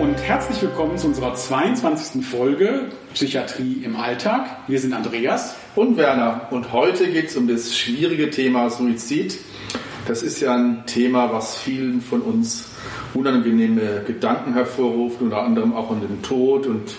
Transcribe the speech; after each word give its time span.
und 0.00 0.16
herzlich 0.16 0.60
willkommen 0.60 0.98
zu 0.98 1.06
unserer 1.06 1.34
22. 1.34 2.24
Folge 2.24 2.86
Psychiatrie 3.12 3.82
im 3.84 3.94
Alltag. 3.94 4.48
Wir 4.66 4.80
sind 4.80 4.92
Andreas 4.92 5.54
und 5.76 5.96
Werner 5.96 6.48
und 6.50 6.72
heute 6.72 7.08
geht 7.08 7.28
es 7.28 7.36
um 7.36 7.46
das 7.46 7.76
schwierige 7.76 8.30
Thema 8.30 8.70
Suizid. 8.70 9.38
Das 10.08 10.22
ist 10.22 10.40
ja 10.40 10.56
ein 10.56 10.84
Thema, 10.86 11.32
was 11.32 11.56
vielen 11.58 12.00
von 12.00 12.22
uns 12.22 12.70
unangenehme 13.14 14.02
Gedanken 14.04 14.54
hervorruft, 14.54 15.22
unter 15.22 15.42
anderem 15.42 15.72
auch 15.74 15.92
an 15.92 16.00
den 16.00 16.22
Tod 16.22 16.66
und 16.66 16.94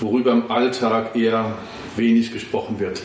worüber 0.00 0.32
im 0.32 0.50
Alltag 0.50 1.16
eher 1.16 1.58
wenig 1.96 2.32
gesprochen 2.32 2.80
wird. 2.80 3.02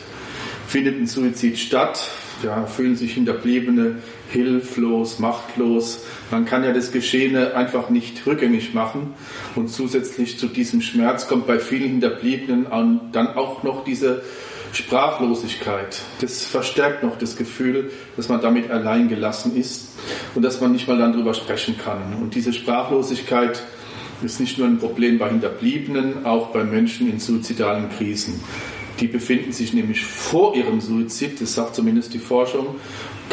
Findet 0.67 0.97
ein 0.97 1.07
Suizid 1.07 1.57
statt? 1.57 2.11
Ja, 2.43 2.65
fühlen 2.65 2.95
sich 2.95 3.13
Hinterbliebene 3.13 3.97
hilflos, 4.33 5.19
machtlos. 5.19 6.05
Man 6.31 6.45
kann 6.45 6.63
ja 6.63 6.73
das 6.73 6.91
Geschehene 6.91 7.55
einfach 7.55 7.89
nicht 7.89 8.25
rückgängig 8.25 8.73
machen. 8.73 9.13
Und 9.55 9.69
zusätzlich 9.69 10.37
zu 10.39 10.47
diesem 10.47 10.81
Schmerz 10.81 11.27
kommt 11.27 11.47
bei 11.47 11.59
vielen 11.59 11.91
Hinterbliebenen 11.91 12.65
dann 13.11 13.27
auch 13.27 13.63
noch 13.63 13.83
diese 13.83 14.23
Sprachlosigkeit. 14.73 16.01
Das 16.19 16.45
verstärkt 16.45 17.03
noch 17.03 17.17
das 17.17 17.35
Gefühl, 17.35 17.91
dass 18.17 18.27
man 18.27 18.41
damit 18.41 18.71
allein 18.71 19.07
gelassen 19.07 19.55
ist 19.55 19.89
und 20.33 20.41
dass 20.41 20.59
man 20.59 20.71
nicht 20.71 20.87
mal 20.87 20.97
dann 20.97 21.13
darüber 21.13 21.35
sprechen 21.35 21.77
kann. 21.77 22.15
Und 22.19 22.33
diese 22.33 22.53
Sprachlosigkeit 22.53 23.61
ist 24.23 24.39
nicht 24.39 24.57
nur 24.57 24.67
ein 24.67 24.79
Problem 24.79 25.19
bei 25.19 25.29
Hinterbliebenen, 25.29 26.25
auch 26.25 26.47
bei 26.47 26.63
Menschen 26.63 27.07
in 27.07 27.19
suizidalen 27.19 27.89
Krisen. 27.89 28.41
Die 28.99 29.07
befinden 29.07 29.51
sich 29.51 29.73
nämlich 29.73 30.03
vor 30.05 30.55
ihrem 30.55 30.79
Suizid, 30.79 31.41
das 31.41 31.53
sagt 31.53 31.75
zumindest 31.75 32.13
die 32.13 32.19
Forschung, 32.19 32.75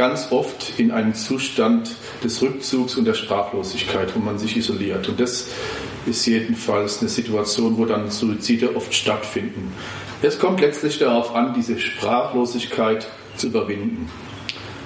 ganz 0.01 0.33
oft 0.33 0.79
in 0.79 0.93
einem 0.93 1.13
Zustand 1.13 1.95
des 2.25 2.41
Rückzugs 2.41 2.97
und 2.97 3.05
der 3.05 3.13
Sprachlosigkeit, 3.13 4.17
wo 4.17 4.19
man 4.19 4.39
sich 4.39 4.57
isoliert. 4.57 5.07
Und 5.11 5.21
das 5.21 5.49
ist 6.07 6.25
jedenfalls 6.25 7.01
eine 7.01 7.11
Situation, 7.11 7.77
wo 7.77 7.85
dann 7.85 8.11
Suizide 8.11 8.75
oft 8.77 8.95
stattfinden. 8.95 9.75
Es 10.23 10.39
kommt 10.39 10.63
letztlich 10.63 10.99
darauf 10.99 11.35
an, 11.35 11.53
diese 11.53 11.79
Sprachlosigkeit 11.79 13.09
zu 13.37 13.49
überwinden. 13.49 14.09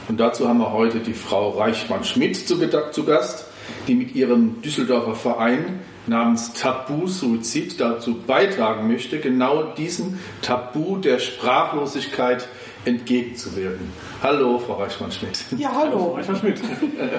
Und 0.09 0.19
dazu 0.19 0.49
haben 0.49 0.59
wir 0.59 0.73
heute 0.73 0.99
die 0.99 1.15
Frau 1.15 1.51
Reichmann-Schmidt 1.51 2.49
zu, 2.49 2.59
zu 2.91 3.05
Gast, 3.05 3.45
die 3.87 3.95
mit 3.95 4.17
ihrem 4.17 4.63
Düsseldorfer 4.63 5.15
Verein 5.15 5.79
namens 6.09 6.55
Tabu 6.55 7.07
Suizid 7.07 7.81
dazu 7.81 8.17
beitragen 8.27 8.89
möchte, 8.89 9.21
genau 9.21 9.63
diesem 9.63 10.19
Tabu 10.43 10.97
der 10.97 11.21
Sprachlosigkeit 11.21 12.49
entgegenzuwirken. 12.85 13.87
Hallo, 14.23 14.59
Frau 14.59 14.75
Reichmann-Schmidt. 14.75 15.39
Ja, 15.59 15.73
hallo. 15.73 15.81
hallo 15.81 15.99
Frau 15.99 16.15
Reichmann-Schmidt. 16.15 16.61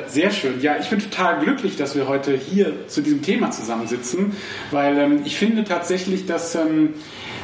Sehr 0.07 0.31
schön. 0.31 0.61
Ja, 0.61 0.77
ich 0.79 0.89
bin 0.89 0.99
total 0.99 1.39
glücklich, 1.39 1.75
dass 1.77 1.95
wir 1.95 2.07
heute 2.07 2.35
hier 2.35 2.87
zu 2.87 3.01
diesem 3.01 3.21
Thema 3.21 3.51
zusammensitzen, 3.51 4.33
weil 4.71 4.97
ähm, 4.97 5.21
ich 5.25 5.37
finde 5.37 5.63
tatsächlich, 5.63 6.25
dass 6.25 6.55
ähm, 6.55 6.93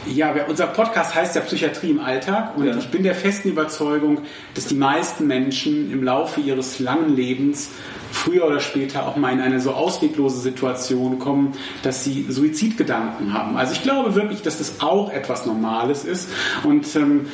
ja, 0.07 0.33
unser 0.47 0.67
Podcast 0.67 1.13
heißt 1.13 1.35
ja 1.35 1.41
Psychiatrie 1.41 1.91
im 1.91 1.99
Alltag 1.99 2.57
und 2.57 2.65
ja. 2.65 2.75
ich 2.75 2.89
bin 2.89 3.03
der 3.03 3.15
festen 3.15 3.49
Überzeugung, 3.49 4.21
dass 4.55 4.65
die 4.65 4.75
meisten 4.75 5.27
Menschen 5.27 5.91
im 5.91 6.03
Laufe 6.03 6.41
ihres 6.41 6.79
langen 6.79 7.15
Lebens 7.15 7.69
früher 8.11 8.45
oder 8.45 8.59
später 8.59 9.07
auch 9.07 9.15
mal 9.15 9.31
in 9.31 9.39
eine 9.39 9.59
so 9.59 9.71
ausweglose 9.71 10.39
Situation 10.39 11.19
kommen, 11.19 11.53
dass 11.83 12.03
sie 12.03 12.25
Suizidgedanken 12.27 13.33
haben. 13.33 13.57
Also 13.57 13.73
ich 13.73 13.83
glaube 13.83 14.15
wirklich, 14.15 14.41
dass 14.41 14.57
das 14.57 14.81
auch 14.81 15.11
etwas 15.11 15.45
Normales 15.45 16.03
ist 16.03 16.29
und 16.63 16.93
ähm, 16.95 17.27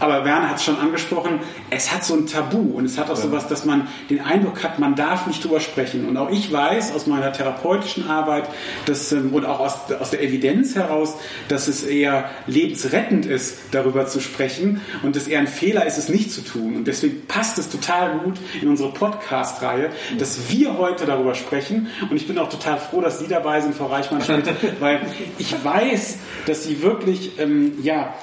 aber 0.00 0.24
Werner 0.24 0.50
hat 0.50 0.56
es 0.56 0.64
schon 0.64 0.78
angesprochen, 0.78 1.40
es 1.70 1.92
hat 1.92 2.04
so 2.04 2.14
ein 2.14 2.26
Tabu 2.26 2.58
und 2.58 2.84
es 2.84 2.98
hat 2.98 3.10
auch 3.10 3.16
ja. 3.16 3.22
sowas, 3.22 3.48
dass 3.48 3.64
man 3.64 3.88
den 4.10 4.20
Eindruck 4.20 4.62
hat, 4.62 4.78
man 4.78 4.94
darf 4.94 5.26
nicht 5.26 5.44
drüber 5.44 5.60
sprechen. 5.60 6.08
Und 6.08 6.16
auch 6.16 6.30
ich 6.30 6.52
weiß 6.52 6.92
aus 6.94 7.06
meiner 7.06 7.32
therapeutischen 7.32 8.08
Arbeit 8.08 8.48
dass, 8.86 9.12
ähm, 9.12 9.32
und 9.32 9.44
auch 9.44 9.60
aus, 9.60 9.92
aus 9.98 10.10
der 10.10 10.22
Evidenz 10.22 10.74
heraus, 10.74 11.14
dass 11.48 11.68
es 11.68 11.84
eher 11.84 12.30
lebensrettend 12.46 13.26
ist, 13.26 13.58
darüber 13.70 14.06
zu 14.06 14.20
sprechen 14.20 14.80
und 15.02 15.16
es 15.16 15.28
eher 15.28 15.40
ein 15.40 15.46
Fehler 15.46 15.86
ist, 15.86 15.98
es 15.98 16.08
nicht 16.08 16.32
zu 16.32 16.42
tun. 16.42 16.76
Und 16.76 16.86
deswegen 16.86 17.26
passt 17.26 17.58
es 17.58 17.68
total 17.68 18.18
gut 18.18 18.38
in 18.60 18.68
unsere 18.68 18.92
Podcast-Reihe, 18.92 19.90
dass 20.18 20.50
wir 20.50 20.78
heute 20.78 21.06
darüber 21.06 21.34
sprechen. 21.34 21.88
Und 22.10 22.16
ich 22.16 22.26
bin 22.26 22.38
auch 22.38 22.48
total 22.48 22.78
froh, 22.78 23.00
dass 23.00 23.18
Sie 23.18 23.28
dabei 23.28 23.60
sind, 23.60 23.74
Frau 23.74 23.86
Reichmann-Schmidt, 23.86 24.48
weil 24.80 25.00
ich 25.38 25.54
weiß, 25.62 26.18
dass 26.46 26.64
Sie 26.64 26.82
wirklich, 26.82 27.38
ähm, 27.38 27.78
ja, 27.82 28.14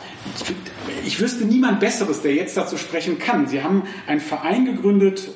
ich 1.06 1.20
wüsste 1.20 1.46
niemand 1.46 1.80
Besseres, 1.80 2.22
der 2.22 2.34
jetzt 2.34 2.58
dazu 2.58 2.78
sprechen 2.78 3.20
kann. 3.20 3.35
Sie 3.48 3.64
haben 3.64 3.84
einen 4.08 4.22
Verein 4.22 4.66
gegründet 4.66 5.30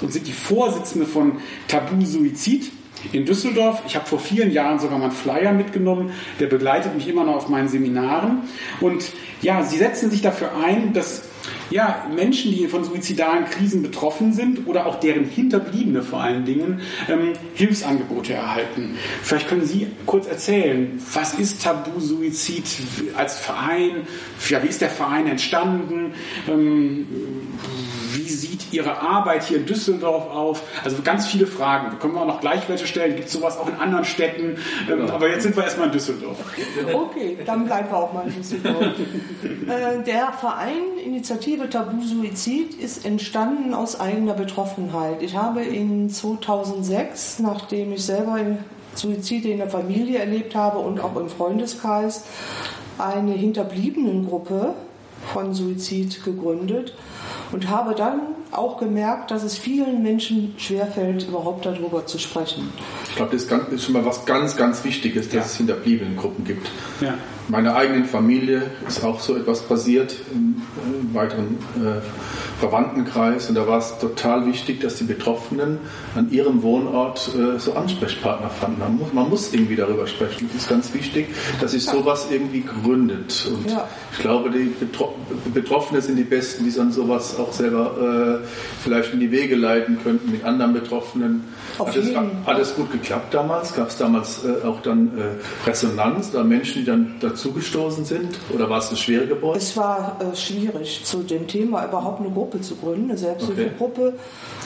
und 0.00 0.12
sind 0.12 0.26
die 0.26 0.32
Vorsitzende 0.32 1.06
von 1.06 1.38
Tabu 1.68 2.04
Suizid 2.04 2.70
in 3.12 3.24
Düsseldorf. 3.24 3.82
Ich 3.86 3.96
habe 3.96 4.06
vor 4.06 4.18
vielen 4.18 4.52
Jahren 4.52 4.78
sogar 4.78 4.98
mal 4.98 5.04
einen 5.04 5.12
Flyer 5.12 5.52
mitgenommen, 5.52 6.12
der 6.38 6.46
begleitet 6.46 6.94
mich 6.94 7.08
immer 7.08 7.24
noch 7.24 7.36
auf 7.36 7.48
meinen 7.48 7.68
Seminaren. 7.68 8.42
Und 8.80 9.12
ja, 9.42 9.62
sie 9.62 9.78
setzen 9.78 10.10
sich 10.10 10.22
dafür 10.22 10.50
ein, 10.62 10.92
dass 10.92 11.29
ja, 11.70 12.06
Menschen, 12.14 12.52
die 12.52 12.66
von 12.66 12.84
suizidalen 12.84 13.44
Krisen 13.46 13.82
betroffen 13.82 14.32
sind 14.32 14.66
oder 14.66 14.86
auch 14.86 15.00
deren 15.00 15.24
Hinterbliebene 15.24 16.02
vor 16.02 16.20
allen 16.20 16.44
Dingen, 16.44 16.80
ähm, 17.08 17.32
Hilfsangebote 17.54 18.34
erhalten. 18.34 18.96
Vielleicht 19.22 19.48
können 19.48 19.64
Sie 19.64 19.86
kurz 20.06 20.26
erzählen, 20.26 21.00
was 21.12 21.34
ist 21.34 21.62
Tabu 21.62 21.98
Suizid 22.00 22.64
als 23.16 23.38
Verein? 23.38 24.06
Ja, 24.48 24.62
wie 24.62 24.68
ist 24.68 24.80
der 24.80 24.90
Verein 24.90 25.26
entstanden? 25.26 26.12
Ähm, 26.48 27.06
Ihre 28.72 29.00
Arbeit 29.00 29.44
hier 29.44 29.58
in 29.58 29.66
Düsseldorf 29.66 30.30
auf? 30.30 30.62
Also 30.84 31.02
ganz 31.02 31.26
viele 31.26 31.46
Fragen. 31.46 31.90
Da 31.90 31.96
können 31.96 32.14
wir 32.14 32.22
auch 32.22 32.26
noch 32.26 32.40
gleich 32.40 32.68
welche 32.68 32.86
stellen. 32.86 33.16
Gibt 33.16 33.28
es 33.28 33.32
sowas 33.32 33.58
auch 33.58 33.68
in 33.68 33.76
anderen 33.76 34.04
Städten? 34.04 34.56
Ähm, 34.88 35.00
genau. 35.00 35.12
Aber 35.12 35.28
jetzt 35.28 35.42
sind 35.42 35.56
wir 35.56 35.64
erstmal 35.64 35.86
in 35.86 35.92
Düsseldorf. 35.92 36.36
Okay, 36.92 37.38
dann 37.44 37.66
bleiben 37.66 37.88
wir 37.90 37.96
auch 37.96 38.12
mal 38.12 38.26
in 38.26 38.34
Düsseldorf. 38.34 38.76
Äh, 39.70 40.02
der 40.04 40.32
Verein 40.32 40.98
Initiative 41.04 41.68
Tabu 41.68 42.02
Suizid 42.02 42.74
ist 42.74 43.04
entstanden 43.04 43.74
aus 43.74 44.00
eigener 44.00 44.34
Betroffenheit. 44.34 45.22
Ich 45.22 45.36
habe 45.36 45.62
in 45.62 46.10
2006, 46.10 47.38
nachdem 47.40 47.92
ich 47.92 48.04
selber 48.04 48.38
Suizide 48.94 49.48
in 49.48 49.58
der 49.58 49.68
Familie 49.68 50.18
erlebt 50.18 50.54
habe 50.54 50.78
und 50.78 51.00
auch 51.00 51.16
im 51.16 51.28
Freundeskreis, 51.28 52.24
eine 52.98 53.32
Hinterbliebenengruppe 53.32 54.74
von 55.32 55.54
Suizid 55.54 56.24
gegründet 56.24 56.94
und 57.52 57.68
habe 57.68 57.94
dann 57.94 58.20
auch 58.52 58.78
gemerkt, 58.78 59.30
dass 59.30 59.42
es 59.42 59.56
vielen 59.56 60.02
Menschen 60.02 60.54
schwerfällt, 60.58 61.26
überhaupt 61.28 61.66
darüber 61.66 62.06
zu 62.06 62.18
sprechen. 62.18 62.72
Ich 63.08 63.16
glaube, 63.16 63.32
das 63.32 63.44
ist 63.44 63.84
schon 63.84 63.94
mal 63.94 64.04
was 64.04 64.24
ganz, 64.24 64.56
ganz 64.56 64.84
Wichtiges, 64.84 65.26
dass 65.26 65.34
ja. 65.34 65.40
es 65.42 65.56
Hinterbliebenengruppen 65.56 66.44
gibt. 66.44 66.70
Ja. 67.00 67.14
Meiner 67.50 67.74
eigenen 67.74 68.04
Familie 68.04 68.62
ist 68.86 69.04
auch 69.04 69.20
so 69.20 69.36
etwas 69.36 69.62
passiert 69.62 70.14
im, 70.32 70.62
im 70.86 71.14
weiteren 71.14 71.58
äh, 71.76 72.00
Verwandtenkreis 72.60 73.48
und 73.48 73.54
da 73.54 73.66
war 73.66 73.78
es 73.78 73.98
total 73.98 74.46
wichtig, 74.46 74.80
dass 74.80 74.96
die 74.96 75.04
Betroffenen 75.04 75.78
an 76.14 76.30
ihrem 76.30 76.62
Wohnort 76.62 77.30
äh, 77.34 77.58
so 77.58 77.72
Ansprechpartner 77.72 78.50
fanden. 78.50 78.80
Man 78.80 78.98
muss, 78.98 79.12
man 79.12 79.30
muss, 79.30 79.52
irgendwie 79.52 79.76
darüber 79.76 80.06
sprechen. 80.06 80.48
Das 80.52 80.62
ist 80.62 80.68
ganz 80.68 80.92
wichtig, 80.94 81.28
dass 81.60 81.72
sich 81.72 81.84
sowas 81.84 82.26
irgendwie 82.30 82.60
gründet. 82.60 83.50
Und 83.52 83.70
ja. 83.70 83.88
ich 84.12 84.18
glaube, 84.18 84.50
die 84.50 84.72
Betro 84.78 85.16
Betroffenen 85.54 86.02
sind 86.02 86.16
die 86.16 86.24
Besten, 86.24 86.64
die 86.64 86.72
dann 86.72 86.92
sowas 86.92 87.38
auch 87.38 87.52
selber 87.52 88.42
äh, 88.42 88.46
vielleicht 88.82 89.14
in 89.14 89.20
die 89.20 89.30
Wege 89.32 89.56
leiten 89.56 89.98
könnten 90.02 90.30
mit 90.30 90.44
anderen 90.44 90.74
Betroffenen. 90.74 91.44
Hat 91.78 91.96
es 91.96 92.10
alles 92.44 92.74
gut 92.76 92.92
geklappt 92.92 93.32
damals? 93.32 93.74
Gab 93.74 93.88
es 93.88 93.96
damals 93.96 94.44
äh, 94.44 94.66
auch 94.66 94.82
dann 94.82 95.18
äh, 95.18 95.68
Resonanz 95.68 96.30
oder 96.34 96.44
Menschen, 96.44 96.82
die 96.82 96.84
dann 96.84 97.14
dazugestoßen 97.40 98.04
sind? 98.04 98.38
Oder 98.54 98.68
war 98.68 98.78
es 98.78 98.88
eine 98.88 98.96
schwere 98.96 99.26
Geburt? 99.26 99.56
Es 99.56 99.76
war 99.76 100.16
äh, 100.20 100.36
schwierig, 100.36 101.02
zu 101.04 101.22
dem 101.22 101.46
Thema 101.46 101.86
überhaupt 101.86 102.20
eine 102.20 102.30
Gruppe 102.30 102.60
zu 102.60 102.76
gründen, 102.76 103.10
eine 103.10 103.18
Selbsthilfegruppe. 103.18 104.14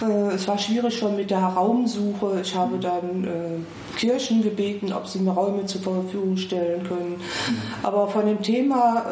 Okay. 0.01 0.13
Äh, 0.13 0.35
es 0.35 0.49
war 0.49 0.59
schwierig 0.59 0.99
schon 0.99 1.17
mit 1.17 1.31
der 1.31 1.39
Raumsuche. 1.39 2.41
Ich 2.43 2.55
habe 2.55 2.79
dann 2.79 3.25
äh, 3.25 3.97
Kirchen 3.97 4.43
gebeten, 4.43 4.93
ob 4.93 5.07
sie 5.07 5.21
mir 5.21 5.31
Räume 5.31 5.67
zur 5.67 5.81
Verfügung 5.81 6.37
stellen 6.37 6.83
können. 6.83 7.17
Mhm. 7.17 7.57
Aber 7.83 8.09
von 8.09 8.27
dem 8.27 8.43
Thema, 8.43 9.05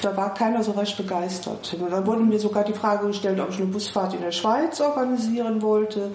da 0.00 0.16
war 0.16 0.32
keiner 0.32 0.62
so 0.62 0.72
recht 0.72 0.96
begeistert. 0.96 1.76
Dann 1.78 2.06
wurde 2.06 2.22
mir 2.22 2.38
sogar 2.38 2.64
die 2.64 2.72
Frage 2.72 3.08
gestellt, 3.08 3.38
ob 3.40 3.50
ich 3.50 3.58
eine 3.58 3.66
Busfahrt 3.66 4.14
in 4.14 4.22
der 4.22 4.32
Schweiz 4.32 4.80
organisieren 4.80 5.60
wollte, 5.60 6.10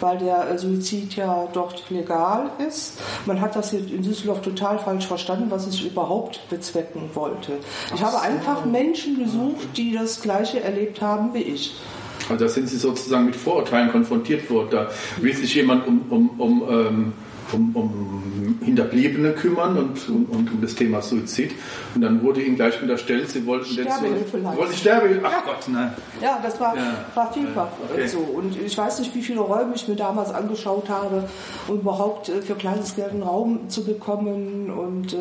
weil 0.00 0.18
der 0.18 0.58
Suizid 0.58 1.16
ja 1.16 1.48
dort 1.52 1.88
legal 1.88 2.50
ist. 2.66 2.98
Man 3.24 3.40
hat 3.40 3.56
das 3.56 3.72
in 3.72 4.02
Düsseldorf 4.02 4.42
total 4.42 4.78
falsch 4.78 5.06
verstanden, 5.06 5.46
was 5.48 5.66
ich 5.66 5.86
überhaupt 5.86 6.07
bezwecken 6.50 7.10
wollte. 7.14 7.52
Ich 7.94 8.02
habe 8.02 8.20
einfach 8.20 8.64
Menschen 8.64 9.18
gesucht, 9.18 9.76
die 9.76 9.92
das 9.92 10.20
Gleiche 10.22 10.60
erlebt 10.60 11.00
haben 11.00 11.34
wie 11.34 11.42
ich. 11.42 11.74
Also 12.28 12.44
da 12.44 12.50
sind 12.50 12.68
Sie 12.68 12.76
sozusagen 12.76 13.26
mit 13.26 13.36
Vorurteilen 13.36 13.90
konfrontiert 13.90 14.50
worden. 14.50 14.68
Da 14.70 14.88
will 15.20 15.34
sich 15.34 15.54
jemand 15.54 15.86
um, 15.86 16.04
um, 16.10 16.30
um 16.40 16.62
ähm 16.68 17.12
um, 17.52 17.74
um 17.74 18.58
Hinterbliebene 18.64 19.32
kümmern 19.32 19.76
und, 19.76 20.08
und, 20.08 20.26
und, 20.26 20.52
um 20.52 20.60
das 20.60 20.74
Thema 20.74 21.00
Suizid. 21.00 21.52
Und 21.94 22.02
dann 22.02 22.22
wurde 22.22 22.42
ihnen 22.42 22.56
gleich 22.56 22.80
unterstellt, 22.80 23.30
sie 23.30 23.46
wollten 23.46 23.66
Sterbehilfe 23.66 24.38
leisten. 24.38 24.58
Wollten 24.58 24.74
Sterbehilfe? 24.74 25.22
Ach 25.24 25.32
ja. 25.32 25.42
Gott, 25.44 25.68
nein. 25.68 25.92
Ja, 26.20 26.40
das 26.42 26.60
war, 26.60 26.76
ja. 26.76 27.04
war 27.14 27.32
vielfach 27.32 27.68
okay. 27.90 28.06
so. 28.06 28.18
Und 28.18 28.60
ich 28.60 28.76
weiß 28.76 28.98
nicht, 29.00 29.14
wie 29.14 29.22
viele 29.22 29.40
Räume 29.40 29.74
ich 29.74 29.88
mir 29.88 29.96
damals 29.96 30.30
angeschaut 30.30 30.88
habe, 30.88 31.28
um 31.68 31.76
überhaupt 31.80 32.28
äh, 32.28 32.42
für 32.42 32.54
kleines 32.54 32.94
Geld 32.94 33.10
einen 33.10 33.22
Raum 33.22 33.68
zu 33.68 33.84
bekommen. 33.84 34.70
Und 34.70 35.14
äh, 35.14 35.16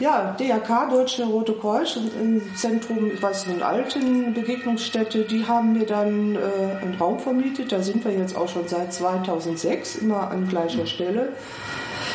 ja, 0.00 0.36
DRK, 0.38 0.90
Deutsche 0.90 1.24
Rote 1.24 1.54
Kreuz, 1.54 1.96
im 1.96 2.42
Zentrum, 2.54 3.10
ich 3.12 3.22
weiß 3.22 3.46
nicht, 3.48 3.62
alten 3.62 4.32
Begegnungsstätte, 4.32 5.24
die 5.24 5.46
haben 5.46 5.72
mir 5.72 5.86
dann 5.86 6.36
äh, 6.36 6.38
einen 6.82 6.96
Raum 6.98 7.18
vermietet. 7.18 7.72
Da 7.72 7.82
sind 7.82 8.04
wir 8.04 8.12
jetzt 8.12 8.36
auch 8.36 8.48
schon 8.48 8.68
seit 8.68 8.92
2006, 8.92 9.96
immer 9.96 10.30
an 10.30 10.48
gleicher 10.48 10.86
Stelle. 10.86 11.32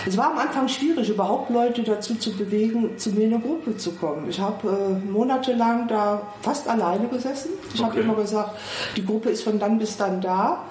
Es 0.06 0.18
war 0.18 0.32
am 0.32 0.38
Anfang 0.38 0.68
schwierig, 0.68 1.10
überhaupt 1.10 1.50
Leute 1.50 1.84
dazu 1.84 2.16
zu 2.16 2.36
bewegen, 2.36 2.98
zu 2.98 3.12
mir 3.12 3.26
in 3.26 3.34
eine 3.34 3.44
Gruppe 3.44 3.78
zu 3.78 3.94
kommen. 3.94 4.30
Ich 4.30 4.40
habe 4.40 4.68
äh, 4.68 5.12
monatelang 5.12 5.88
da 5.88 6.22
fast 6.42 6.68
alleine 6.68 7.08
gesessen. 7.08 7.52
Ich 7.74 7.80
okay. 7.80 7.90
habe 7.90 8.00
immer 8.02 8.16
gesagt, 8.16 8.58
die 8.98 9.06
Gruppe 9.06 9.30
ist 9.30 9.44
von 9.44 9.60
dann 9.60 9.78
bis 9.78 9.96
dann 9.96 10.20
da. 10.20 10.66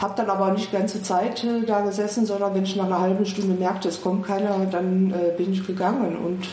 Habe 0.00 0.14
dann 0.16 0.30
aber 0.30 0.52
nicht 0.52 0.72
die 0.72 0.76
ganze 0.76 1.02
Zeit 1.02 1.44
äh, 1.44 1.62
da 1.66 1.82
gesessen, 1.82 2.24
sondern 2.24 2.54
wenn 2.54 2.64
ich 2.64 2.76
nach 2.76 2.86
einer 2.86 3.00
halben 3.00 3.26
Stunde 3.26 3.54
merkte, 3.54 3.88
es 3.88 4.00
kommt 4.00 4.26
keiner, 4.26 4.66
dann 4.70 5.12
äh, 5.12 5.36
bin 5.36 5.52
ich 5.52 5.66
gegangen 5.66 6.16
und 6.16 6.48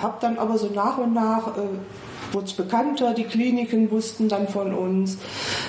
habe 0.00 0.16
dann 0.20 0.38
aber 0.38 0.56
so 0.56 0.68
nach 0.74 0.96
und 0.98 1.12
nach 1.12 1.48
äh, 1.58 1.60
wurde 2.32 2.46
es 2.46 2.52
bekannter, 2.52 3.12
die 3.12 3.24
Kliniken 3.24 3.90
wussten 3.90 4.28
dann 4.28 4.48
von 4.48 4.72
uns. 4.72 5.18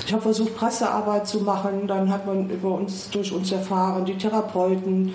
Ich 0.05 0.13
habe 0.13 0.21
versucht, 0.21 0.55
Pressearbeit 0.55 1.27
zu 1.27 1.39
machen, 1.39 1.87
dann 1.87 2.11
hat 2.11 2.27
man 2.27 2.49
über 2.49 2.69
uns, 2.69 3.09
durch 3.09 3.33
uns 3.33 3.51
erfahren, 3.51 4.05
die 4.05 4.17
Therapeuten. 4.17 5.13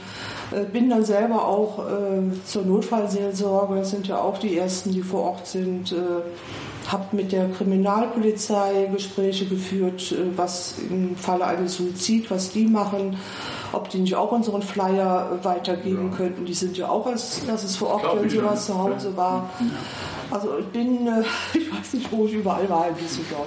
Äh, 0.52 0.64
bin 0.64 0.90
dann 0.90 1.04
selber 1.04 1.46
auch 1.46 1.78
äh, 1.78 2.44
zur 2.44 2.64
Notfallseelsorge, 2.64 3.76
das 3.76 3.90
sind 3.90 4.06
ja 4.06 4.18
auch 4.18 4.38
die 4.38 4.56
Ersten, 4.56 4.92
die 4.92 5.02
vor 5.02 5.22
Ort 5.22 5.46
sind. 5.46 5.92
Äh, 5.92 5.96
habe 6.92 7.16
mit 7.16 7.32
der 7.32 7.48
Kriminalpolizei 7.50 8.88
Gespräche 8.92 9.46
geführt, 9.46 10.12
äh, 10.12 10.36
was 10.36 10.74
im 10.90 11.16
Falle 11.16 11.46
eines 11.46 11.76
Suizid, 11.76 12.30
was 12.30 12.50
die 12.50 12.66
machen, 12.66 13.16
ob 13.72 13.90
die 13.90 13.98
nicht 13.98 14.14
auch 14.14 14.32
unseren 14.32 14.62
Flyer 14.62 15.38
weitergeben 15.42 16.10
ja. 16.10 16.16
könnten. 16.16 16.44
Die 16.44 16.54
sind 16.54 16.76
ja 16.76 16.88
auch, 16.88 17.06
es 17.06 17.76
vor 17.76 17.88
Ort, 17.88 18.20
wenn 18.20 18.30
sowas 18.30 18.66
zu 18.66 18.78
Hause 18.78 19.16
war. 19.16 19.50
Also 20.30 20.58
ich 20.58 20.66
bin, 20.66 21.06
äh, 21.06 21.22
ich 21.58 21.72
weiß 21.72 21.94
nicht, 21.94 22.10
wo 22.12 22.26
ich 22.26 22.34
überall 22.34 22.68
war 22.68 22.88
in 22.88 22.96
Düsseldorf. 22.96 23.46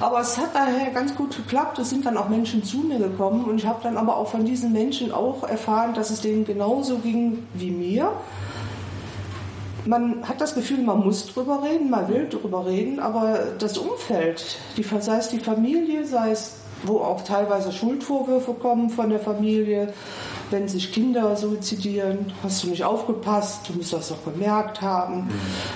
Aber 0.00 0.20
es 0.20 0.36
hat 0.38 0.54
daher 0.54 0.90
ganz 0.90 1.14
gut 1.14 1.36
geklappt. 1.36 1.78
Es 1.78 1.90
sind 1.90 2.06
dann 2.06 2.16
auch 2.16 2.28
Menschen 2.28 2.64
zu 2.64 2.78
mir 2.78 2.98
gekommen 2.98 3.44
und 3.44 3.58
ich 3.58 3.66
habe 3.66 3.80
dann 3.82 3.96
aber 3.96 4.16
auch 4.16 4.28
von 4.28 4.44
diesen 4.44 4.72
Menschen 4.72 5.12
auch 5.12 5.42
erfahren, 5.44 5.94
dass 5.94 6.10
es 6.10 6.20
denen 6.20 6.44
genauso 6.44 6.98
ging 6.98 7.46
wie 7.54 7.70
mir. 7.70 8.12
Man 9.86 10.26
hat 10.26 10.40
das 10.40 10.54
Gefühl, 10.54 10.82
man 10.82 11.04
muss 11.04 11.26
drüber 11.26 11.62
reden, 11.62 11.90
man 11.90 12.08
will 12.08 12.28
drüber 12.28 12.64
reden, 12.66 13.00
aber 13.00 13.38
das 13.58 13.76
Umfeld, 13.76 14.58
die, 14.76 14.82
sei 14.82 15.18
es 15.18 15.28
die 15.28 15.38
Familie, 15.38 16.06
sei 16.06 16.30
es 16.30 16.64
wo 16.86 16.98
auch 16.98 17.22
teilweise 17.22 17.72
Schuldvorwürfe 17.72 18.54
kommen 18.54 18.90
von 18.90 19.10
der 19.10 19.20
Familie, 19.20 19.92
wenn 20.50 20.68
sich 20.68 20.92
Kinder 20.92 21.34
suizidieren, 21.36 22.32
hast 22.42 22.62
du 22.62 22.68
nicht 22.68 22.84
aufgepasst, 22.84 23.68
du 23.68 23.72
musst 23.72 23.92
das 23.92 24.10
doch 24.10 24.24
gemerkt 24.24 24.82
haben. 24.82 25.24
Mhm. 25.24 25.30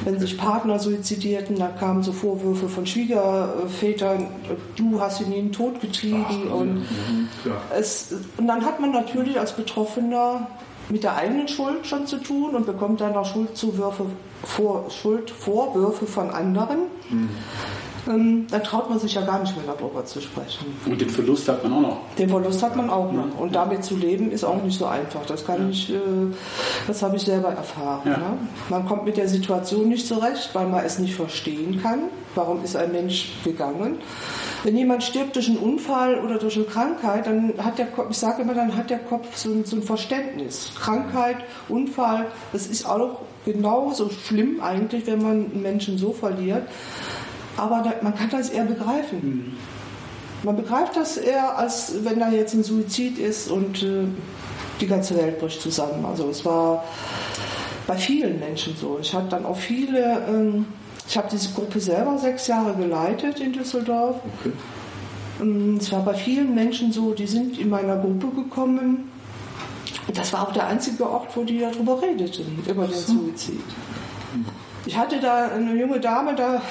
Wenn 0.04 0.20
sich 0.20 0.36
Partner 0.36 0.78
suizidierten, 0.78 1.58
da 1.58 1.68
kamen 1.68 2.02
so 2.02 2.12
Vorwürfe 2.12 2.68
von 2.68 2.86
Schwiegervätern, 2.86 4.28
du 4.76 5.00
hast 5.00 5.20
ihn 5.20 5.32
in 5.32 5.46
den 5.46 5.52
Tod 5.52 5.80
getrieben. 5.80 6.26
Ach, 6.28 6.54
und, 6.54 6.74
mhm, 6.74 7.28
es, 7.74 8.14
und 8.36 8.46
dann 8.46 8.64
hat 8.64 8.78
man 8.78 8.92
natürlich 8.92 9.40
als 9.40 9.52
Betroffener 9.52 10.46
mit 10.88 11.02
der 11.02 11.16
eigenen 11.16 11.48
Schuld 11.48 11.86
schon 11.86 12.06
zu 12.06 12.18
tun 12.18 12.54
und 12.54 12.66
bekommt 12.66 13.00
dann 13.00 13.14
auch 13.16 13.26
Schuldzuwürfe, 13.26 14.06
vor, 14.44 14.90
Schuldvorwürfe 14.90 16.06
von 16.06 16.30
anderen. 16.30 16.80
Mhm 17.10 17.28
ähm, 18.06 18.46
dann 18.50 18.62
traut 18.62 18.88
man 18.88 18.98
sich 18.98 19.14
ja 19.14 19.22
gar 19.22 19.40
nicht 19.40 19.56
mehr 19.56 19.74
darüber 19.74 20.04
zu 20.04 20.20
sprechen. 20.20 20.66
Und 20.86 21.00
den 21.00 21.10
Verlust 21.10 21.48
hat 21.48 21.62
man 21.62 21.72
auch 21.72 21.80
noch. 21.80 21.96
Den 22.18 22.28
Verlust 22.28 22.62
hat 22.62 22.76
man 22.76 22.90
auch 22.90 23.12
noch. 23.12 23.38
Und 23.38 23.54
damit 23.54 23.84
zu 23.84 23.96
leben 23.96 24.30
ist 24.30 24.44
auch 24.44 24.62
nicht 24.62 24.78
so 24.78 24.86
einfach. 24.86 25.24
Das 25.26 25.44
kann 25.44 25.62
ja. 25.62 25.68
ich, 25.70 25.90
äh, 25.90 25.96
das 26.86 27.02
habe 27.02 27.16
ich 27.16 27.22
selber 27.22 27.48
erfahren. 27.48 28.02
Ja. 28.04 28.16
Ne? 28.16 28.38
Man 28.68 28.86
kommt 28.86 29.04
mit 29.04 29.16
der 29.16 29.28
Situation 29.28 29.88
nicht 29.88 30.06
zurecht, 30.06 30.50
weil 30.52 30.66
man 30.66 30.84
es 30.84 30.98
nicht 30.98 31.14
verstehen 31.14 31.80
kann. 31.82 32.04
Warum 32.34 32.62
ist 32.62 32.76
ein 32.76 32.92
Mensch 32.92 33.32
gegangen? 33.44 33.98
Wenn 34.64 34.76
jemand 34.76 35.02
stirbt 35.02 35.36
durch 35.36 35.48
einen 35.48 35.58
Unfall 35.58 36.18
oder 36.20 36.38
durch 36.38 36.56
eine 36.56 36.64
Krankheit, 36.64 37.26
dann 37.26 37.54
hat 37.58 37.78
der 37.78 37.86
Kopf, 37.86 38.08
ich 38.10 38.18
sage 38.18 38.42
immer, 38.42 38.54
dann 38.54 38.76
hat 38.76 38.90
der 38.90 38.98
Kopf 38.98 39.36
so 39.36 39.50
ein, 39.50 39.64
so 39.64 39.76
ein 39.76 39.82
Verständnis. 39.82 40.72
Krankheit, 40.78 41.36
Unfall, 41.68 42.26
das 42.52 42.66
ist 42.66 42.86
auch 42.86 43.20
genauso 43.44 44.10
schlimm 44.10 44.60
eigentlich, 44.60 45.06
wenn 45.06 45.22
man 45.22 45.30
einen 45.52 45.62
Menschen 45.62 45.96
so 45.96 46.12
verliert 46.12 46.64
aber 47.58 47.82
da, 47.82 47.94
man 48.02 48.14
kann 48.14 48.30
das 48.30 48.50
eher 48.50 48.64
begreifen. 48.64 49.18
Mhm. 49.22 49.56
Man 50.44 50.56
begreift 50.56 50.96
das 50.96 51.16
eher, 51.16 51.58
als 51.58 51.92
wenn 52.04 52.20
da 52.20 52.30
jetzt 52.30 52.54
ein 52.54 52.62
Suizid 52.62 53.18
ist 53.18 53.50
und 53.50 53.82
äh, 53.82 54.06
die 54.80 54.86
ganze 54.86 55.16
Welt 55.16 55.40
bricht 55.40 55.60
zusammen. 55.60 56.04
Also 56.04 56.28
es 56.30 56.44
war 56.44 56.84
bei 57.86 57.96
vielen 57.96 58.38
Menschen 58.38 58.76
so. 58.76 58.98
Ich 59.00 59.12
hatte 59.12 59.28
dann 59.30 59.44
auch 59.44 59.56
viele, 59.56 60.22
ähm, 60.28 60.66
ich 61.08 61.16
habe 61.16 61.28
diese 61.30 61.52
Gruppe 61.52 61.80
selber 61.80 62.18
sechs 62.18 62.46
Jahre 62.46 62.74
geleitet 62.74 63.40
in 63.40 63.52
Düsseldorf. 63.52 64.16
Okay. 64.40 64.52
Ähm, 65.40 65.78
es 65.80 65.90
war 65.90 66.04
bei 66.04 66.14
vielen 66.14 66.54
Menschen 66.54 66.92
so, 66.92 67.12
die 67.14 67.26
sind 67.26 67.58
in 67.58 67.68
meiner 67.68 67.96
Gruppe 67.96 68.28
gekommen. 68.28 69.10
Das 70.14 70.32
war 70.32 70.46
auch 70.46 70.52
der 70.52 70.68
einzige 70.68 71.08
Ort, 71.08 71.36
wo 71.36 71.42
die 71.44 71.58
darüber 71.60 72.00
redeten, 72.00 72.62
über 72.66 72.86
den 72.86 72.94
Suizid. 72.94 73.60
Ich 74.86 74.96
hatte 74.96 75.20
da 75.20 75.48
eine 75.48 75.74
junge 75.74 76.00
Dame, 76.00 76.34
da 76.34 76.62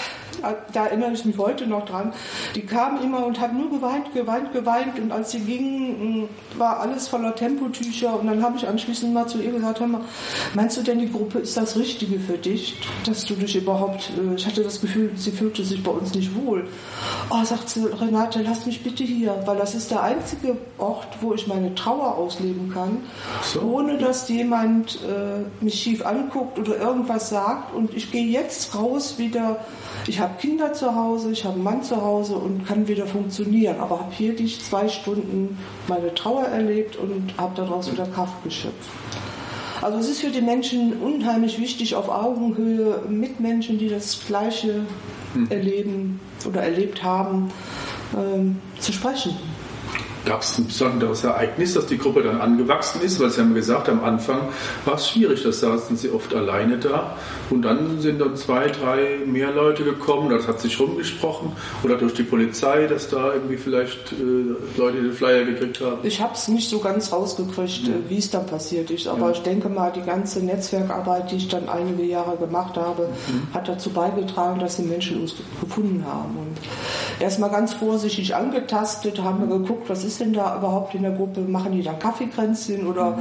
da 0.73 0.85
erinnere 0.85 1.11
ich 1.11 1.25
mich 1.25 1.37
heute 1.37 1.67
noch 1.67 1.85
dran, 1.85 2.13
die 2.55 2.61
kam 2.61 3.01
immer 3.01 3.25
und 3.25 3.39
hat 3.39 3.53
nur 3.53 3.69
geweint, 3.69 4.13
geweint, 4.13 4.53
geweint 4.53 4.99
und 4.99 5.11
als 5.11 5.31
sie 5.31 5.39
ging, 5.39 6.21
mm, 6.21 6.29
war 6.57 6.79
alles 6.79 7.07
voller 7.07 7.35
Tempotücher 7.35 8.19
und 8.19 8.27
dann 8.27 8.43
habe 8.43 8.57
ich 8.57 8.67
anschließend 8.67 9.13
mal 9.13 9.27
zu 9.27 9.41
ihr 9.41 9.51
gesagt, 9.51 9.79
hör 9.79 9.87
mal, 9.87 10.01
meinst 10.53 10.77
du 10.77 10.81
denn, 10.81 10.99
die 10.99 11.11
Gruppe 11.11 11.39
ist 11.39 11.57
das 11.57 11.77
Richtige 11.77 12.19
für 12.19 12.37
dich, 12.37 12.77
dass 13.05 13.25
du 13.25 13.35
dich 13.35 13.55
überhaupt, 13.55 14.11
äh, 14.17 14.35
ich 14.35 14.45
hatte 14.45 14.63
das 14.63 14.81
Gefühl, 14.81 15.11
sie 15.15 15.31
fühlte 15.31 15.63
sich 15.63 15.81
bei 15.83 15.91
uns 15.91 16.13
nicht 16.13 16.35
wohl. 16.35 16.67
Oh, 17.29 17.43
sagt 17.43 17.69
sie, 17.69 17.85
Renate, 17.85 18.41
lass 18.41 18.65
mich 18.65 18.83
bitte 18.83 19.03
hier, 19.03 19.41
weil 19.45 19.57
das 19.57 19.75
ist 19.75 19.91
der 19.91 20.03
einzige 20.03 20.57
Ort, 20.77 21.07
wo 21.21 21.33
ich 21.33 21.47
meine 21.47 21.73
Trauer 21.75 22.15
ausleben 22.15 22.71
kann, 22.73 22.99
so. 23.43 23.61
ohne 23.61 23.97
dass 23.97 24.29
jemand 24.29 24.99
äh, 25.03 25.63
mich 25.63 25.81
schief 25.81 26.05
anguckt 26.05 26.59
oder 26.59 26.77
irgendwas 26.77 27.29
sagt 27.29 27.73
und 27.73 27.93
ich 27.93 28.11
gehe 28.11 28.25
jetzt 28.25 28.75
raus 28.75 29.17
wieder, 29.17 29.59
ich 30.07 30.19
habe 30.19 30.35
Kinder 30.39 30.73
zu 30.73 30.95
Hause, 30.95 31.31
ich 31.31 31.43
habe 31.43 31.55
einen 31.55 31.63
Mann 31.63 31.83
zu 31.83 32.01
Hause 32.01 32.35
und 32.35 32.65
kann 32.65 32.87
wieder 32.87 33.05
funktionieren. 33.05 33.79
Aber 33.79 33.99
habe 33.99 34.13
hier 34.13 34.35
die 34.35 34.47
zwei 34.47 34.87
Stunden 34.87 35.57
meine 35.87 36.13
Trauer 36.15 36.45
erlebt 36.45 36.95
und 36.95 37.33
habe 37.37 37.55
daraus 37.55 37.91
wieder 37.91 38.05
Kraft 38.05 38.43
geschöpft. 38.43 38.89
Also 39.81 39.99
es 39.99 40.09
ist 40.09 40.21
für 40.21 40.31
die 40.31 40.41
Menschen 40.41 41.01
unheimlich 41.01 41.59
wichtig, 41.59 41.95
auf 41.95 42.09
Augenhöhe 42.09 43.03
mit 43.09 43.39
Menschen, 43.39 43.77
die 43.77 43.89
das 43.89 44.25
Gleiche 44.25 44.85
hm. 45.33 45.51
erleben 45.51 46.19
oder 46.47 46.63
erlebt 46.63 47.03
haben, 47.03 47.51
ähm, 48.15 48.57
zu 48.79 48.93
sprechen 48.93 49.35
gab 50.27 50.41
es 50.41 50.57
ein 50.57 50.67
besonderes 50.67 51.23
Ereignis, 51.23 51.73
dass 51.73 51.85
die 51.85 51.97
Gruppe 51.97 52.21
dann 52.21 52.41
angewachsen 52.41 53.01
ist, 53.01 53.19
weil 53.19 53.29
Sie 53.29 53.39
haben 53.39 53.53
gesagt, 53.53 53.87
am 53.87 54.03
Anfang 54.03 54.39
war 54.85 54.95
es 54.95 55.09
schwierig, 55.09 55.43
da 55.43 55.51
saßen 55.51 55.95
sie 55.95 56.11
oft 56.11 56.35
alleine 56.35 56.77
da 56.77 57.15
und 57.49 57.61
dann 57.61 58.01
sind 58.01 58.19
dann 58.19 58.35
zwei, 58.35 58.67
drei 58.67 59.19
mehr 59.25 59.51
Leute 59.51 59.83
gekommen, 59.83 60.29
das 60.29 60.47
hat 60.47 60.59
sich 60.59 60.79
rumgesprochen 60.79 61.53
oder 61.83 61.95
durch 61.95 62.13
die 62.13 62.23
Polizei, 62.23 62.87
dass 62.87 63.09
da 63.09 63.33
irgendwie 63.33 63.57
vielleicht 63.57 64.11
äh, 64.11 64.77
Leute 64.77 65.01
den 65.01 65.13
Flyer 65.13 65.45
gekriegt 65.45 65.79
haben. 65.81 65.99
Ich 66.03 66.21
habe 66.21 66.33
es 66.33 66.47
nicht 66.49 66.69
so 66.69 66.79
ganz 66.79 67.11
rausgekriegt, 67.13 67.87
mhm. 67.87 68.09
wie 68.09 68.17
es 68.17 68.29
dann 68.29 68.45
passiert 68.45 68.91
ist, 68.91 69.07
aber 69.07 69.27
ja. 69.27 69.31
ich 69.31 69.39
denke 69.39 69.69
mal, 69.69 69.91
die 69.91 70.01
ganze 70.01 70.43
Netzwerkarbeit, 70.43 71.31
die 71.31 71.37
ich 71.37 71.47
dann 71.47 71.69
einige 71.69 72.03
Jahre 72.03 72.35
gemacht 72.35 72.75
habe, 72.75 73.03
mhm. 73.27 73.53
hat 73.53 73.67
dazu 73.69 73.91
beigetragen, 73.91 74.59
dass 74.59 74.75
die 74.75 74.83
Menschen 74.83 75.21
uns 75.21 75.35
gefunden 75.61 76.03
haben 76.05 76.35
und 76.37 76.57
erstmal 77.19 77.49
ganz 77.49 77.73
vorsichtig 77.73 78.35
angetastet, 78.35 79.21
haben 79.21 79.47
wir 79.47 79.57
geguckt, 79.57 79.89
was 79.89 80.03
ist 80.03 80.19
denn 80.19 80.33
da 80.33 80.57
überhaupt 80.57 80.93
in 80.95 81.03
der 81.03 81.11
Gruppe? 81.11 81.41
Machen 81.41 81.71
die 81.71 81.83
dann 81.83 81.99
Kaffeekränzchen 81.99 82.87
oder 82.87 83.19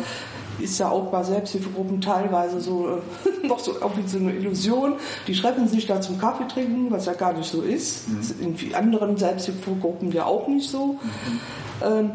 ist 0.59 0.79
ja 0.79 0.89
auch 0.89 1.11
bei 1.11 1.23
Selbsthilfegruppen 1.23 2.01
teilweise 2.01 2.61
so 2.61 2.89
äh, 2.89 3.47
noch 3.47 3.59
so 3.59 3.75
irgendwie 3.81 4.09
so 4.09 4.19
eine 4.19 4.33
Illusion. 4.33 4.95
Die 5.27 5.35
treffen 5.35 5.69
sich 5.69 5.87
da 5.87 6.01
zum 6.01 6.19
Kaffee 6.19 6.49
trinken, 6.49 6.91
was 6.91 7.07
ja 7.07 7.13
gar 7.13 7.33
nicht 7.33 7.51
so 7.51 7.63
ist. 7.63 8.09
Mhm. 8.09 8.21
ist 8.21 8.41
in 8.41 8.75
anderen 8.75 9.17
Selbsthilfegruppen 9.17 10.13
ja 10.13 10.25
auch 10.25 10.49
nicht 10.49 10.69
so. 10.69 10.95
Mhm. 10.95 11.41
Ähm, 11.85 12.11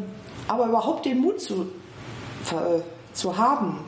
aber 0.48 0.68
überhaupt 0.68 1.06
den 1.06 1.22
Mut 1.22 1.40
zu, 1.40 1.68
äh, 2.52 2.82
zu 3.14 3.38
haben, 3.38 3.80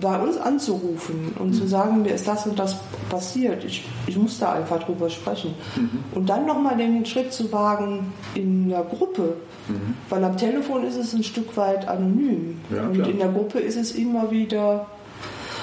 bei 0.00 0.18
uns 0.18 0.36
anzurufen 0.38 1.34
und 1.38 1.48
mhm. 1.48 1.52
zu 1.52 1.66
sagen, 1.66 2.02
mir 2.02 2.14
ist 2.14 2.26
das 2.26 2.46
und 2.46 2.58
das 2.58 2.76
passiert. 3.08 3.64
Ich, 3.64 3.84
ich 4.06 4.16
muss 4.16 4.38
da 4.38 4.52
einfach 4.52 4.82
drüber 4.82 5.10
sprechen. 5.10 5.54
Mhm. 5.76 6.04
Und 6.14 6.28
dann 6.28 6.46
nochmal 6.46 6.76
den 6.76 7.04
Schritt 7.04 7.32
zu 7.32 7.52
wagen 7.52 8.12
in 8.34 8.68
der 8.68 8.82
Gruppe. 8.82 9.34
Mhm. 9.68 9.94
Weil 10.08 10.24
am 10.24 10.36
Telefon 10.36 10.84
ist 10.84 10.96
es 10.96 11.12
ein 11.12 11.22
Stück 11.22 11.56
weit 11.56 11.86
anonym. 11.86 12.60
Ja, 12.74 12.84
und 12.84 13.06
in 13.06 13.18
der 13.18 13.28
Gruppe 13.28 13.60
ist 13.60 13.76
es 13.76 13.92
immer 13.92 14.30
wieder 14.30 14.86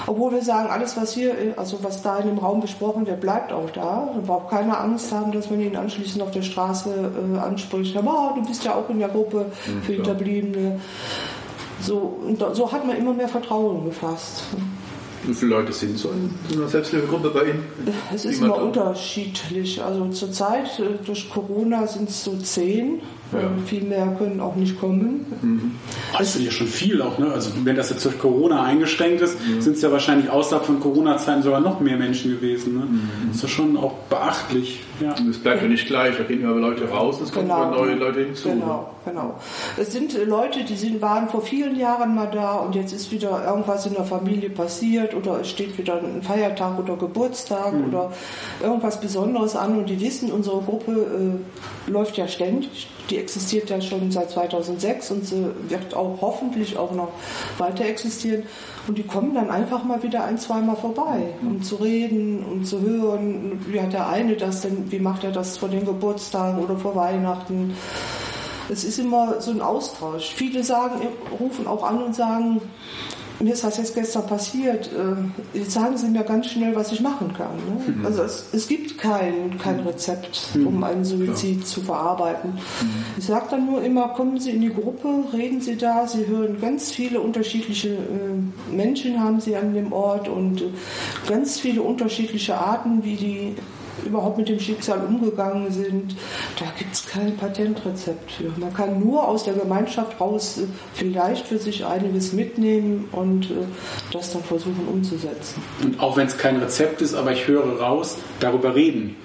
obwohl 0.06 0.32
wir 0.32 0.42
sagen, 0.42 0.70
alles, 0.70 0.96
was 0.96 1.12
hier, 1.12 1.34
also 1.56 1.78
was 1.82 2.02
da 2.02 2.18
in 2.18 2.28
dem 2.28 2.38
Raum 2.38 2.60
besprochen 2.60 3.06
wird, 3.06 3.20
bleibt 3.20 3.52
auch 3.52 3.70
da. 3.70 4.08
Da 4.14 4.20
braucht 4.26 4.50
keiner 4.50 4.80
Angst 4.80 5.12
haben, 5.12 5.32
dass 5.32 5.50
man 5.50 5.60
ihn 5.60 5.76
anschließend 5.76 6.22
auf 6.22 6.30
der 6.30 6.42
Straße 6.42 6.90
äh, 6.90 7.38
anspricht. 7.38 7.96
Aber 7.96 8.32
oh, 8.32 8.40
du 8.40 8.46
bist 8.46 8.64
ja 8.64 8.74
auch 8.74 8.88
in 8.90 8.98
der 8.98 9.08
Gruppe 9.08 9.46
mhm, 9.66 9.82
für 9.82 9.92
Hinterbliebene. 9.92 10.80
So, 11.80 12.20
so 12.52 12.70
hat 12.70 12.86
man 12.86 12.96
immer 12.96 13.14
mehr 13.14 13.28
Vertrauen 13.28 13.84
gefasst. 13.84 14.42
Wie 15.22 15.34
viele 15.34 15.50
Leute 15.50 15.72
sind 15.72 15.98
so 15.98 16.10
in 16.10 16.58
einer 16.58 16.68
Selbsthilfegruppe 16.68 17.30
bei 17.30 17.44
Ihnen? 17.44 17.64
Es 18.14 18.24
ist 18.24 18.40
immer 18.40 18.56
unterschiedlich. 18.56 19.82
Also 19.82 20.08
zurzeit 20.08 20.78
äh, 20.78 21.04
durch 21.04 21.28
Corona 21.28 21.86
sind 21.86 22.08
es 22.08 22.24
so 22.24 22.36
zehn. 22.36 23.00
Ja. 23.32 23.50
Viel 23.64 23.84
mehr 23.84 24.06
können 24.18 24.40
auch 24.40 24.56
nicht 24.56 24.78
kommen. 24.80 25.26
Mhm. 25.40 25.72
Das 26.16 26.34
ist 26.34 26.42
ja 26.42 26.50
schon 26.50 26.66
viel 26.66 27.00
auch, 27.00 27.18
ne? 27.18 27.30
Also 27.32 27.50
wenn 27.64 27.76
das 27.76 27.90
jetzt 27.90 28.04
durch 28.04 28.18
Corona 28.18 28.64
eingeschränkt 28.64 29.20
ist, 29.20 29.38
mhm. 29.40 29.60
sind 29.60 29.76
es 29.76 29.82
ja 29.82 29.92
wahrscheinlich 29.92 30.30
außerhalb 30.30 30.64
von 30.64 30.80
Corona-Zeiten 30.80 31.42
sogar 31.42 31.60
noch 31.60 31.80
mehr 31.80 31.96
Menschen 31.96 32.32
gewesen. 32.32 32.74
Ne? 32.78 32.84
Mhm. 32.86 33.00
Das 33.28 33.36
ist 33.36 33.42
ja 33.42 33.48
schon 33.48 33.76
auch 33.76 33.92
beachtlich. 34.08 34.80
Ja. 35.00 35.14
Und 35.16 35.30
es 35.30 35.38
bleibt 35.38 35.62
ja 35.62 35.68
nicht 35.68 35.86
gleich, 35.86 36.16
da 36.16 36.24
gehen 36.24 36.42
immer 36.42 36.54
Leute 36.54 36.88
raus, 36.88 37.20
es 37.22 37.32
kommen 37.32 37.48
genau. 37.48 37.70
neue 37.70 37.94
Leute 37.94 38.20
hinzu. 38.24 38.50
Genau, 38.50 38.90
genau. 39.04 39.34
Es 39.76 39.92
sind 39.92 40.14
äh, 40.14 40.24
Leute, 40.24 40.64
die 40.64 40.76
sind, 40.76 41.00
waren 41.00 41.28
vor 41.28 41.42
vielen 41.42 41.76
Jahren 41.76 42.14
mal 42.14 42.30
da 42.30 42.56
und 42.56 42.74
jetzt 42.74 42.92
ist 42.92 43.10
wieder 43.10 43.44
irgendwas 43.46 43.86
in 43.86 43.94
der 43.94 44.04
Familie 44.04 44.50
passiert 44.50 45.14
oder 45.14 45.40
es 45.40 45.48
steht 45.48 45.78
wieder 45.78 46.00
ein 46.02 46.22
Feiertag 46.22 46.78
oder 46.78 46.96
Geburtstag 46.96 47.72
mhm. 47.72 47.88
oder 47.88 48.12
irgendwas 48.62 49.00
Besonderes 49.00 49.56
an 49.56 49.78
und 49.78 49.88
die 49.88 50.00
wissen, 50.00 50.30
unsere 50.30 50.60
Gruppe 50.60 50.92
äh, 50.92 51.90
läuft 51.90 52.16
ja 52.16 52.28
ständig 52.28 52.88
die 53.10 53.18
existiert 53.18 53.70
ja 53.70 53.80
schon 53.80 54.10
seit 54.10 54.30
2006 54.30 55.10
und 55.10 55.26
sie 55.26 55.46
wird 55.68 55.94
auch 55.94 56.18
hoffentlich 56.20 56.76
auch 56.78 56.92
noch 56.92 57.08
weiter 57.58 57.84
existieren. 57.84 58.44
Und 58.86 58.98
die 58.98 59.02
kommen 59.02 59.34
dann 59.34 59.50
einfach 59.50 59.84
mal 59.84 60.02
wieder 60.02 60.24
ein, 60.24 60.38
zweimal 60.38 60.76
vorbei, 60.76 61.34
um 61.42 61.62
zu 61.62 61.76
reden 61.76 62.44
und 62.44 62.64
zu 62.64 62.80
hören, 62.80 63.64
wie 63.68 63.80
hat 63.80 63.92
der 63.92 64.08
eine 64.08 64.36
das 64.36 64.62
denn, 64.62 64.90
wie 64.90 64.98
macht 64.98 65.24
er 65.24 65.32
das 65.32 65.58
vor 65.58 65.68
den 65.68 65.84
Geburtstagen 65.84 66.62
oder 66.62 66.76
vor 66.76 66.94
Weihnachten. 66.94 67.76
Es 68.68 68.84
ist 68.84 68.98
immer 68.98 69.40
so 69.40 69.50
ein 69.50 69.60
Austausch. 69.60 70.32
Viele 70.32 70.62
sagen, 70.62 71.00
rufen 71.38 71.66
auch 71.66 71.82
an 71.82 72.02
und 72.02 72.14
sagen, 72.14 72.62
mir 73.40 73.54
ist 73.54 73.64
das 73.64 73.78
jetzt 73.78 73.94
gestern 73.94 74.26
passiert. 74.26 74.90
Äh, 74.92 75.58
jetzt 75.58 75.72
sagen 75.72 75.96
Sie 75.96 76.08
mir 76.08 76.24
ganz 76.24 76.46
schnell, 76.46 76.76
was 76.76 76.92
ich 76.92 77.00
machen 77.00 77.32
kann. 77.32 77.56
Ne? 77.56 77.94
Mhm. 77.94 78.06
Also 78.06 78.22
es, 78.22 78.46
es, 78.52 78.68
gibt 78.68 78.98
kein, 78.98 79.58
kein 79.58 79.80
Rezept, 79.80 80.54
mhm. 80.54 80.66
um 80.66 80.84
einen 80.84 81.04
Suizid 81.04 81.60
ja. 81.60 81.64
zu 81.64 81.80
verarbeiten. 81.80 82.52
Mhm. 82.52 82.58
Ich 83.16 83.24
sage 83.24 83.46
dann 83.50 83.66
nur 83.66 83.82
immer, 83.82 84.08
kommen 84.08 84.38
Sie 84.38 84.50
in 84.50 84.60
die 84.60 84.72
Gruppe, 84.72 85.24
reden 85.32 85.60
Sie 85.60 85.76
da, 85.76 86.06
Sie 86.06 86.26
hören 86.26 86.60
ganz 86.60 86.90
viele 86.90 87.20
unterschiedliche 87.20 87.88
äh, 87.88 88.74
Menschen 88.74 89.20
haben 89.20 89.40
Sie 89.40 89.56
an 89.56 89.74
dem 89.74 89.92
Ort 89.92 90.28
und 90.28 90.60
äh, 90.60 90.64
ganz 91.28 91.58
viele 91.58 91.82
unterschiedliche 91.82 92.56
Arten, 92.56 93.04
wie 93.04 93.16
die 93.16 93.54
überhaupt 94.04 94.38
mit 94.38 94.48
dem 94.48 94.60
Schicksal 94.60 95.04
umgegangen 95.04 95.70
sind. 95.70 96.16
Da 96.58 96.66
gibt 96.78 96.94
es 96.94 97.06
kein 97.06 97.36
Patentrezept 97.36 98.32
für. 98.32 98.52
Man 98.58 98.72
kann 98.74 98.98
nur 99.00 99.26
aus 99.26 99.44
der 99.44 99.54
Gemeinschaft 99.54 100.20
raus 100.20 100.58
äh, 100.58 100.66
vielleicht 100.94 101.46
für 101.46 101.58
sich 101.58 101.84
einiges 101.84 102.32
mitnehmen 102.32 103.08
und 103.12 103.46
äh, 103.46 103.54
das 104.12 104.32
dann 104.32 104.42
versuchen 104.42 104.86
umzusetzen. 104.90 105.62
Und 105.82 106.00
auch 106.00 106.16
wenn 106.16 106.26
es 106.26 106.36
kein 106.36 106.56
Rezept 106.56 107.02
ist, 107.02 107.14
aber 107.14 107.32
ich 107.32 107.46
höre 107.46 107.80
raus, 107.80 108.16
darüber 108.40 108.74
reden. 108.74 109.16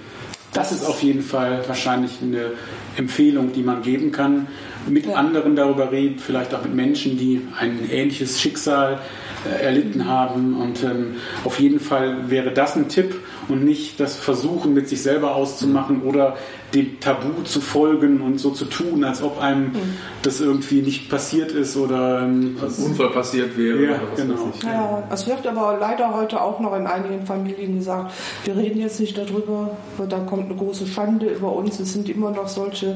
Das 0.55 0.71
ist 0.71 0.85
auf 0.85 1.03
jeden 1.03 1.21
Fall 1.21 1.67
wahrscheinlich 1.67 2.19
eine 2.21 2.51
Empfehlung, 2.95 3.51
die 3.51 3.61
man 3.61 3.81
geben 3.81 4.13
kann. 4.13 4.47
Mit 4.87 5.05
ja. 5.05 5.15
anderen 5.15 5.57
darüber 5.57 5.91
reden, 5.91 6.17
vielleicht 6.17 6.53
auch 6.53 6.63
mit 6.63 6.73
Menschen, 6.73 7.17
die 7.17 7.41
ein 7.59 7.89
ähnliches 7.91 8.39
Schicksal 8.39 8.99
äh, 9.45 9.63
erlitten 9.63 10.05
haben. 10.07 10.55
Und 10.61 10.81
ähm, 10.83 11.15
auf 11.43 11.59
jeden 11.59 11.81
Fall 11.81 12.29
wäre 12.29 12.51
das 12.51 12.77
ein 12.77 12.87
Tipp 12.87 13.15
und 13.49 13.63
nicht 13.63 13.99
das 13.99 14.15
Versuchen 14.15 14.73
mit 14.73 14.89
sich 14.89 15.01
selber 15.01 15.35
auszumachen 15.35 16.03
oder 16.03 16.37
dem 16.73 16.99
Tabu 16.99 17.43
zu 17.43 17.61
folgen 17.61 18.21
und 18.21 18.39
so 18.39 18.51
zu 18.51 18.65
tun, 18.65 19.03
als 19.03 19.21
ob 19.21 19.39
einem 19.41 19.67
mhm. 19.67 19.97
das 20.23 20.41
irgendwie 20.41 20.81
nicht 20.81 21.09
passiert 21.09 21.51
ist 21.51 21.77
oder 21.77 22.23
ähm, 22.23 22.57
ein 22.61 22.85
Unfall 22.85 23.09
passiert 23.09 23.57
wäre. 23.57 23.83
Ja, 23.83 23.99
genau. 24.15 24.51
Ja, 24.63 25.03
es 25.11 25.27
wird 25.27 25.45
aber 25.47 25.77
leider 25.79 26.13
heute 26.13 26.41
auch 26.41 26.59
noch 26.59 26.75
in 26.75 26.87
einigen 26.87 27.25
Familien 27.25 27.77
gesagt, 27.77 28.13
wir 28.43 28.57
reden 28.57 28.79
jetzt 28.79 28.99
nicht 28.99 29.17
darüber, 29.17 29.77
weil 29.97 30.07
dann 30.07 30.25
kommt 30.25 30.45
eine 30.45 30.55
große 30.55 30.87
Schande 30.87 31.27
über 31.27 31.53
uns. 31.53 31.79
Es 31.79 31.93
sind 31.93 32.09
immer 32.09 32.31
noch 32.31 32.47
solche, 32.47 32.95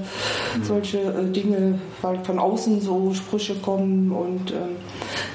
mhm. 0.58 0.64
solche 0.64 1.00
äh, 1.00 1.32
Dinge, 1.32 1.80
weil 2.02 2.20
von 2.24 2.40
außen 2.40 2.82
so 2.82 3.14
Sprüche 3.14 3.56
kommen 3.56 4.12
und 4.12 4.52
ähm, 4.52 4.76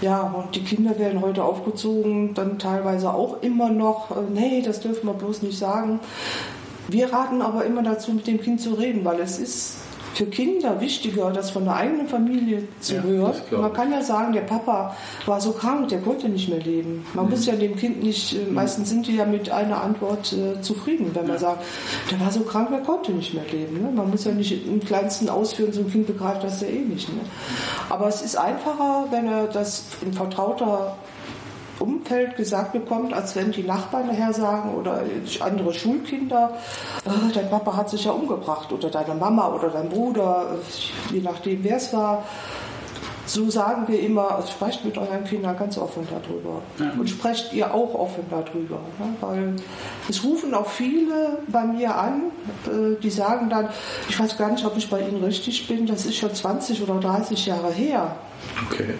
ja, 0.01 0.21
und 0.23 0.55
die 0.55 0.63
Kinder 0.63 0.99
werden 0.99 1.21
heute 1.23 1.45
aufgezogen, 1.45 2.35
dann 2.35 2.59
teilweise 2.59 3.13
auch 3.13 3.43
immer 3.43 3.71
noch, 3.71 4.11
äh, 4.11 4.21
nee, 4.33 4.63
das 4.63 4.81
dürfen 4.81 5.07
wir 5.07 5.15
bloß 5.15 5.43
nicht 5.43 5.59
sagen. 5.59 6.01
Wir 6.89 7.13
raten 7.13 7.43
aber 7.43 7.65
immer 7.65 7.83
dazu, 7.83 8.13
mit 8.13 8.27
dem 8.27 8.41
Kind 8.41 8.61
zu 8.61 8.75
reden, 8.75 9.05
weil 9.05 9.21
es 9.21 9.39
ist 9.39 9.77
für 10.15 10.27
Kinder 10.27 10.81
wichtiger, 10.81 11.31
das 11.33 11.51
von 11.51 11.65
der 11.65 11.75
eigenen 11.77 12.09
Familie 12.09 12.69
zu 12.81 12.95
ja, 12.95 13.03
hören. 13.03 13.35
Man 13.51 13.73
kann 13.73 13.91
ja 13.91 14.01
sagen, 14.03 14.33
der 14.33 14.43
Papa 14.43 14.97
war 15.27 15.41
so 15.41 15.53
krank, 15.53 15.89
der 15.89 16.01
konnte 16.01 16.29
nicht 16.29 16.49
mehr 16.49 16.61
leben. 16.61 17.05
Man 17.15 17.25
mhm. 17.25 17.33
muss 17.33 17.47
ja 17.47 17.55
dem 17.57 17.77
Kind 17.77 18.03
nicht, 18.03 18.35
äh, 18.35 18.45
mhm. 18.45 18.55
meistens 18.55 18.91
sind 18.91 19.07
die 19.07 19.17
ja 19.17 19.25
mit 19.25 19.51
einer 19.51 19.83
Antwort 19.83 20.33
äh, 20.33 20.61
zufrieden, 20.61 21.11
wenn 21.15 21.27
man 21.27 21.37
ja. 21.37 21.39
sagt, 21.39 21.65
der 22.11 22.21
war 22.21 22.31
so 22.31 22.41
krank, 22.41 22.69
der 22.71 22.81
konnte 22.81 23.13
nicht 23.13 23.35
mehr 23.35 23.45
leben. 23.51 23.83
Ne? 23.83 23.91
Man 23.91 24.11
muss 24.11 24.25
ja 24.25 24.33
nicht 24.33 24.67
im 24.67 24.81
kleinsten 24.81 25.29
ausführen, 25.29 25.73
so 25.73 25.81
ein 25.81 25.91
Kind 25.91 26.07
begreift 26.07 26.45
das 26.45 26.61
ja 26.61 26.69
eh 26.69 26.81
nicht. 26.81 27.09
Ne? 27.09 27.21
Aber 27.91 28.07
es 28.07 28.23
ist 28.23 28.37
einfacher, 28.37 29.09
wenn 29.11 29.27
er 29.27 29.47
das 29.47 29.85
in 30.01 30.13
vertrauter 30.13 30.97
Umfeld 31.79 32.37
gesagt 32.37 32.73
bekommt, 32.73 33.13
als 33.13 33.35
wenn 33.37 33.53
die 33.53 33.63
Nachbarn 33.63 34.07
nachher 34.07 34.33
sagen 34.33 34.75
oder 34.75 35.03
andere 35.41 35.73
Schulkinder, 35.73 36.57
oh, 37.05 37.11
dein 37.33 37.51
Papa 37.51 37.77
hat 37.77 37.91
sich 37.91 38.05
ja 38.05 38.13
umgebracht 38.13 38.73
oder 38.73 38.91
deine 38.91 39.15
Mama 39.15 39.49
oder 39.49 39.69
dein 39.69 39.89
Bruder, 39.89 40.57
je 41.11 41.21
nachdem 41.21 41.65
wer 41.65 41.77
es 41.77 41.93
war. 41.93 42.25
So 43.27 43.49
sagen 43.49 43.89
wir 43.89 44.01
immer, 44.01 44.45
sprecht 44.51 44.85
mit 44.85 44.99
euren 44.99 45.25
Kindern 45.25 45.57
ganz 45.57 45.79
offen 45.79 46.07
darüber. 46.11 46.61
Ja. 46.79 46.93
Und 46.99 47.09
sprecht 47.09 47.55
ihr 47.55 47.73
auch 47.73 47.95
offen 47.95 48.25
darüber. 48.29 48.81
Ne? 48.99 49.17
Weil 49.23 49.57
es 50.11 50.23
rufen 50.23 50.53
auch 50.53 50.69
viele 50.69 51.39
bei 51.49 51.65
mir 51.65 51.97
an, 51.97 52.25
äh, 52.67 53.01
die 53.03 53.09
sagen 53.09 53.49
dann, 53.49 53.71
ich 54.11 54.21
weiß 54.21 54.37
gar 54.37 54.53
nicht, 54.53 54.67
ob 54.67 54.77
ich 54.77 54.91
bei 54.91 55.01
Ihnen 55.01 55.25
richtig 55.25 55.67
bin, 55.67 55.87
das 55.87 56.05
ist 56.05 56.17
schon 56.17 56.35
20 56.35 56.83
oder 56.83 57.01
30 57.01 57.47
Jahre 57.47 57.73
her. 57.73 58.15
Okay. 58.71 58.93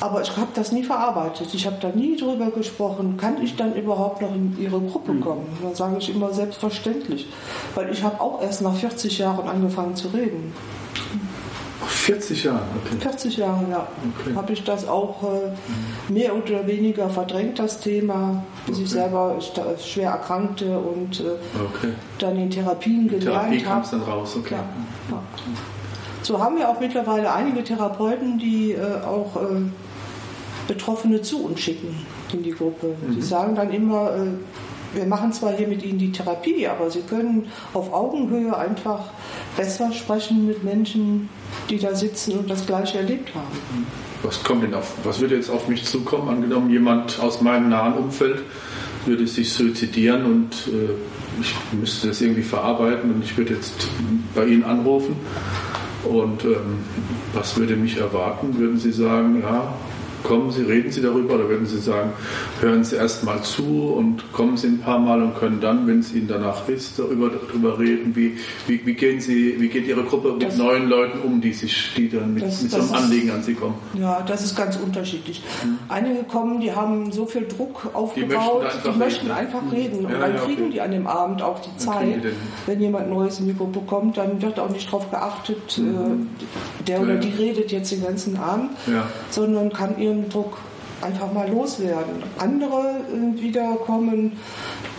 Aber 0.00 0.22
ich 0.22 0.36
habe 0.36 0.48
das 0.54 0.72
nie 0.72 0.82
verarbeitet. 0.82 1.54
Ich 1.54 1.66
habe 1.66 1.76
da 1.80 1.88
nie 1.88 2.16
drüber 2.16 2.50
gesprochen. 2.50 3.16
Kann 3.16 3.42
ich 3.42 3.56
dann 3.56 3.74
überhaupt 3.74 4.22
noch 4.22 4.34
in 4.34 4.56
Ihre 4.58 4.80
Gruppe 4.80 5.12
hm. 5.12 5.20
kommen? 5.20 5.46
Dann 5.62 5.74
sage 5.74 5.96
ich 5.98 6.14
immer 6.14 6.32
selbstverständlich. 6.32 7.28
Weil 7.74 7.90
ich 7.92 8.02
habe 8.02 8.20
auch 8.20 8.42
erst 8.42 8.62
nach 8.62 8.74
40 8.74 9.18
Jahren 9.18 9.48
angefangen 9.48 9.94
zu 9.96 10.08
reden. 10.08 10.52
40 11.86 12.44
Jahre, 12.44 12.62
okay. 12.84 12.96
40 13.00 13.36
Jahre, 13.36 13.64
ja. 13.70 13.86
Okay. 14.20 14.34
Habe 14.34 14.52
ich 14.52 14.64
das 14.64 14.86
auch 14.86 15.22
äh, 15.22 16.12
mehr 16.12 16.34
oder 16.34 16.66
weniger 16.66 17.08
verdrängt, 17.10 17.58
das 17.58 17.80
Thema, 17.80 18.42
bis 18.66 18.76
okay. 18.76 18.84
ich 18.84 18.90
selber 18.90 19.38
schwer 19.82 20.10
erkrankte 20.10 20.78
und 20.78 21.20
äh, 21.20 21.24
dann 22.18 22.38
in 22.38 22.50
Therapien 22.50 23.08
gelernt 23.08 23.36
habe. 23.36 23.46
Therapie 23.48 23.62
kam 23.62 23.82
es 23.82 23.90
dann 23.90 24.02
raus, 24.02 24.36
okay. 24.36 24.54
Ja, 24.54 24.64
ja. 25.10 25.22
So 26.24 26.40
haben 26.40 26.56
wir 26.56 26.70
auch 26.70 26.80
mittlerweile 26.80 27.32
einige 27.32 27.62
Therapeuten, 27.62 28.38
die 28.38 28.72
äh, 28.72 29.04
auch 29.04 29.36
äh, 29.36 29.60
Betroffene 30.66 31.20
zu 31.20 31.44
uns 31.44 31.60
schicken 31.60 31.94
in 32.32 32.42
die 32.42 32.52
Gruppe. 32.52 32.96
Mhm. 33.06 33.14
Die 33.14 33.22
sagen 33.22 33.54
dann 33.54 33.70
immer, 33.70 34.10
äh, 34.16 34.96
wir 34.96 35.04
machen 35.04 35.34
zwar 35.34 35.52
hier 35.52 35.68
mit 35.68 35.84
Ihnen 35.84 35.98
die 35.98 36.12
Therapie, 36.12 36.66
aber 36.66 36.90
Sie 36.90 37.02
können 37.02 37.50
auf 37.74 37.92
Augenhöhe 37.92 38.56
einfach 38.56 39.10
besser 39.54 39.92
sprechen 39.92 40.46
mit 40.46 40.64
Menschen, 40.64 41.28
die 41.68 41.78
da 41.78 41.94
sitzen 41.94 42.38
und 42.38 42.48
das 42.48 42.64
Gleiche 42.64 42.98
erlebt 42.98 43.34
haben. 43.34 43.86
Was 44.22 44.42
kommt 44.42 44.62
denn 44.62 44.72
auf, 44.72 44.94
was 45.04 45.20
würde 45.20 45.36
jetzt 45.36 45.50
auf 45.50 45.68
mich 45.68 45.84
zukommen? 45.84 46.30
Angenommen, 46.30 46.70
jemand 46.70 47.20
aus 47.20 47.42
meinem 47.42 47.68
nahen 47.68 47.94
Umfeld 47.94 48.42
würde 49.04 49.26
sich 49.26 49.52
suizidieren 49.52 50.24
und 50.24 50.52
äh, 50.68 51.40
ich 51.42 51.54
müsste 51.78 52.08
das 52.08 52.22
irgendwie 52.22 52.42
verarbeiten 52.42 53.10
und 53.10 53.22
ich 53.22 53.36
würde 53.36 53.54
jetzt 53.54 53.88
bei 54.34 54.46
Ihnen 54.46 54.64
anrufen. 54.64 55.16
Und 56.04 56.44
ähm, 56.44 56.80
was 57.32 57.56
würde 57.56 57.76
mich 57.76 57.96
erwarten? 57.96 58.58
Würden 58.58 58.78
Sie 58.78 58.92
sagen, 58.92 59.40
ja, 59.42 59.74
kommen 60.24 60.50
Sie, 60.50 60.62
reden 60.62 60.90
Sie 60.90 61.02
darüber 61.02 61.34
oder 61.34 61.48
würden 61.48 61.66
Sie 61.66 61.78
sagen, 61.78 62.12
hören 62.60 62.82
Sie 62.82 62.96
erst 62.96 63.22
mal 63.24 63.40
zu 63.42 63.94
und 63.96 64.32
kommen 64.32 64.56
Sie 64.56 64.66
ein 64.66 64.80
paar 64.80 64.98
Mal 64.98 65.22
und 65.22 65.36
können 65.38 65.60
dann, 65.60 65.86
wenn 65.86 66.00
es 66.00 66.12
Ihnen 66.12 66.26
danach 66.26 66.66
ist, 66.68 66.98
darüber, 66.98 67.30
darüber 67.30 67.78
reden? 67.78 68.16
Wie, 68.16 68.36
wie, 68.66 68.84
wie, 68.84 68.94
gehen 68.94 69.20
Sie, 69.20 69.60
wie 69.60 69.68
geht 69.68 69.86
Ihre 69.86 70.02
Gruppe 70.02 70.32
mit 70.32 70.42
das, 70.42 70.56
neuen 70.56 70.88
Leuten 70.88 71.20
um, 71.20 71.40
die, 71.40 71.52
sich, 71.52 71.92
die 71.96 72.08
dann 72.08 72.34
mit, 72.34 72.42
das, 72.42 72.62
mit 72.62 72.72
so 72.72 72.78
einem 72.78 72.92
Anliegen 72.92 73.30
an 73.30 73.42
Sie 73.42 73.54
kommen? 73.54 73.74
Ja, 73.94 74.22
das 74.22 74.42
ist 74.42 74.56
ganz 74.56 74.76
unterschiedlich. 74.76 75.42
Hm. 75.62 75.78
Einige 75.88 76.24
kommen, 76.24 76.60
die 76.60 76.72
haben 76.72 77.12
so 77.12 77.26
viel 77.26 77.46
Druck 77.46 77.90
aufgebaut, 77.92 78.64
die 78.84 78.90
möchten 78.90 78.90
einfach, 78.90 78.92
die 78.92 78.98
möchten 78.98 79.26
reden. 79.26 79.36
einfach 79.36 79.72
reden. 79.72 80.02
Ja, 80.02 80.08
und 80.08 80.20
dann 80.20 80.34
ja, 80.34 80.40
kriegen 80.40 80.62
okay. 80.62 80.72
die 80.72 80.80
an 80.80 80.90
dem 80.90 81.06
Abend 81.06 81.42
auch 81.42 81.60
die 81.60 81.76
Zeit. 81.76 82.22
Wenn 82.66 82.80
jemand 82.80 83.10
Neues 83.10 83.40
in 83.40 83.46
die 83.46 83.54
Gruppe 83.54 83.80
kommt, 83.86 84.16
dann 84.16 84.40
wird 84.40 84.58
auch 84.58 84.70
nicht 84.70 84.86
darauf 84.86 85.10
geachtet, 85.10 85.78
mhm. 85.78 86.28
äh, 86.40 86.84
der 86.84 87.02
oder 87.02 87.16
die 87.16 87.28
redet 87.28 87.70
jetzt 87.72 87.92
den 87.92 88.02
ganzen 88.02 88.38
Abend, 88.38 88.70
sondern 89.30 89.70
kann 89.72 89.98
ihren 90.14 90.28
Druck 90.28 90.58
einfach 91.02 91.32
mal 91.32 91.48
loswerden. 91.50 92.22
Andere 92.38 92.96
äh, 93.12 93.40
wiederkommen, 93.40 94.32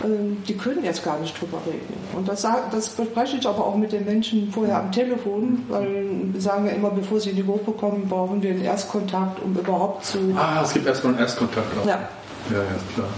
äh, 0.02 0.06
die 0.46 0.56
können 0.56 0.84
jetzt 0.84 1.04
gar 1.04 1.18
nicht 1.18 1.40
drüber 1.40 1.58
reden. 1.66 1.94
Und 2.14 2.28
das, 2.28 2.46
das 2.70 2.90
bespreche 2.90 3.38
ich 3.38 3.46
aber 3.46 3.66
auch 3.66 3.76
mit 3.76 3.92
den 3.92 4.04
Menschen 4.04 4.50
vorher 4.52 4.78
am 4.78 4.92
Telefon, 4.92 5.64
weil 5.68 6.06
wir 6.32 6.40
sagen 6.40 6.66
ja 6.66 6.72
immer, 6.72 6.90
bevor 6.90 7.18
sie 7.18 7.30
in 7.30 7.36
die 7.36 7.44
Gruppe 7.44 7.72
kommen, 7.72 8.06
brauchen 8.08 8.42
wir 8.42 8.50
einen 8.50 8.64
Erstkontakt, 8.64 9.42
um 9.42 9.54
überhaupt 9.54 10.04
zu. 10.04 10.18
Ah, 10.36 10.62
es 10.62 10.72
gibt 10.72 10.86
erstmal 10.86 11.14
einen 11.14 11.22
Erstkontakt 11.22 11.66
auch. 11.80 11.86
Ja. 11.86 12.08
Ja, 12.48 12.58
ja, 12.58 12.78
klar 12.94 13.08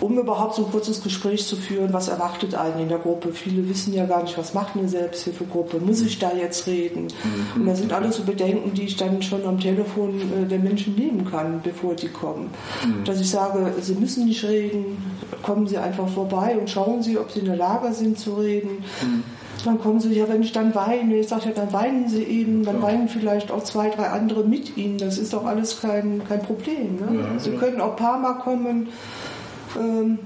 um 0.00 0.18
überhaupt 0.18 0.54
so 0.54 0.64
ein 0.64 0.70
kurzes 0.70 1.02
Gespräch 1.02 1.46
zu 1.46 1.56
führen, 1.56 1.92
was 1.92 2.08
erwartet 2.08 2.54
einen 2.54 2.80
in 2.80 2.88
der 2.88 2.98
Gruppe. 2.98 3.32
Viele 3.32 3.68
wissen 3.68 3.92
ja 3.92 4.06
gar 4.06 4.22
nicht, 4.22 4.38
was 4.38 4.54
macht 4.54 4.76
eine 4.76 4.88
Selbsthilfegruppe, 4.88 5.78
muss 5.80 6.00
ich 6.02 6.18
da 6.18 6.32
jetzt 6.32 6.66
reden? 6.66 7.08
Und 7.56 7.66
das 7.66 7.78
sind 7.78 7.92
alles 7.92 8.16
so 8.16 8.22
Bedenken, 8.22 8.74
die 8.74 8.84
ich 8.84 8.96
dann 8.96 9.20
schon 9.22 9.44
am 9.44 9.58
Telefon 9.58 10.20
äh, 10.20 10.46
der 10.46 10.58
Menschen 10.58 10.94
nehmen 10.94 11.28
kann, 11.28 11.60
bevor 11.62 11.94
die 11.94 12.08
kommen. 12.08 12.50
Mhm. 12.84 13.04
Dass 13.04 13.20
ich 13.20 13.30
sage, 13.30 13.72
sie 13.80 13.94
müssen 13.94 14.26
nicht 14.26 14.44
reden, 14.44 14.96
kommen 15.42 15.66
sie 15.66 15.78
einfach 15.78 16.08
vorbei 16.08 16.56
und 16.58 16.70
schauen 16.70 17.02
sie, 17.02 17.18
ob 17.18 17.30
sie 17.30 17.40
in 17.40 17.46
der 17.46 17.56
Lage 17.56 17.92
sind 17.92 18.18
zu 18.18 18.34
reden. 18.34 18.84
Mhm. 19.02 19.22
Dann 19.64 19.78
kommen 19.80 19.98
sie, 19.98 20.12
ja, 20.14 20.28
wenn 20.28 20.42
ich 20.42 20.52
dann 20.52 20.74
weine, 20.76 21.16
ich 21.16 21.28
sage 21.28 21.46
ja, 21.46 21.50
dann 21.50 21.72
weinen 21.72 22.08
sie 22.08 22.22
eben, 22.22 22.64
dann 22.64 22.76
ja. 22.76 22.82
weinen 22.82 23.08
vielleicht 23.08 23.50
auch 23.50 23.64
zwei, 23.64 23.90
drei 23.90 24.08
andere 24.10 24.44
mit 24.44 24.76
ihnen. 24.76 24.98
Das 24.98 25.18
ist 25.18 25.32
doch 25.32 25.44
alles 25.44 25.80
kein, 25.80 26.22
kein 26.28 26.42
Problem. 26.42 26.96
Ne? 26.96 27.20
Ja, 27.20 27.38
sie 27.38 27.50
können 27.50 27.80
auch 27.80 27.90
ein 27.90 27.96
paar 27.96 28.18
Mal 28.18 28.34
kommen 28.34 28.88
ähm, 29.76 30.18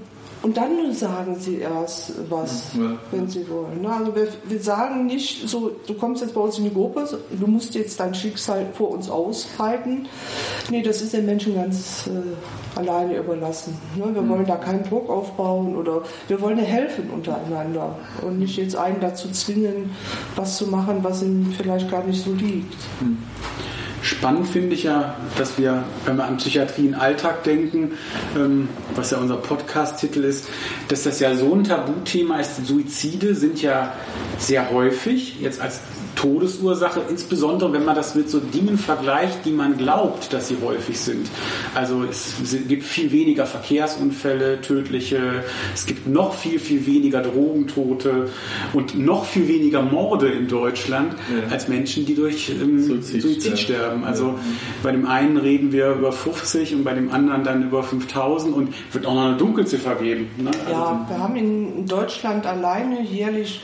und 0.43 0.57
dann 0.57 0.93
sagen 0.93 1.37
sie 1.39 1.59
erst 1.59 2.15
was, 2.29 2.73
ja. 2.77 2.97
wenn 3.11 3.29
sie 3.29 3.47
wollen. 3.49 3.85
Also 3.85 4.13
wir, 4.13 4.27
wir, 4.43 4.59
sagen 4.59 5.05
nicht 5.05 5.47
so, 5.47 5.71
du 5.87 5.93
kommst 5.93 6.21
jetzt 6.21 6.33
bei 6.33 6.41
uns 6.41 6.57
in 6.57 6.65
die 6.65 6.73
Gruppe, 6.73 7.07
du 7.31 7.47
musst 7.47 7.73
jetzt 7.75 7.97
dein 7.97 8.13
Schicksal 8.13 8.65
vor 8.73 8.91
uns 8.91 9.09
ausbreiten. 9.09 10.05
Nee, 10.69 10.81
das 10.81 11.01
ist 11.01 11.13
den 11.13 11.25
Menschen 11.25 11.55
ganz 11.55 12.07
äh, 12.07 12.77
alleine 12.77 13.15
überlassen. 13.15 13.77
Ne? 13.95 14.13
Wir 14.13 14.21
mhm. 14.21 14.29
wollen 14.29 14.45
da 14.45 14.57
keinen 14.57 14.83
Druck 14.83 15.09
aufbauen 15.09 15.77
oder 15.77 16.01
wir 16.27 16.41
wollen 16.41 16.57
ja 16.57 16.65
helfen 16.65 17.09
untereinander 17.09 17.97
und 18.21 18.39
nicht 18.39 18.57
jetzt 18.57 18.75
einen 18.75 18.99
dazu 18.99 19.31
zwingen, 19.31 19.91
was 20.35 20.57
zu 20.57 20.67
machen, 20.67 20.97
was 21.03 21.23
ihm 21.23 21.53
vielleicht 21.55 21.89
gar 21.89 22.03
nicht 22.03 22.21
so 22.21 22.33
liegt. 22.33 22.75
Mhm. 22.99 23.17
Spannend 24.03 24.49
finde 24.49 24.75
ich 24.75 24.83
ja, 24.83 25.15
dass 25.37 25.57
wir, 25.57 25.85
wenn 26.03 26.17
wir 26.17 26.25
an 26.25 26.35
Psychiatrie 26.35 26.87
im 26.87 26.93
Alltag 26.93 27.45
denken, 27.45 27.93
ähm, 28.35 28.67
was 28.95 29.11
ja 29.11 29.17
unser 29.17 29.37
Podcast-Titel 29.37 30.25
ist, 30.25 30.49
dass 30.89 31.03
das 31.03 31.21
ja 31.21 31.33
so 31.35 31.55
ein 31.55 31.63
Tabuthema 31.63 32.41
ist. 32.41 32.67
Suizide 32.67 33.33
sind 33.33 33.61
ja 33.61 33.93
sehr 34.37 34.71
häufig, 34.71 35.39
jetzt 35.39 35.61
als 35.61 35.79
Todesursache, 36.23 37.01
insbesondere 37.09 37.73
wenn 37.73 37.83
man 37.83 37.95
das 37.95 38.15
mit 38.15 38.29
so 38.29 38.39
Dingen 38.39 38.77
vergleicht, 38.77 39.43
die 39.43 39.51
man 39.51 39.77
glaubt, 39.77 40.31
dass 40.31 40.47
sie 40.47 40.57
häufig 40.63 40.97
sind. 40.97 41.27
Also 41.75 42.05
es 42.09 42.35
gibt 42.67 42.83
viel 42.83 43.11
weniger 43.11 43.45
Verkehrsunfälle, 43.45 44.61
tödliche, 44.61 45.43
es 45.73 45.85
gibt 45.85 46.07
noch 46.07 46.33
viel, 46.33 46.59
viel 46.59 46.85
weniger 46.85 47.21
Drogentote 47.21 48.29
und 48.71 48.97
noch 48.97 49.25
viel 49.25 49.49
weniger 49.49 49.81
Morde 49.81 50.29
in 50.29 50.47
Deutschland 50.47 51.13
ja. 51.13 51.51
als 51.51 51.67
Menschen, 51.67 52.05
die 52.05 52.15
durch 52.15 52.49
ähm, 52.49 52.81
Suizid, 52.81 53.21
Suizid 53.21 53.59
sterben. 53.59 54.05
Also 54.05 54.27
ja. 54.27 54.39
bei 54.81 54.91
dem 54.91 55.05
einen 55.05 55.35
reden 55.35 55.73
wir 55.73 55.91
über 55.91 56.13
50 56.13 56.73
und 56.73 56.85
bei 56.85 56.93
dem 56.93 57.11
anderen 57.11 57.43
dann 57.43 57.63
über 57.63 57.83
5000 57.83 58.55
und 58.55 58.73
wird 58.93 59.05
auch 59.05 59.13
noch 59.13 59.25
eine 59.25 59.37
Dunkelziffer 59.37 59.95
geben. 59.95 60.29
Ne? 60.37 60.51
Ja, 60.71 60.83
also, 60.85 61.09
wir 61.09 61.19
haben 61.19 61.35
in 61.35 61.85
Deutschland 61.85 62.45
alleine 62.45 63.01
jährlich 63.01 63.61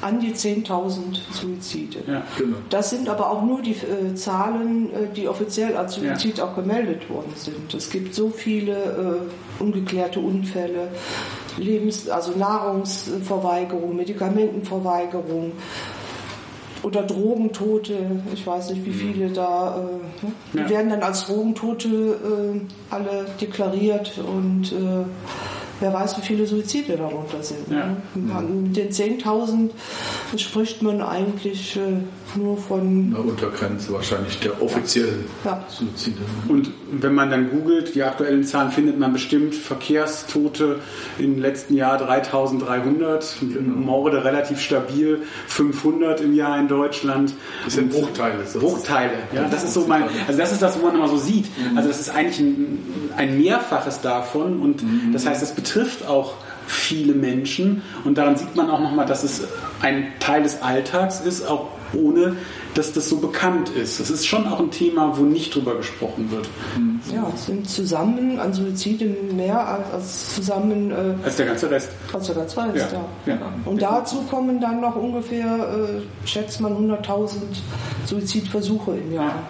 an 0.00 0.20
die 0.20 0.32
10.000 0.32 1.18
Suizide. 1.32 1.98
Ja, 2.06 2.22
genau. 2.36 2.58
Das 2.70 2.90
sind 2.90 3.08
aber 3.08 3.30
auch 3.30 3.42
nur 3.42 3.62
die 3.62 3.72
äh, 3.72 4.14
Zahlen, 4.14 4.92
äh, 4.92 5.14
die 5.14 5.28
offiziell 5.28 5.76
als 5.76 5.94
Suizid 5.94 6.38
ja. 6.38 6.44
auch 6.44 6.54
gemeldet 6.54 7.10
worden 7.10 7.32
sind. 7.34 7.74
Es 7.74 7.90
gibt 7.90 8.14
so 8.14 8.30
viele 8.30 8.72
äh, 8.72 9.62
ungeklärte 9.62 10.20
Unfälle, 10.20 10.88
Lebens-, 11.56 12.08
also 12.08 12.32
Nahrungsverweigerung, 12.32 13.96
Medikamentenverweigerung 13.96 15.52
oder 16.82 17.02
Drogentote. 17.02 18.22
Ich 18.32 18.46
weiß 18.46 18.70
nicht, 18.70 18.84
wie 18.84 18.90
mhm. 18.90 18.94
viele 18.94 19.30
da. 19.30 19.78
Äh, 19.78 20.26
ne? 20.26 20.32
Die 20.52 20.58
ja. 20.58 20.70
werden 20.70 20.90
dann 20.90 21.02
als 21.02 21.26
Drogentote 21.26 21.88
äh, 21.88 22.60
alle 22.90 23.26
deklariert 23.40 24.18
und 24.18 24.72
äh, 24.72 25.04
wer 25.80 25.92
weiß, 25.92 26.18
wie 26.18 26.22
viele 26.22 26.46
Suizide 26.46 26.96
darunter 26.96 27.42
sind. 27.42 27.70
Ja. 27.70 27.96
Ne? 28.14 28.42
Mit 28.42 28.76
den 28.76 28.90
10.000 28.90 29.70
spricht 30.36 30.82
man 30.82 31.00
eigentlich 31.02 31.76
äh, 31.76 32.38
nur 32.38 32.56
von. 32.56 33.14
Eine 33.14 33.30
Untergrenze 33.30 33.92
wahrscheinlich 33.92 34.38
der 34.40 34.60
offiziellen 34.62 35.24
ja. 35.44 35.64
Suizide. 35.68 36.20
Und 36.48 36.70
wenn 36.90 37.14
man 37.14 37.30
dann 37.30 37.50
googelt, 37.50 37.94
die 37.94 38.02
aktuellen 38.02 38.44
Zahlen 38.44 38.70
findet 38.70 38.98
man 38.98 39.12
bestimmt 39.12 39.54
Verkehrstote 39.54 40.76
im 41.18 41.38
letzten 41.38 41.74
Jahr 41.74 41.98
3300, 41.98 43.36
genau. 43.40 43.60
Morde 43.60 44.24
relativ 44.24 44.60
stabil, 44.60 45.22
500 45.48 46.20
im 46.20 46.34
Jahr 46.34 46.58
in 46.58 46.68
Deutschland. 46.68 47.34
Das 47.64 47.74
sind 47.74 47.90
Bruchteile. 47.90 48.44
Bruchteile, 48.54 49.12
ja. 49.32 49.48
Das 49.50 49.64
ist 49.64 49.74
so 49.74 49.86
mein, 49.86 50.04
also 50.26 50.38
das 50.38 50.52
ist 50.52 50.62
das, 50.62 50.78
wo 50.78 50.86
man 50.86 50.94
immer 50.94 51.08
so 51.08 51.16
sieht. 51.16 51.46
Mhm. 51.46 51.76
Also 51.76 51.88
das 51.88 52.00
ist 52.00 52.10
eigentlich 52.10 52.40
ein, 52.40 52.78
ein 53.16 53.38
Mehrfaches 53.38 54.00
davon 54.00 54.60
und 54.60 54.82
mhm. 54.82 55.12
das 55.12 55.26
heißt, 55.26 55.42
es 55.42 55.52
betrifft 55.52 56.06
auch 56.06 56.34
viele 56.66 57.14
Menschen 57.14 57.82
und 58.04 58.18
daran 58.18 58.36
sieht 58.36 58.54
man 58.54 58.70
auch 58.70 58.80
nochmal, 58.80 59.06
dass 59.06 59.24
es 59.24 59.42
ein 59.80 60.12
Teil 60.20 60.42
des 60.42 60.62
Alltags 60.62 61.20
ist, 61.20 61.46
auch 61.46 61.68
ohne 61.94 62.36
dass 62.74 62.92
das 62.92 63.08
so 63.08 63.16
bekannt 63.16 63.70
ist. 63.70 63.98
Das 63.98 64.10
ist 64.10 64.26
schon 64.26 64.46
auch 64.46 64.60
ein 64.60 64.70
Thema, 64.70 65.16
wo 65.16 65.22
nicht 65.22 65.54
drüber 65.54 65.74
gesprochen 65.76 66.30
wird. 66.30 66.48
Ja, 67.12 67.30
es 67.34 67.46
sind 67.46 67.68
zusammen 67.68 68.38
an 68.38 68.52
Suiziden 68.52 69.36
mehr 69.36 69.66
als 69.92 70.34
zusammen. 70.34 70.90
Äh, 70.90 71.24
als 71.24 71.36
der 71.36 71.46
ganze 71.46 71.70
Rest. 71.70 71.90
Als 72.12 72.26
der 72.26 72.36
ganze 72.36 72.60
Rest, 72.60 72.92
ja. 72.92 73.04
ja. 73.26 73.34
ja. 73.34 73.52
Und 73.64 73.82
dazu 73.82 74.22
kommen 74.30 74.60
dann 74.60 74.80
noch 74.80 74.96
ungefähr, 74.96 75.46
äh, 75.46 76.26
schätzt 76.28 76.60
man, 76.60 76.74
100.000 76.74 77.36
Suizidversuche 78.06 78.92
im 78.92 79.14
Jahr. 79.14 79.42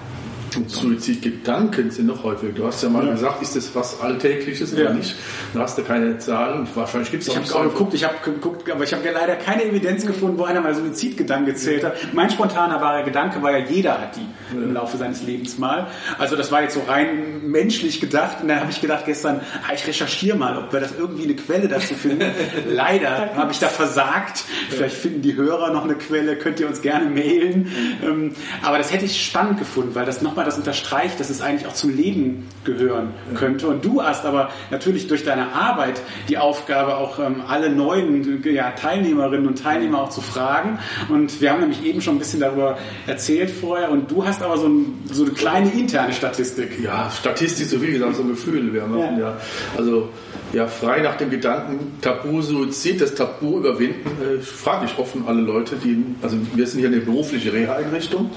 Und 0.56 0.70
Suizidgedanken 0.70 1.90
sind 1.90 2.06
noch 2.06 2.22
häufig. 2.24 2.54
Du 2.54 2.66
hast 2.66 2.82
ja 2.82 2.88
mal 2.88 3.04
ja. 3.06 3.12
gesagt, 3.12 3.42
ist 3.42 3.56
das 3.56 3.74
was 3.74 4.00
Alltägliches 4.00 4.72
oder 4.74 4.94
nicht? 4.94 5.14
Da 5.54 5.60
hast 5.60 5.78
du 5.78 5.82
keine 5.82 6.18
Zahlen. 6.18 6.66
Wahrscheinlich 6.74 7.10
gibt 7.10 7.22
es 7.22 7.28
Ich 7.28 7.36
habe 7.36 7.68
geguckt, 7.68 7.94
ich 7.94 8.04
habe 8.04 8.14
geguckt, 8.24 8.70
aber 8.70 8.84
ich 8.84 8.92
habe 8.92 9.02
leider 9.10 9.36
keine 9.36 9.64
Evidenz 9.64 10.06
gefunden, 10.06 10.38
wo 10.38 10.44
einer 10.44 10.60
mal 10.60 10.74
Suizidgedanken 10.74 11.46
gezählt 11.46 11.84
hat. 11.84 11.94
Mein 12.12 12.30
spontaner 12.30 12.80
wahrer 12.80 13.02
Gedanke 13.02 13.42
war 13.42 13.52
ja, 13.52 13.64
jeder 13.64 14.00
hat 14.00 14.16
die 14.16 14.26
im 14.56 14.72
Laufe 14.72 14.96
seines 14.96 15.22
Lebens 15.22 15.58
mal. 15.58 15.88
Also 16.18 16.36
das 16.36 16.50
war 16.52 16.62
jetzt 16.62 16.74
so 16.74 16.82
rein 16.86 17.42
menschlich 17.42 18.00
gedacht. 18.00 18.38
Und 18.42 18.48
dann 18.48 18.60
habe 18.60 18.70
ich 18.70 18.80
gedacht 18.80 19.04
gestern, 19.06 19.40
ah, 19.66 19.72
ich 19.74 19.86
recherchiere 19.86 20.36
mal, 20.36 20.56
ob 20.56 20.72
wir 20.72 20.80
das 20.80 20.92
irgendwie 20.98 21.24
eine 21.24 21.36
Quelle 21.36 21.68
dazu 21.68 21.94
finden. 21.94 22.24
leider 22.68 23.34
habe 23.34 23.52
ich 23.52 23.58
da 23.58 23.68
versagt. 23.68 24.44
Vielleicht 24.70 24.96
finden 24.96 25.22
die 25.22 25.36
Hörer 25.36 25.72
noch 25.72 25.84
eine 25.84 25.94
Quelle, 25.94 26.36
könnt 26.36 26.60
ihr 26.60 26.68
uns 26.68 26.80
gerne 26.80 27.10
mailen. 27.10 27.70
Ähm, 28.02 28.32
aber 28.62 28.78
das 28.78 28.92
hätte 28.92 29.04
ich 29.04 29.24
spannend 29.24 29.58
gefunden, 29.58 29.94
weil 29.94 30.06
das 30.06 30.22
nochmal 30.38 30.44
das 30.44 30.56
unterstreicht, 30.56 31.18
dass 31.18 31.30
es 31.30 31.40
eigentlich 31.40 31.66
auch 31.66 31.74
zum 31.74 31.94
Leben 31.94 32.46
gehören 32.62 33.08
könnte. 33.34 33.66
Und 33.66 33.84
du 33.84 34.02
hast 34.02 34.24
aber 34.24 34.50
natürlich 34.70 35.08
durch 35.08 35.24
deine 35.24 35.52
Arbeit 35.52 36.00
die 36.28 36.38
Aufgabe, 36.38 36.96
auch 36.96 37.18
ähm, 37.18 37.42
alle 37.46 37.70
neuen 37.70 38.42
ja, 38.44 38.70
Teilnehmerinnen 38.70 39.48
und 39.48 39.60
Teilnehmer 39.60 40.02
auch 40.02 40.10
zu 40.10 40.20
fragen. 40.20 40.78
Und 41.08 41.40
wir 41.40 41.50
haben 41.50 41.60
nämlich 41.60 41.84
eben 41.84 42.00
schon 42.00 42.16
ein 42.16 42.18
bisschen 42.18 42.38
darüber 42.38 42.78
erzählt 43.08 43.50
vorher. 43.50 43.90
Und 43.90 44.12
du 44.12 44.24
hast 44.24 44.40
aber 44.42 44.58
so, 44.58 44.68
ein, 44.68 45.02
so 45.10 45.24
eine 45.24 45.32
kleine 45.32 45.70
interne 45.72 46.12
Statistik. 46.12 46.78
Ja, 46.80 47.10
Statistik, 47.10 47.66
so 47.66 47.82
wie 47.82 47.90
gesagt, 47.90 48.14
so 48.14 48.22
ein 48.22 48.28
Gefühl. 48.28 48.72
Wir 48.72 48.86
machen 48.86 49.18
ja. 49.18 49.30
ja 49.30 49.36
also 49.76 50.10
ja, 50.52 50.66
frei 50.66 51.00
nach 51.00 51.16
dem 51.16 51.30
Gedanken 51.30 51.98
Tabu 52.00 52.40
Suizid, 52.40 53.00
das 53.00 53.14
Tabu 53.14 53.58
überwinden, 53.58 54.10
äh, 54.22 54.40
frage 54.40 54.86
ich 54.86 54.98
offen 54.98 55.24
alle 55.26 55.40
Leute, 55.40 55.76
die, 55.76 56.04
also 56.22 56.36
wir 56.54 56.66
sind 56.66 56.80
hier 56.80 56.88
eine 56.88 57.00
berufliche 57.00 57.52
Reha-Einrichtung 57.52 58.30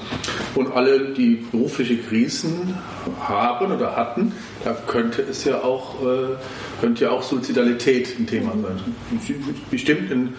und 0.54 0.72
alle, 0.74 1.12
die 1.14 1.44
berufliche 1.50 1.96
Krisen 1.96 2.74
haben 3.20 3.72
oder 3.72 3.96
hatten, 3.96 4.32
da 4.64 4.76
könnte 4.86 5.22
es 5.22 5.44
ja 5.44 5.62
auch, 5.62 6.02
äh, 6.02 6.36
könnte 6.80 7.04
ja 7.04 7.10
auch 7.10 7.22
Suizidalität 7.22 8.18
ein 8.18 8.26
Thema 8.26 8.52
sein. 8.62 8.94
Bestimmt 9.70 10.10
in 10.10 10.34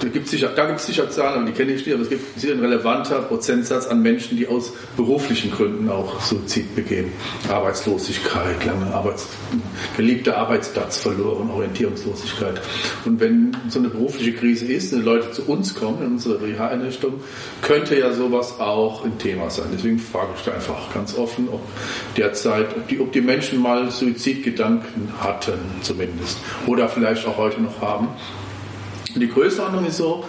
da 0.00 0.08
gibt 0.08 0.24
es 0.24 0.30
sicher, 0.30 0.50
sicher 0.78 1.10
Zahlen, 1.10 1.42
aber 1.42 1.46
die 1.46 1.52
kenne 1.52 1.72
ich 1.72 1.84
nicht, 1.84 1.94
aber 1.94 2.02
es 2.02 2.08
gibt 2.08 2.40
sicher 2.40 2.54
ein 2.54 2.60
relevanter 2.60 3.20
Prozentsatz 3.20 3.86
an 3.86 4.02
Menschen, 4.02 4.36
die 4.36 4.48
aus 4.48 4.72
beruflichen 4.96 5.50
Gründen 5.50 5.90
auch 5.90 6.20
Suizid 6.20 6.74
begehen. 6.74 7.12
Arbeitslosigkeit, 7.48 8.64
lange 8.64 8.92
Arbeits, 8.94 9.28
geliebter 9.96 10.38
Arbeitsplatz 10.38 10.98
verloren, 10.98 11.50
Orientierungslosigkeit. 11.50 12.60
Und 13.04 13.20
wenn 13.20 13.56
so 13.68 13.78
eine 13.78 13.88
berufliche 13.88 14.32
Krise 14.32 14.66
ist, 14.66 14.92
wenn 14.92 15.04
Leute 15.04 15.32
zu 15.32 15.46
uns 15.46 15.74
kommen, 15.74 16.02
in 16.02 16.12
unsere 16.12 16.40
Reha-Einrichtung, 16.40 17.20
könnte 17.60 17.98
ja 17.98 18.12
sowas 18.12 18.58
auch 18.58 19.04
ein 19.04 19.18
Thema 19.18 19.50
sein. 19.50 19.66
Deswegen 19.72 19.98
frage 19.98 20.30
ich 20.36 20.42
da 20.42 20.52
einfach 20.52 20.94
ganz 20.94 21.16
offen, 21.16 21.48
ob 21.50 21.60
derzeit, 22.16 22.74
ob 22.74 22.88
die, 22.88 23.00
ob 23.00 23.12
die 23.12 23.20
Menschen 23.20 23.60
mal 23.60 23.90
Suizidgedanken 23.90 25.12
hatten, 25.20 25.58
zumindest, 25.82 26.38
oder 26.66 26.88
vielleicht 26.88 27.26
auch 27.26 27.36
heute 27.36 27.60
noch 27.60 27.82
haben. 27.82 28.08
Die 29.14 29.28
Größenordnung 29.28 29.86
ist 29.86 29.96
so, 29.96 30.24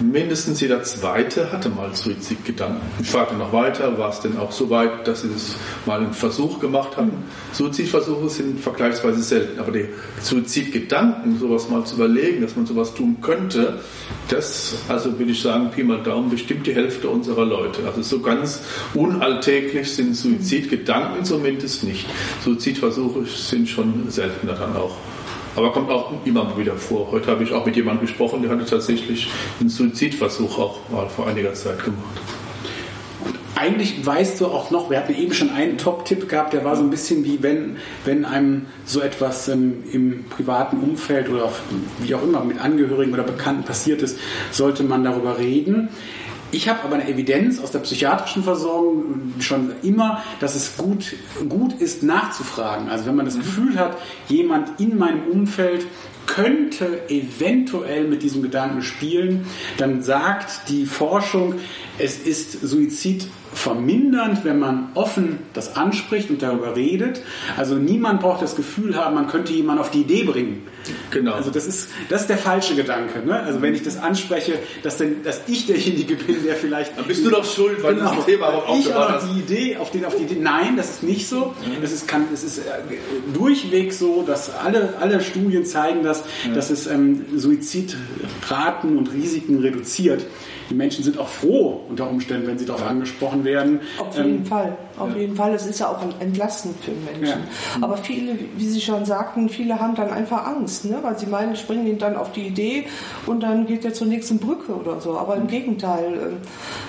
mindestens 0.00 0.60
jeder 0.60 0.82
Zweite 0.82 1.52
hatte 1.52 1.68
mal 1.68 1.94
Suizidgedanken. 1.94 2.80
Ich 3.00 3.10
fragte 3.10 3.36
noch 3.36 3.52
weiter, 3.52 3.96
war 3.96 4.10
es 4.10 4.20
denn 4.20 4.36
auch 4.38 4.50
so 4.50 4.70
weit, 4.70 5.06
dass 5.06 5.22
sie 5.22 5.28
das 5.32 5.56
mal 5.86 6.00
einen 6.00 6.12
Versuch 6.12 6.58
gemacht 6.58 6.96
haben? 6.96 7.12
Suizidversuche 7.52 8.28
sind 8.28 8.60
vergleichsweise 8.60 9.22
selten, 9.22 9.60
aber 9.60 9.72
die 9.72 9.88
Suizidgedanken, 10.20 11.38
sowas 11.38 11.68
mal 11.68 11.84
zu 11.84 11.94
überlegen, 11.94 12.42
dass 12.42 12.56
man 12.56 12.66
sowas 12.66 12.94
tun 12.94 13.18
könnte, 13.20 13.80
das, 14.28 14.76
also 14.88 15.18
würde 15.18 15.32
ich 15.32 15.40
sagen, 15.40 15.70
Pi 15.70 15.84
mal 15.84 16.02
Daumen, 16.02 16.30
bestimmt 16.30 16.66
die 16.66 16.74
Hälfte 16.74 17.08
unserer 17.08 17.44
Leute. 17.44 17.86
Also 17.86 18.02
so 18.02 18.20
ganz 18.20 18.62
unalltäglich 18.94 19.92
sind 19.92 20.16
Suizidgedanken 20.16 21.24
zumindest 21.24 21.84
nicht. 21.84 22.06
Suizidversuche 22.44 23.24
sind 23.26 23.68
schon 23.68 24.10
seltener 24.10 24.54
dann 24.54 24.76
auch. 24.76 24.96
Aber 25.58 25.72
kommt 25.72 25.90
auch 25.90 26.12
immer 26.24 26.56
wieder 26.56 26.76
vor. 26.76 27.08
Heute 27.10 27.32
habe 27.32 27.42
ich 27.42 27.52
auch 27.52 27.66
mit 27.66 27.74
jemandem 27.74 28.06
gesprochen, 28.06 28.42
der 28.42 28.52
hatte 28.52 28.64
tatsächlich 28.64 29.28
einen 29.58 29.68
Suizidversuch 29.68 30.56
auch 30.56 30.78
mal 30.88 31.08
vor 31.08 31.26
einiger 31.26 31.52
Zeit 31.52 31.84
gemacht. 31.84 32.20
Und 33.24 33.34
eigentlich 33.56 34.06
weißt 34.06 34.40
du 34.40 34.46
auch 34.46 34.70
noch, 34.70 34.88
wir 34.88 34.98
hatten 34.98 35.16
eben 35.16 35.34
schon 35.34 35.50
einen 35.50 35.76
Top-Tipp 35.76 36.28
gehabt, 36.28 36.52
der 36.52 36.64
war 36.64 36.76
so 36.76 36.84
ein 36.84 36.90
bisschen 36.90 37.24
wie 37.24 37.42
wenn, 37.42 37.78
wenn 38.04 38.24
einem 38.24 38.66
so 38.84 39.00
etwas 39.00 39.48
ähm, 39.48 39.82
im 39.90 40.26
privaten 40.30 40.76
Umfeld 40.76 41.28
oder 41.28 41.50
wie 41.98 42.14
auch 42.14 42.22
immer 42.22 42.44
mit 42.44 42.60
Angehörigen 42.60 43.12
oder 43.12 43.24
Bekannten 43.24 43.64
passiert 43.64 44.00
ist, 44.02 44.16
sollte 44.52 44.84
man 44.84 45.02
darüber 45.02 45.38
reden. 45.40 45.88
Ich 46.50 46.68
habe 46.68 46.82
aber 46.82 46.94
eine 46.94 47.08
Evidenz 47.08 47.60
aus 47.60 47.72
der 47.72 47.80
psychiatrischen 47.80 48.42
Versorgung 48.42 49.34
schon 49.38 49.72
immer, 49.82 50.22
dass 50.40 50.54
es 50.54 50.76
gut, 50.76 51.14
gut 51.48 51.74
ist, 51.74 52.02
nachzufragen. 52.02 52.88
Also 52.88 53.06
wenn 53.06 53.16
man 53.16 53.26
das. 53.26 53.38
Gefühl 53.38 53.78
hat, 53.78 53.96
jemand 54.28 54.80
in 54.80 54.98
meinem 54.98 55.28
Umfeld 55.30 55.86
könnte 56.28 57.08
eventuell 57.08 58.06
mit 58.06 58.22
diesem 58.22 58.42
Gedanken 58.42 58.82
spielen, 58.82 59.46
dann 59.78 60.02
sagt 60.02 60.68
die 60.68 60.86
Forschung, 60.86 61.54
es 61.98 62.18
ist 62.18 62.52
Suizid 62.60 63.26
vermindernd, 63.52 64.44
wenn 64.44 64.58
man 64.58 64.90
offen 64.94 65.38
das 65.54 65.76
anspricht 65.76 66.30
und 66.30 66.42
darüber 66.42 66.76
redet. 66.76 67.22
Also 67.56 67.74
niemand 67.74 68.20
braucht 68.20 68.42
das 68.42 68.56
Gefühl 68.56 68.94
haben, 68.94 69.14
man 69.14 69.26
könnte 69.26 69.52
jemanden 69.52 69.80
auf 69.80 69.90
die 69.90 70.02
Idee 70.02 70.24
bringen. 70.24 70.66
Genau. 71.10 71.32
Also 71.32 71.50
das 71.50 71.66
ist, 71.66 71.90
das 72.08 72.22
ist 72.22 72.30
der 72.30 72.38
falsche 72.38 72.74
Gedanke. 72.74 73.24
Ne? 73.26 73.40
Also 73.40 73.60
wenn 73.62 73.74
ich 73.74 73.82
das 73.82 73.98
anspreche, 73.98 74.58
dass, 74.82 74.98
denn, 74.98 75.22
dass 75.22 75.42
ich 75.46 75.66
derjenige 75.66 76.16
bin, 76.16 76.44
der 76.44 76.54
vielleicht... 76.56 76.96
Dann 76.96 77.06
bist 77.06 77.24
du 77.24 77.30
doch 77.30 77.44
schuld, 77.44 77.82
weil 77.82 77.96
genau, 77.96 78.14
das 78.14 78.26
Thema 78.26 78.48
auch 78.48 78.78
Ich 78.78 78.94
aber 78.94 79.20
die 79.26 79.40
Idee, 79.40 79.76
auf 79.76 79.90
den, 79.90 80.04
auf 80.04 80.16
die 80.16 80.24
Idee... 80.24 80.38
Nein, 80.40 80.76
das 80.76 80.90
ist 80.90 81.02
nicht 81.02 81.28
so. 81.28 81.54
Mhm. 81.64 81.82
Das 81.82 81.92
ist, 81.92 82.06
kann, 82.06 82.26
es 82.32 82.44
ist 82.44 82.58
äh, 82.58 82.62
durchweg 83.34 83.92
so, 83.92 84.22
dass 84.22 84.54
alle, 84.54 84.94
alle 85.00 85.20
Studien 85.20 85.64
zeigen, 85.64 86.02
dass, 86.02 86.17
ja. 86.46 86.54
dass 86.54 86.70
es 86.70 86.86
ähm, 86.86 87.24
Suizidraten 87.36 88.96
und 88.96 89.12
Risiken 89.12 89.58
reduziert 89.60 90.24
die 90.68 90.74
Menschen 90.74 91.02
sind 91.02 91.18
auch 91.18 91.28
froh 91.28 91.80
unter 91.88 92.08
Umständen, 92.08 92.46
wenn 92.46 92.58
sie 92.58 92.66
darauf 92.66 92.82
ja. 92.82 92.88
angesprochen 92.88 93.44
werden. 93.44 93.80
Auf 93.98 94.16
jeden 94.16 94.36
ähm, 94.36 94.46
Fall, 94.46 94.76
auf 94.98 95.10
ja. 95.10 95.16
jeden 95.16 95.36
Fall. 95.36 95.54
Es 95.54 95.66
ist 95.66 95.80
ja 95.80 95.88
auch 95.88 95.98
entlastend 96.20 96.76
für 96.82 96.92
Menschen. 96.92 97.40
Ja. 97.40 97.82
Aber 97.82 97.96
viele, 97.96 98.38
wie 98.56 98.68
Sie 98.68 98.80
schon 98.80 99.04
sagten, 99.04 99.48
viele 99.48 99.80
haben 99.80 99.94
dann 99.94 100.10
einfach 100.10 100.46
Angst, 100.46 100.84
ne? 100.84 100.98
weil 101.02 101.18
sie 101.18 101.26
meinen, 101.26 101.54
ich 101.54 101.66
bringe 101.66 101.88
ihn 101.88 101.98
dann 101.98 102.16
auf 102.16 102.32
die 102.32 102.46
Idee 102.46 102.84
und 103.26 103.42
dann 103.42 103.66
geht 103.66 103.84
er 103.84 103.94
zur 103.94 104.06
nächsten 104.06 104.38
Brücke 104.38 104.74
oder 104.74 105.00
so. 105.00 105.16
Aber 105.16 105.36
im 105.36 105.44
mhm. 105.44 105.48
Gegenteil, 105.48 106.12
ähm, 106.12 106.36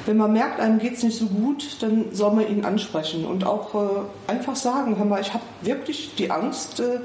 wenn 0.05 0.17
man 0.17 0.33
merkt, 0.33 0.59
einem 0.59 0.79
geht 0.79 0.93
es 0.93 1.03
nicht 1.03 1.17
so 1.17 1.27
gut, 1.27 1.77
dann 1.81 2.05
soll 2.11 2.33
man 2.33 2.47
ihn 2.47 2.65
ansprechen 2.65 3.25
und 3.25 3.45
auch 3.45 3.75
äh, 3.75 4.31
einfach 4.31 4.55
sagen, 4.55 4.97
hör 4.97 5.05
mal, 5.05 5.21
ich 5.21 5.33
habe 5.33 5.43
wirklich 5.61 6.15
die 6.17 6.31
Angst, 6.31 6.79
äh, 6.79 6.99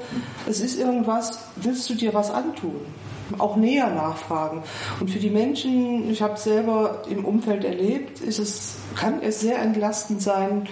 es 0.47 0.59
ist 0.59 0.79
irgendwas, 0.79 1.39
willst 1.55 1.89
du 1.89 1.95
dir 1.95 2.13
was 2.13 2.31
antun? 2.31 2.75
Auch 3.37 3.55
näher 3.55 3.89
nachfragen. 3.89 4.63
Und 4.99 5.09
für 5.09 5.19
die 5.19 5.29
Menschen, 5.29 6.09
ich 6.09 6.21
habe 6.21 6.37
selber 6.37 7.03
im 7.09 7.25
Umfeld 7.25 7.63
erlebt, 7.63 8.19
ist 8.19 8.39
es, 8.39 8.75
kann 8.95 9.21
es 9.21 9.39
sehr 9.39 9.59
entlastend 9.59 10.21
sein, 10.21 10.67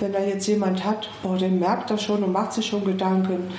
wenn 0.00 0.12
da 0.12 0.20
jetzt 0.20 0.46
jemand 0.46 0.84
hat, 0.84 1.10
oh, 1.22 1.34
der 1.34 1.50
merkt 1.50 1.90
das 1.90 2.02
schon 2.02 2.22
und 2.22 2.32
macht 2.32 2.54
sich 2.54 2.66
schon 2.66 2.84
Gedanken 2.84 3.52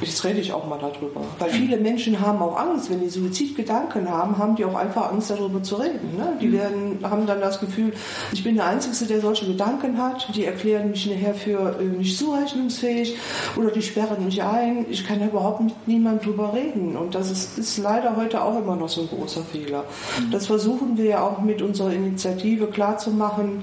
Jetzt 0.00 0.24
rede 0.24 0.40
ich 0.40 0.52
auch 0.52 0.66
mal 0.66 0.78
darüber. 0.78 1.20
Weil 1.38 1.50
viele 1.50 1.76
Menschen 1.76 2.20
haben 2.20 2.40
auch 2.40 2.58
Angst, 2.58 2.90
wenn 2.90 3.00
die 3.00 3.08
Suizidgedanken 3.08 4.08
haben, 4.08 4.38
haben 4.38 4.56
die 4.56 4.64
auch 4.64 4.74
einfach 4.74 5.12
Angst, 5.12 5.30
darüber 5.30 5.62
zu 5.62 5.76
reden. 5.76 6.16
Ne? 6.16 6.36
Die 6.40 6.48
mhm. 6.48 6.52
werden, 6.52 6.98
haben 7.02 7.26
dann 7.26 7.40
das 7.40 7.60
Gefühl, 7.60 7.92
ich 8.32 8.42
bin 8.42 8.56
der 8.56 8.66
Einzige, 8.66 9.06
der 9.06 9.20
solche 9.20 9.46
Gedanken 9.46 9.98
hat. 9.98 10.34
Die 10.34 10.44
erklären 10.44 10.90
mich 10.90 11.06
nachher 11.06 11.34
für 11.34 11.78
äh, 11.80 11.84
nicht 11.84 12.18
zurechnungsfähig 12.18 13.16
oder 13.56 13.70
die 13.70 13.82
sperren 13.82 14.24
mich 14.24 14.42
ein. 14.42 14.86
Ich 14.90 15.06
kann 15.06 15.20
ja 15.20 15.26
überhaupt 15.26 15.60
mit 15.60 15.88
niemandem 15.88 16.30
drüber 16.30 16.54
reden. 16.54 16.96
Und 16.96 17.14
das 17.14 17.30
ist, 17.30 17.58
ist 17.58 17.78
leider 17.78 18.16
heute 18.16 18.42
auch 18.42 18.58
immer 18.58 18.76
noch 18.76 18.88
so 18.88 19.02
ein 19.02 19.08
großer 19.08 19.42
Fehler. 19.42 19.84
Mhm. 20.18 20.30
Das 20.30 20.46
versuchen 20.46 20.96
wir 20.96 21.04
ja 21.04 21.22
auch 21.22 21.40
mit 21.40 21.62
unserer 21.62 21.92
Initiative 21.92 22.66
klarzumachen. 22.66 23.62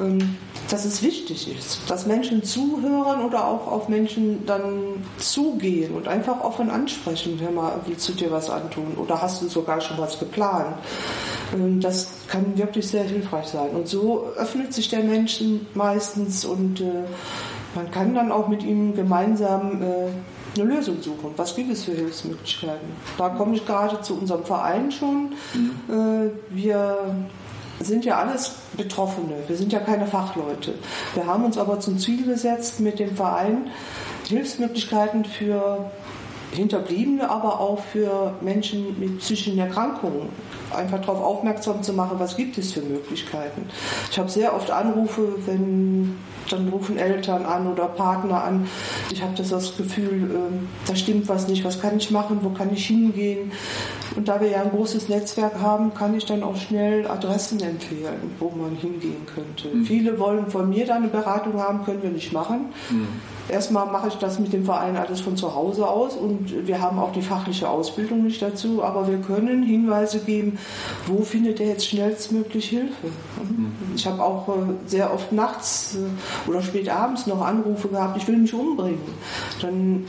Ähm, 0.00 0.36
dass 0.70 0.84
es 0.84 1.02
wichtig 1.02 1.54
ist, 1.56 1.78
dass 1.88 2.06
Menschen 2.06 2.42
zuhören 2.42 3.22
oder 3.24 3.46
auch 3.46 3.66
auf 3.66 3.88
Menschen 3.88 4.46
dann 4.46 5.04
zugehen 5.18 5.94
und 5.94 6.08
einfach 6.08 6.40
offen 6.42 6.70
ansprechen, 6.70 7.38
hör 7.40 7.50
mal, 7.50 7.80
willst 7.86 8.08
du 8.08 8.12
dir 8.12 8.30
was 8.30 8.50
antun 8.50 8.94
oder 8.96 9.20
hast 9.20 9.42
du 9.42 9.48
sogar 9.48 9.80
schon 9.80 9.98
was 9.98 10.18
geplant. 10.18 10.76
Ähm, 11.54 11.80
das 11.80 12.08
kann 12.28 12.56
wirklich 12.56 12.88
sehr 12.88 13.04
hilfreich 13.04 13.46
sein. 13.46 13.70
Und 13.70 13.88
so 13.88 14.26
öffnet 14.36 14.72
sich 14.72 14.88
der 14.88 15.02
Mensch 15.04 15.42
meistens 15.74 16.44
und 16.44 16.80
äh, 16.80 17.04
man 17.74 17.90
kann 17.90 18.14
dann 18.14 18.32
auch 18.32 18.48
mit 18.48 18.62
ihm 18.62 18.94
gemeinsam 18.94 19.82
äh, 19.82 20.60
eine 20.60 20.74
Lösung 20.74 21.02
suchen. 21.02 21.32
Was 21.36 21.54
gibt 21.56 21.72
es 21.72 21.84
für 21.84 21.92
Hilfsmöglichkeiten? 21.92 22.88
Da 23.18 23.30
komme 23.30 23.56
ich 23.56 23.66
gerade 23.66 24.00
zu 24.00 24.16
unserem 24.16 24.44
Verein 24.44 24.92
schon. 24.92 25.32
Mhm. 25.54 25.70
Äh, 25.88 26.30
wir 26.50 27.16
sind 27.80 28.04
ja 28.04 28.18
alles 28.18 28.54
Betroffene, 28.76 29.34
wir 29.46 29.56
sind 29.56 29.72
ja 29.72 29.80
keine 29.80 30.06
Fachleute. 30.06 30.74
Wir 31.14 31.26
haben 31.26 31.44
uns 31.44 31.58
aber 31.58 31.80
zum 31.80 31.98
Ziel 31.98 32.24
gesetzt, 32.24 32.80
mit 32.80 32.98
dem 32.98 33.16
Verein 33.16 33.70
Hilfsmöglichkeiten 34.28 35.24
für 35.24 35.90
Hinterbliebene, 36.52 37.28
aber 37.28 37.60
auch 37.60 37.80
für 37.80 38.34
Menschen 38.40 38.98
mit 38.98 39.18
psychischen 39.18 39.58
Erkrankungen 39.58 40.28
einfach 40.74 41.00
darauf 41.00 41.22
aufmerksam 41.22 41.82
zu 41.82 41.92
machen, 41.92 42.18
was 42.18 42.36
gibt 42.36 42.58
es 42.58 42.72
für 42.72 42.82
Möglichkeiten. 42.82 43.66
Ich 44.10 44.18
habe 44.18 44.30
sehr 44.30 44.54
oft 44.54 44.70
Anrufe, 44.70 45.36
wenn 45.46 46.16
dann 46.50 46.68
rufen 46.68 46.98
Eltern 46.98 47.44
an 47.44 47.66
oder 47.66 47.86
Partner 47.86 48.44
an. 48.44 48.66
Ich 49.10 49.22
habe 49.22 49.32
das, 49.36 49.48
das 49.48 49.76
Gefühl, 49.76 50.30
äh, 50.30 50.88
da 50.88 50.96
stimmt 50.96 51.28
was 51.28 51.48
nicht, 51.48 51.64
was 51.64 51.80
kann 51.80 51.96
ich 51.96 52.10
machen, 52.10 52.38
wo 52.42 52.50
kann 52.50 52.72
ich 52.72 52.86
hingehen. 52.86 53.52
Und 54.16 54.28
da 54.28 54.40
wir 54.40 54.48
ja 54.48 54.62
ein 54.62 54.70
großes 54.70 55.08
Netzwerk 55.08 55.60
haben, 55.60 55.92
kann 55.94 56.14
ich 56.14 56.24
dann 56.24 56.42
auch 56.42 56.56
schnell 56.56 57.06
Adressen 57.06 57.60
empfehlen, 57.60 58.32
wo 58.38 58.50
man 58.50 58.76
hingehen 58.76 59.26
könnte. 59.34 59.74
Mhm. 59.74 59.84
Viele 59.84 60.18
wollen 60.18 60.48
von 60.48 60.68
mir 60.68 60.86
dann 60.86 60.98
eine 60.98 61.08
Beratung 61.08 61.60
haben, 61.60 61.84
können 61.84 62.02
wir 62.02 62.10
nicht 62.10 62.32
machen. 62.32 62.66
Mhm. 62.90 63.08
Erstmal 63.48 63.86
mache 63.86 64.08
ich 64.08 64.14
das 64.14 64.38
mit 64.38 64.52
dem 64.52 64.64
Verein 64.64 64.96
alles 64.96 65.20
von 65.20 65.36
zu 65.36 65.54
Hause 65.54 65.86
aus 65.86 66.16
und 66.16 66.66
wir 66.66 66.80
haben 66.80 66.98
auch 66.98 67.12
die 67.12 67.20
fachliche 67.20 67.68
Ausbildung 67.68 68.24
nicht 68.24 68.40
dazu, 68.40 68.82
aber 68.82 69.06
wir 69.06 69.18
können 69.18 69.62
Hinweise 69.62 70.20
geben, 70.20 70.58
wo 71.06 71.22
findet 71.22 71.60
er 71.60 71.68
jetzt 71.68 71.86
schnellstmöglich 71.86 72.68
Hilfe. 72.68 73.08
Mhm. 73.42 73.72
Ich 73.94 74.06
habe 74.06 74.22
auch 74.22 74.48
äh, 74.48 74.52
sehr 74.86 75.12
oft 75.12 75.32
nachts 75.32 75.96
äh, 75.96 76.50
oder 76.50 76.62
spät 76.62 76.88
abends 76.88 77.26
noch 77.26 77.40
Anrufe 77.40 77.88
gehabt, 77.88 78.16
ich 78.16 78.26
will 78.28 78.36
mich 78.36 78.54
umbringen. 78.54 79.00
Dann 79.60 80.06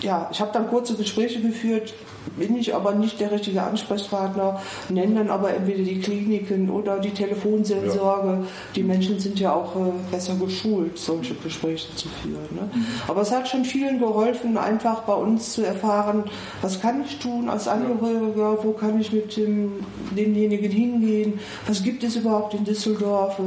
ja, 0.00 0.28
ich 0.30 0.40
habe 0.40 0.52
dann 0.52 0.68
kurze 0.68 0.94
Gespräche 0.94 1.40
geführt, 1.40 1.94
bin 2.36 2.56
ich 2.56 2.74
aber 2.74 2.94
nicht 2.94 3.20
der 3.20 3.30
richtige 3.30 3.62
Ansprechpartner, 3.62 4.60
nenne 4.88 5.14
dann 5.16 5.30
aber 5.30 5.54
entweder 5.54 5.82
die 5.82 6.00
Kliniken 6.00 6.70
oder 6.70 6.98
die 6.98 7.10
Telefonseelsorge. 7.10 8.28
Ja. 8.28 8.46
Die 8.74 8.82
Menschen 8.82 9.18
sind 9.18 9.38
ja 9.38 9.54
auch 9.54 9.76
äh, 9.76 9.90
besser 10.10 10.34
geschult, 10.34 10.98
solche 10.98 11.34
Gespräche 11.34 11.94
zu 11.96 12.08
führen. 12.08 12.48
Ne? 12.50 12.68
Mhm. 12.72 12.86
Aber 13.08 13.22
es 13.22 13.30
hat 13.30 13.48
schon 13.48 13.64
vielen 13.64 13.98
geholfen, 13.98 14.56
einfach 14.56 15.02
bei 15.02 15.14
uns 15.14 15.52
zu 15.52 15.62
erfahren, 15.62 16.24
was 16.62 16.80
kann 16.80 17.04
ich 17.04 17.18
tun 17.18 17.48
als 17.48 17.68
Angehöriger, 17.68 18.58
wo 18.62 18.72
kann 18.72 19.00
ich 19.00 19.12
mit 19.12 19.36
dem, 19.36 19.72
demjenigen 20.16 20.70
hingehen, 20.70 21.40
was 21.66 21.82
gibt 21.82 22.04
es 22.04 22.16
überhaupt 22.16 22.54
in 22.54 22.64
Düsseldorf. 22.64 23.38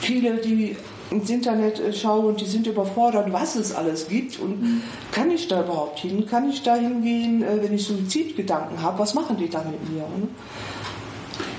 Viele, 0.00 0.36
die 0.36 0.76
ins 1.10 1.30
Internet 1.30 1.80
äh, 1.80 1.92
schaue 1.92 2.26
und 2.26 2.40
die 2.40 2.46
sind 2.46 2.66
überfordert, 2.66 3.32
was 3.32 3.56
es 3.56 3.74
alles 3.74 4.08
gibt 4.08 4.38
und 4.38 4.62
mhm. 4.62 4.82
kann 5.12 5.30
ich 5.30 5.48
da 5.48 5.62
überhaupt 5.62 5.98
hin? 6.00 6.26
Kann 6.26 6.48
ich 6.48 6.62
da 6.62 6.74
hingehen, 6.74 7.42
äh, 7.42 7.62
wenn 7.62 7.74
ich 7.74 7.84
Suizidgedanken 7.84 8.82
habe? 8.82 8.98
Was 8.98 9.14
machen 9.14 9.36
die 9.36 9.48
da 9.48 9.64
mit 9.64 9.90
mir? 9.90 10.04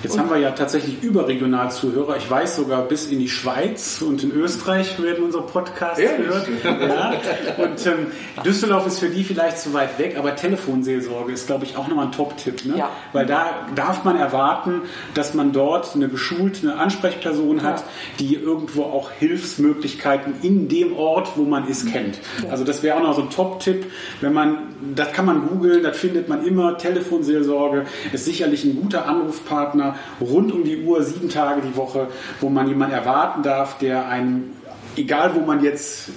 Jetzt 0.05 0.19
haben 0.19 0.29
wir 0.29 0.37
ja 0.37 0.51
tatsächlich 0.51 1.01
überregional 1.01 1.71
Zuhörer. 1.71 2.17
Ich 2.17 2.29
weiß 2.29 2.57
sogar 2.57 2.83
bis 2.83 3.07
in 3.07 3.19
die 3.19 3.27
Schweiz 3.27 4.01
und 4.01 4.23
in 4.23 4.31
Österreich 4.31 5.01
werden 5.01 5.23
unsere 5.23 5.43
Podcasts 5.43 5.99
Ehrlich? 5.99 6.27
gehört. 6.27 6.47
Ja. 6.63 7.13
Und 7.57 7.85
ähm, 7.87 8.07
Düsseldorf 8.45 8.85
ist 8.85 8.99
für 8.99 9.09
die 9.09 9.23
vielleicht 9.23 9.57
zu 9.57 9.73
weit 9.73 9.97
weg, 9.97 10.15
aber 10.17 10.35
Telefonseelsorge 10.35 11.33
ist, 11.33 11.47
glaube 11.47 11.65
ich, 11.65 11.75
auch 11.75 11.87
nochmal 11.87 12.05
ein 12.07 12.11
Top-Tipp. 12.11 12.65
Ne? 12.65 12.77
Ja. 12.77 12.89
Weil 13.13 13.25
da 13.25 13.67
darf 13.73 14.03
man 14.03 14.15
erwarten, 14.15 14.83
dass 15.15 15.33
man 15.33 15.51
dort 15.51 15.95
eine 15.95 16.07
geschulte 16.07 16.75
Ansprechperson 16.75 17.63
hat, 17.63 17.79
ja. 17.79 17.85
die 18.19 18.35
irgendwo 18.35 18.83
auch 18.83 19.11
Hilfsmöglichkeiten 19.11 20.35
in 20.43 20.67
dem 20.67 20.95
Ort, 20.95 21.31
wo 21.35 21.43
man 21.43 21.67
ist, 21.67 21.91
kennt. 21.91 22.19
Also 22.51 22.63
das 22.63 22.83
wäre 22.83 22.97
auch 22.97 23.03
noch 23.03 23.15
so 23.15 23.23
ein 23.23 23.29
Top-Tipp. 23.29 23.85
Wenn 24.21 24.33
man, 24.33 24.57
das 24.95 25.11
kann 25.13 25.25
man 25.25 25.47
googeln, 25.47 25.83
das 25.83 25.97
findet 25.97 26.29
man 26.29 26.45
immer. 26.45 26.77
Telefonseelsorge 26.77 27.85
ist 28.13 28.25
sicherlich 28.25 28.63
ein 28.63 28.75
guter 28.75 29.07
Anrufpartner 29.07 29.94
rund 30.21 30.51
um 30.51 30.63
die 30.63 30.83
Uhr, 30.83 31.03
sieben 31.03 31.29
Tage 31.29 31.61
die 31.61 31.75
Woche, 31.75 32.07
wo 32.41 32.49
man 32.49 32.67
jemanden 32.67 32.95
erwarten 32.95 33.43
darf, 33.43 33.77
der 33.77 34.07
einem 34.07 34.55
egal 34.97 35.35
wo 35.35 35.39
man 35.41 35.63
jetzt 35.63 36.09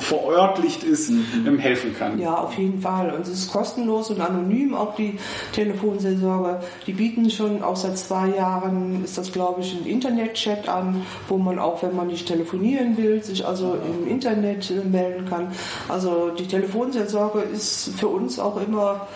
verörtlicht 0.00 0.82
ist, 0.82 1.10
mhm. 1.10 1.46
Ähm, 1.46 1.58
helfen 1.58 1.94
kann. 1.96 2.18
Ja, 2.18 2.34
auf 2.34 2.54
jeden 2.54 2.80
Fall. 2.80 3.12
Und 3.12 3.22
es 3.22 3.30
ist 3.30 3.52
kostenlos 3.52 4.10
und 4.10 4.20
anonym, 4.20 4.74
auch 4.74 4.94
die 4.94 5.18
Telefonseelsorge. 5.52 6.60
Die 6.86 6.92
bieten 6.92 7.30
schon 7.30 7.62
auch 7.62 7.76
seit 7.76 7.98
zwei 7.98 8.28
Jahren, 8.28 9.04
ist 9.04 9.18
das 9.18 9.32
glaube 9.32 9.60
ich, 9.60 9.74
ein 9.74 9.86
Internetchat 9.86 10.68
an, 10.68 11.02
wo 11.28 11.38
man 11.38 11.58
auch, 11.58 11.82
wenn 11.82 11.96
man 11.96 12.08
nicht 12.08 12.26
telefonieren 12.26 12.96
will, 12.96 13.22
sich 13.22 13.46
also 13.46 13.76
im 13.86 14.08
Internet 14.08 14.70
äh, 14.70 14.86
melden 14.86 15.28
kann. 15.28 15.48
Also 15.88 16.30
die 16.30 16.46
Telefonseelsorge 16.46 17.40
ist 17.40 17.90
für 17.96 18.08
uns 18.08 18.38
auch 18.38 18.60
immer 18.60 19.06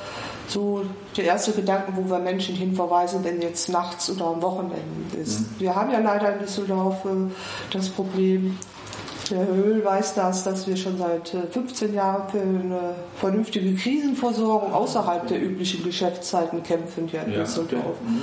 so 0.49 0.85
der 1.17 1.25
erste 1.25 1.53
Gedanke, 1.53 1.93
wo 1.95 2.09
wir 2.09 2.19
Menschen 2.19 2.55
hinverweisen, 2.55 3.25
wenn 3.25 3.41
jetzt 3.43 3.69
nachts 3.69 4.11
oder 4.11 4.27
am 4.27 4.43
Wochenende 4.43 5.17
ist. 5.21 5.41
Mhm. 5.41 5.47
Wir 5.59 5.75
haben 5.75 5.91
ja 5.91 5.99
leider 5.99 6.35
in 6.35 6.41
Düsseldorf 6.41 7.05
äh, 7.05 7.33
das 7.73 7.89
Problem, 7.89 8.59
der 9.31 9.47
Höhl 9.47 9.85
weiß 9.85 10.15
das, 10.15 10.45
dass 10.45 10.67
wir 10.67 10.77
schon 10.77 10.99
seit 10.99 11.35
15 11.51 11.91
äh, 11.91 11.97
Jahren 11.97 12.29
für 12.31 12.41
eine 12.41 12.95
vernünftige 13.17 13.75
Krisenversorgung 13.75 14.73
außerhalb 14.73 15.27
der 15.27 15.43
üblichen 15.43 15.83
Geschäftszeiten 15.83 16.63
kämpfen 16.63 17.09
hier 17.09 17.23
in 17.25 17.33
ja, 17.33 17.41
Düsseldorf. 17.41 18.01
Mhm. 18.07 18.23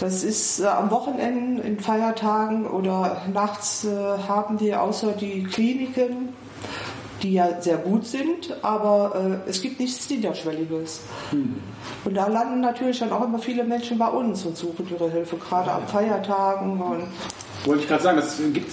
Das 0.00 0.24
ist 0.24 0.60
äh, 0.60 0.66
am 0.66 0.90
Wochenende, 0.90 1.62
in 1.62 1.78
Feiertagen 1.80 2.66
oder 2.66 3.22
nachts 3.32 3.84
äh, 3.84 3.90
haben 4.26 4.58
wir 4.60 4.82
außer 4.82 5.12
die 5.12 5.44
Kliniken 5.44 6.30
die 7.22 7.34
ja 7.34 7.60
sehr 7.60 7.78
gut 7.78 8.06
sind, 8.06 8.56
aber 8.62 9.40
äh, 9.46 9.48
es 9.48 9.62
gibt 9.62 9.80
nichts 9.80 10.08
Niederschwelliges. 10.10 11.00
Hm. 11.30 11.56
Und 12.04 12.14
da 12.14 12.26
landen 12.26 12.60
natürlich 12.60 12.98
dann 12.98 13.12
auch 13.12 13.24
immer 13.24 13.38
viele 13.38 13.64
Menschen 13.64 13.98
bei 13.98 14.08
uns 14.08 14.44
und 14.44 14.56
suchen 14.56 14.88
ihre 14.90 15.10
Hilfe, 15.10 15.36
gerade 15.36 15.68
ja, 15.68 15.76
an 15.76 15.86
Feiertagen 15.86 16.80
und 16.80 17.04
wollte 17.64 17.82
ich 17.82 17.88
gerade 17.88 18.02
sagen, 18.02 18.16
das 18.16 18.38
gibt, 18.52 18.70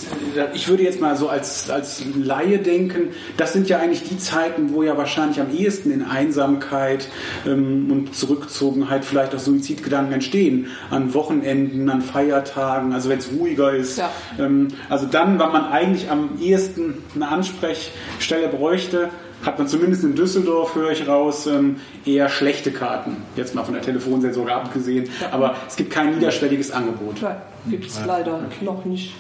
ich 0.54 0.68
würde 0.68 0.84
jetzt 0.84 1.00
mal 1.00 1.16
so 1.16 1.30
als, 1.30 1.70
als 1.70 2.04
Laie 2.16 2.60
denken, 2.60 3.10
das 3.38 3.54
sind 3.54 3.70
ja 3.70 3.80
eigentlich 3.80 4.04
die 4.04 4.18
Zeiten, 4.18 4.74
wo 4.74 4.84
ja 4.84 4.98
wahrscheinlich 4.98 5.40
am 5.40 5.56
ehesten 5.56 5.92
in 5.92 6.04
Einsamkeit 6.04 7.08
ähm, 7.46 7.92
und 7.92 8.16
Zurückgezogenheit 8.16 9.06
vielleicht 9.06 9.36
auch 9.36 9.40
Suizidgedanken 9.40 10.14
entstehen. 10.14 10.68
An 10.90 11.14
Wochenenden, 11.14 11.90
an 11.90 12.02
Feiertagen, 12.02 12.94
also 12.94 13.10
wenn 13.10 13.20
es 13.20 13.32
ruhiger 13.32 13.74
ist. 13.74 13.98
Ja. 13.98 14.12
Ähm, 14.40 14.70
also 14.90 15.06
dann, 15.06 15.40
wann 15.40 15.52
man 15.52 15.66
eigentlich 15.66 16.10
am 16.10 16.40
ehesten 16.40 17.04
eine 17.16 17.28
Ansprechstelle 17.28 18.48
bräuchte, 18.48 19.10
hat 19.46 19.58
man 19.58 19.68
zumindest 19.68 20.04
in 20.04 20.16
Düsseldorf, 20.16 20.76
höre 20.76 20.92
ich 20.92 21.08
raus, 21.08 21.48
ähm, 21.48 21.78
eher 22.06 22.30
schlechte 22.30 22.72
Karten. 22.72 23.18
Jetzt 23.36 23.56
mal 23.56 23.64
von 23.64 23.74
der 23.74 23.84
Telefonseelsorge 23.84 24.54
abgesehen. 24.54 25.10
Aber 25.32 25.56
es 25.68 25.76
gibt 25.76 25.92
kein 25.92 26.16
niederschwelliges 26.16 26.72
Angebot. 26.72 27.22
Nein, 27.22 27.38
gibt 27.68 27.86
es 27.86 28.06
leider 28.06 28.36
okay. 28.36 28.66
noch 28.66 28.86
nicht. 28.86 29.14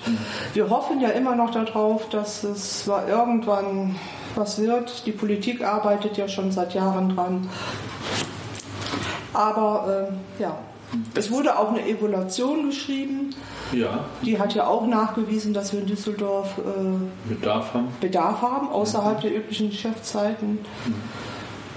Wir 0.53 0.69
hoffen 0.69 0.99
ja 0.99 1.09
immer 1.09 1.35
noch 1.35 1.51
darauf, 1.51 2.09
dass 2.09 2.43
es 2.43 2.87
irgendwann 2.87 3.95
was 4.35 4.61
wird. 4.61 5.05
Die 5.05 5.11
Politik 5.11 5.63
arbeitet 5.63 6.17
ja 6.17 6.27
schon 6.27 6.51
seit 6.51 6.73
Jahren 6.73 7.15
dran. 7.15 7.49
Aber 9.33 10.09
äh, 10.37 10.41
ja, 10.41 10.57
es 11.15 11.31
wurde 11.31 11.57
auch 11.57 11.69
eine 11.69 11.87
Evaluation 11.87 12.67
geschrieben. 12.67 13.35
Ja. 13.71 14.05
Die 14.23 14.39
hat 14.39 14.55
ja 14.55 14.67
auch 14.67 14.87
nachgewiesen, 14.87 15.53
dass 15.53 15.73
wir 15.73 15.81
in 15.81 15.85
Düsseldorf 15.85 16.57
äh, 16.57 17.29
Bedarf 17.29 17.73
haben. 17.73 17.87
Bedarf 17.99 18.41
haben, 18.41 18.69
außerhalb 18.69 19.17
mhm. 19.17 19.21
der 19.21 19.37
üblichen 19.37 19.69
Geschäftszeiten. 19.69 20.59
Mhm. 20.85 20.95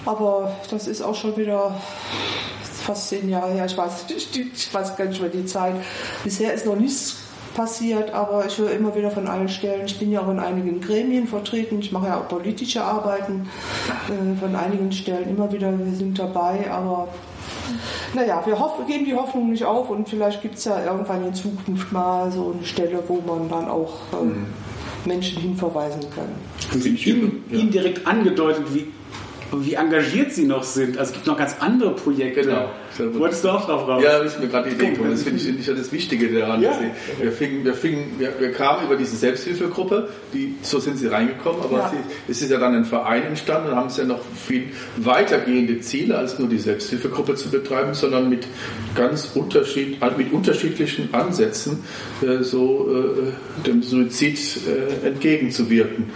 Aber 0.05 0.53
das 0.71 0.89
ist 0.89 1.03
auch 1.03 1.15
schon 1.15 1.37
wieder 1.37 1.75
fast 2.63 3.09
zehn 3.09 3.29
Jahre 3.29 3.53
her. 3.53 3.67
Ich 3.67 3.77
weiß, 3.77 4.07
ich 4.09 4.75
weiß 4.75 4.97
gar 4.97 5.05
nicht 5.07 5.21
mehr 5.21 5.31
die 5.31 5.47
Zeit. 5.47 5.75
Bisher 6.25 6.53
ist 6.53 6.67
noch 6.67 6.77
nichts 6.77 7.17
passiert, 7.55 8.13
aber 8.13 8.47
ich 8.47 8.59
höre 8.59 8.73
immer 8.73 8.95
wieder 8.95 9.11
von 9.11 9.29
allen 9.29 9.49
Stellen. 9.49 9.85
Ich 9.87 9.99
bin 9.99 10.11
ja 10.11 10.23
auch 10.23 10.31
in 10.31 10.39
einigen 10.39 10.81
Gremien 10.81 11.27
vertreten. 11.27 11.81
Ich 11.81 11.93
mache 11.93 12.09
ja 12.09 12.19
auch 12.19 12.29
politische 12.29 12.83
Arbeiten 12.83 13.49
äh, 14.09 14.41
von 14.41 14.57
einigen 14.57 14.91
Stellen 14.91 15.29
immer 15.29 15.53
wieder. 15.53 15.79
Wir 15.79 15.95
sind 15.95 16.19
dabei, 16.19 16.71
aber 16.71 17.09
naja, 18.15 18.43
wir 18.45 18.59
hoffen, 18.59 18.87
geben 18.87 19.05
die 19.05 19.15
Hoffnung 19.15 19.51
nicht 19.51 19.65
auf 19.65 19.91
und 19.91 20.09
vielleicht 20.09 20.43
gibt 20.43 20.57
es 20.57 20.65
ja 20.65 20.85
irgendwann 20.85 21.27
in 21.27 21.35
Zukunft 21.35 21.93
mal 21.93 22.31
so 22.31 22.55
eine 22.57 22.65
Stelle, 22.65 23.03
wo 23.09 23.21
man 23.21 23.49
dann 23.49 23.69
auch 23.69 23.95
ähm, 24.13 24.29
mhm. 24.29 24.47
Menschen 25.05 25.41
hinverweisen 25.41 26.03
kann. 26.15 26.29
Haben 26.71 26.81
Sie 26.81 26.91
ihm, 26.91 27.45
ja. 27.51 27.59
ihm 27.59 27.71
direkt 27.71 28.07
angedeutet, 28.07 28.65
wie 28.75 28.93
wie 29.61 29.75
engagiert 29.75 30.33
sie 30.33 30.45
noch 30.45 30.63
sind. 30.63 30.99
Also 30.99 31.11
es 31.11 31.15
gibt 31.15 31.27
noch 31.27 31.37
ganz 31.37 31.57
andere 31.61 31.95
Projekte. 31.95 32.43
Genau. 32.43 32.71
Wolltest 33.19 33.45
du 33.45 33.51
auch 33.51 33.67
drauf 33.67 33.87
raus? 33.87 34.03
Ja, 34.03 34.19
das 34.19 34.35
ist 34.35 34.41
mir 34.41 34.49
gerade 34.49 34.71
die 34.71 34.75
Idee 34.75 34.91
gekommen. 34.91 35.11
Das 35.11 35.23
finde 35.23 35.41
ich, 35.43 35.67
ja 35.67 35.75
das 35.75 35.93
Wichtige 35.93 36.33
daran. 36.33 36.63
Ja. 36.63 36.79
Wir, 37.21 37.33
fingen, 37.33 37.65
wir, 37.65 37.75
fingen, 37.75 38.13
wir, 38.19 38.33
wir, 38.39 38.53
kamen 38.53 38.87
über 38.87 38.97
diese 38.97 39.17
Selbsthilfegruppe, 39.17 40.09
die, 40.33 40.55
so 40.63 40.79
sind 40.79 40.99
sie 40.99 41.07
reingekommen, 41.07 41.63
aber 41.63 41.79
ja. 41.79 41.91
sie, 41.91 42.33
es 42.33 42.43
ist 42.43 42.51
ja 42.51 42.59
dann 42.59 42.75
ein 42.75 42.85
Verein 42.85 43.25
entstanden 43.25 43.71
und 43.71 43.77
haben 43.77 43.89
es 43.89 43.97
ja 43.97 44.05
noch 44.05 44.21
viel 44.35 44.71
weitergehende 44.97 45.81
Ziele, 45.81 46.19
als 46.19 46.39
nur 46.39 46.49
die 46.49 46.59
Selbsthilfegruppe 46.59 47.35
zu 47.35 47.51
betreiben, 47.51 47.95
sondern 47.95 48.29
mit 48.29 48.47
ganz 48.95 49.31
unterschied, 49.35 49.99
mit 50.17 50.33
unterschiedlichen 50.33 51.13
Ansätzen 51.13 51.85
äh, 52.23 52.43
so 52.43 52.89
äh, 52.91 53.67
dem 53.67 53.83
Suizid 53.83 54.39
äh, 54.67 55.07
entgegenzuwirken 55.07 56.11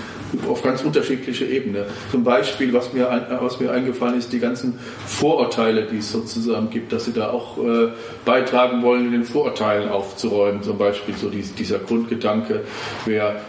auf 0.48 0.62
ganz 0.62 0.82
unterschiedliche 0.82 1.44
Ebene. 1.44 1.86
Zum 2.10 2.24
Beispiel, 2.24 2.72
was 2.72 2.92
mir, 2.92 3.26
was 3.40 3.60
mir 3.60 3.70
eingefallen 3.70 4.18
ist, 4.18 4.32
die 4.32 4.38
ganzen 4.38 4.78
Vorurteile, 5.06 5.86
die 5.86 5.98
es 5.98 6.12
sozusagen 6.12 6.70
gibt, 6.70 6.92
dass 6.92 7.04
sie 7.04 7.12
da 7.12 7.30
auch 7.30 7.58
äh, 7.58 7.88
beitragen 8.24 8.82
wollen, 8.82 9.12
den 9.12 9.24
Vorurteilen 9.24 9.88
aufzuräumen. 9.88 10.62
Zum 10.62 10.78
Beispiel 10.78 11.14
so 11.16 11.28
dies, 11.28 11.54
dieser 11.54 11.78
Grundgedanke, 11.78 12.62
wer 13.04 13.40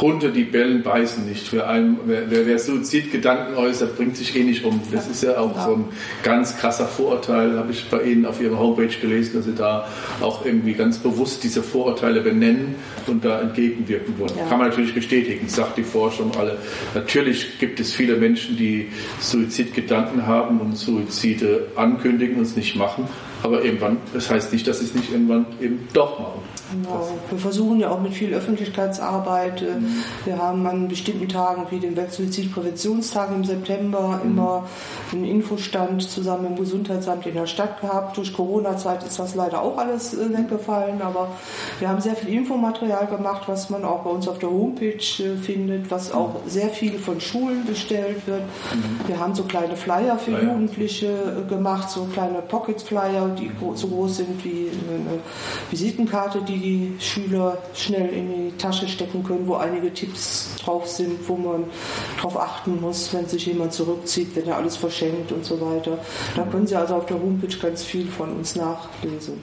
Hunde, 0.00 0.30
die 0.30 0.44
bellen, 0.44 0.82
beißen 0.82 1.26
nicht. 1.26 1.52
Wer, 1.52 1.68
einem, 1.68 1.98
wer, 2.06 2.30
wer, 2.30 2.46
wer 2.46 2.58
Suizidgedanken 2.58 3.56
äußert, 3.56 3.96
bringt 3.96 4.16
sich 4.16 4.36
eh 4.36 4.42
nicht 4.42 4.64
um. 4.64 4.80
Das 4.92 5.08
ist 5.08 5.22
ja 5.22 5.38
auch 5.38 5.58
so 5.58 5.74
ein 5.74 5.84
ganz 6.22 6.56
krasser 6.58 6.86
Vorurteil, 6.86 7.56
habe 7.56 7.72
ich 7.72 7.88
bei 7.88 8.02
Ihnen 8.02 8.26
auf 8.26 8.40
Ihrer 8.40 8.58
Homepage 8.58 8.88
gelesen, 8.88 9.36
dass 9.36 9.44
Sie 9.46 9.54
da 9.54 9.88
auch 10.20 10.44
irgendwie 10.44 10.74
ganz 10.74 10.98
bewusst 10.98 11.42
diese 11.44 11.62
Vorurteile 11.62 12.20
benennen 12.20 12.74
und 13.06 13.24
da 13.24 13.40
entgegenwirken 13.40 14.18
wollen. 14.18 14.32
Ja. 14.36 14.46
Kann 14.46 14.58
man 14.58 14.68
natürlich 14.68 14.94
bestätigen, 14.94 15.48
sagt 15.48 15.78
die 15.78 15.84
Forschung 15.84 16.32
alle. 16.36 16.58
Natürlich 16.94 17.58
gibt 17.58 17.80
es 17.80 17.94
viele 17.94 18.16
Menschen, 18.16 18.56
die 18.56 18.88
Suizidgedanken 19.20 20.26
haben 20.26 20.60
und 20.60 20.76
Suizide 20.76 21.68
ankündigen 21.76 22.36
und 22.36 22.42
es 22.42 22.56
nicht 22.56 22.76
machen. 22.76 23.08
Aber 23.46 23.64
irgendwann, 23.64 23.98
das 24.12 24.28
heißt 24.28 24.52
nicht, 24.52 24.66
dass 24.66 24.80
sie 24.80 24.86
es 24.86 24.94
nicht 24.94 25.12
irgendwann 25.12 25.46
eben 25.60 25.86
doch 25.92 26.18
machen. 26.18 26.40
Genau. 26.72 27.08
Wir 27.30 27.38
versuchen 27.38 27.78
ja 27.78 27.90
auch 27.90 28.00
mit 28.00 28.12
viel 28.12 28.34
Öffentlichkeitsarbeit. 28.34 29.62
Mhm. 29.62 30.02
Wir 30.24 30.38
haben 30.38 30.66
an 30.66 30.88
bestimmten 30.88 31.28
Tagen 31.28 31.64
wie 31.70 31.78
den 31.78 31.94
Weltsuizidpräventionstag 31.96 33.30
im 33.30 33.44
September 33.44 34.20
mhm. 34.22 34.30
immer 34.30 34.66
einen 35.12 35.24
Infostand 35.24 36.02
zusammen 36.02 36.46
im 36.46 36.56
Gesundheitsamt 36.56 37.26
in 37.26 37.34
der 37.34 37.46
Stadt 37.46 37.80
gehabt. 37.80 38.16
Durch 38.16 38.32
Corona-Zeit 38.32 39.04
ist 39.04 39.20
das 39.20 39.36
leider 39.36 39.62
auch 39.62 39.78
alles 39.78 40.14
äh, 40.14 40.36
weggefallen, 40.36 41.00
aber 41.02 41.28
wir 41.78 41.88
haben 41.88 42.00
sehr 42.00 42.16
viel 42.16 42.34
Infomaterial 42.34 43.06
gemacht, 43.06 43.42
was 43.46 43.70
man 43.70 43.84
auch 43.84 44.02
bei 44.02 44.10
uns 44.10 44.26
auf 44.26 44.40
der 44.40 44.50
Homepage 44.50 44.96
äh, 44.96 45.36
findet, 45.36 45.88
was 45.90 46.10
auch 46.10 46.40
sehr 46.46 46.70
viel 46.70 46.98
von 46.98 47.20
Schulen 47.20 47.64
bestellt 47.64 48.26
wird. 48.26 48.42
Mhm. 48.42 49.06
Wir 49.06 49.20
haben 49.20 49.36
so 49.36 49.44
kleine 49.44 49.76
Flyer 49.76 50.18
für 50.18 50.32
Flyer. 50.32 50.42
Jugendliche 50.42 51.44
gemacht, 51.48 51.90
so 51.90 52.08
kleine 52.12 52.42
Pocket-Flyer, 52.42 53.35
die 53.36 53.50
so 53.74 53.88
groß 53.88 54.16
sind 54.16 54.44
wie 54.44 54.70
eine 54.88 55.20
Visitenkarte, 55.70 56.40
die 56.42 56.58
die 56.58 56.92
Schüler 56.98 57.58
schnell 57.74 58.08
in 58.08 58.28
die 58.50 58.56
Tasche 58.56 58.88
stecken 58.88 59.22
können, 59.22 59.46
wo 59.46 59.54
einige 59.54 59.92
Tipps 59.92 60.54
drauf 60.62 60.86
sind, 60.88 61.16
wo 61.28 61.36
man 61.36 61.64
darauf 62.16 62.38
achten 62.38 62.80
muss, 62.80 63.12
wenn 63.12 63.26
sich 63.26 63.46
jemand 63.46 63.72
zurückzieht, 63.72 64.34
wenn 64.34 64.46
er 64.46 64.56
alles 64.56 64.76
verschenkt 64.76 65.32
und 65.32 65.44
so 65.44 65.60
weiter. 65.60 65.98
Da 66.34 66.42
können 66.44 66.66
Sie 66.66 66.76
also 66.76 66.94
auf 66.96 67.06
der 67.06 67.20
Homepage 67.20 67.56
ganz 67.60 67.84
viel 67.84 68.06
von 68.06 68.32
uns 68.32 68.56
nachlesen. 68.56 69.34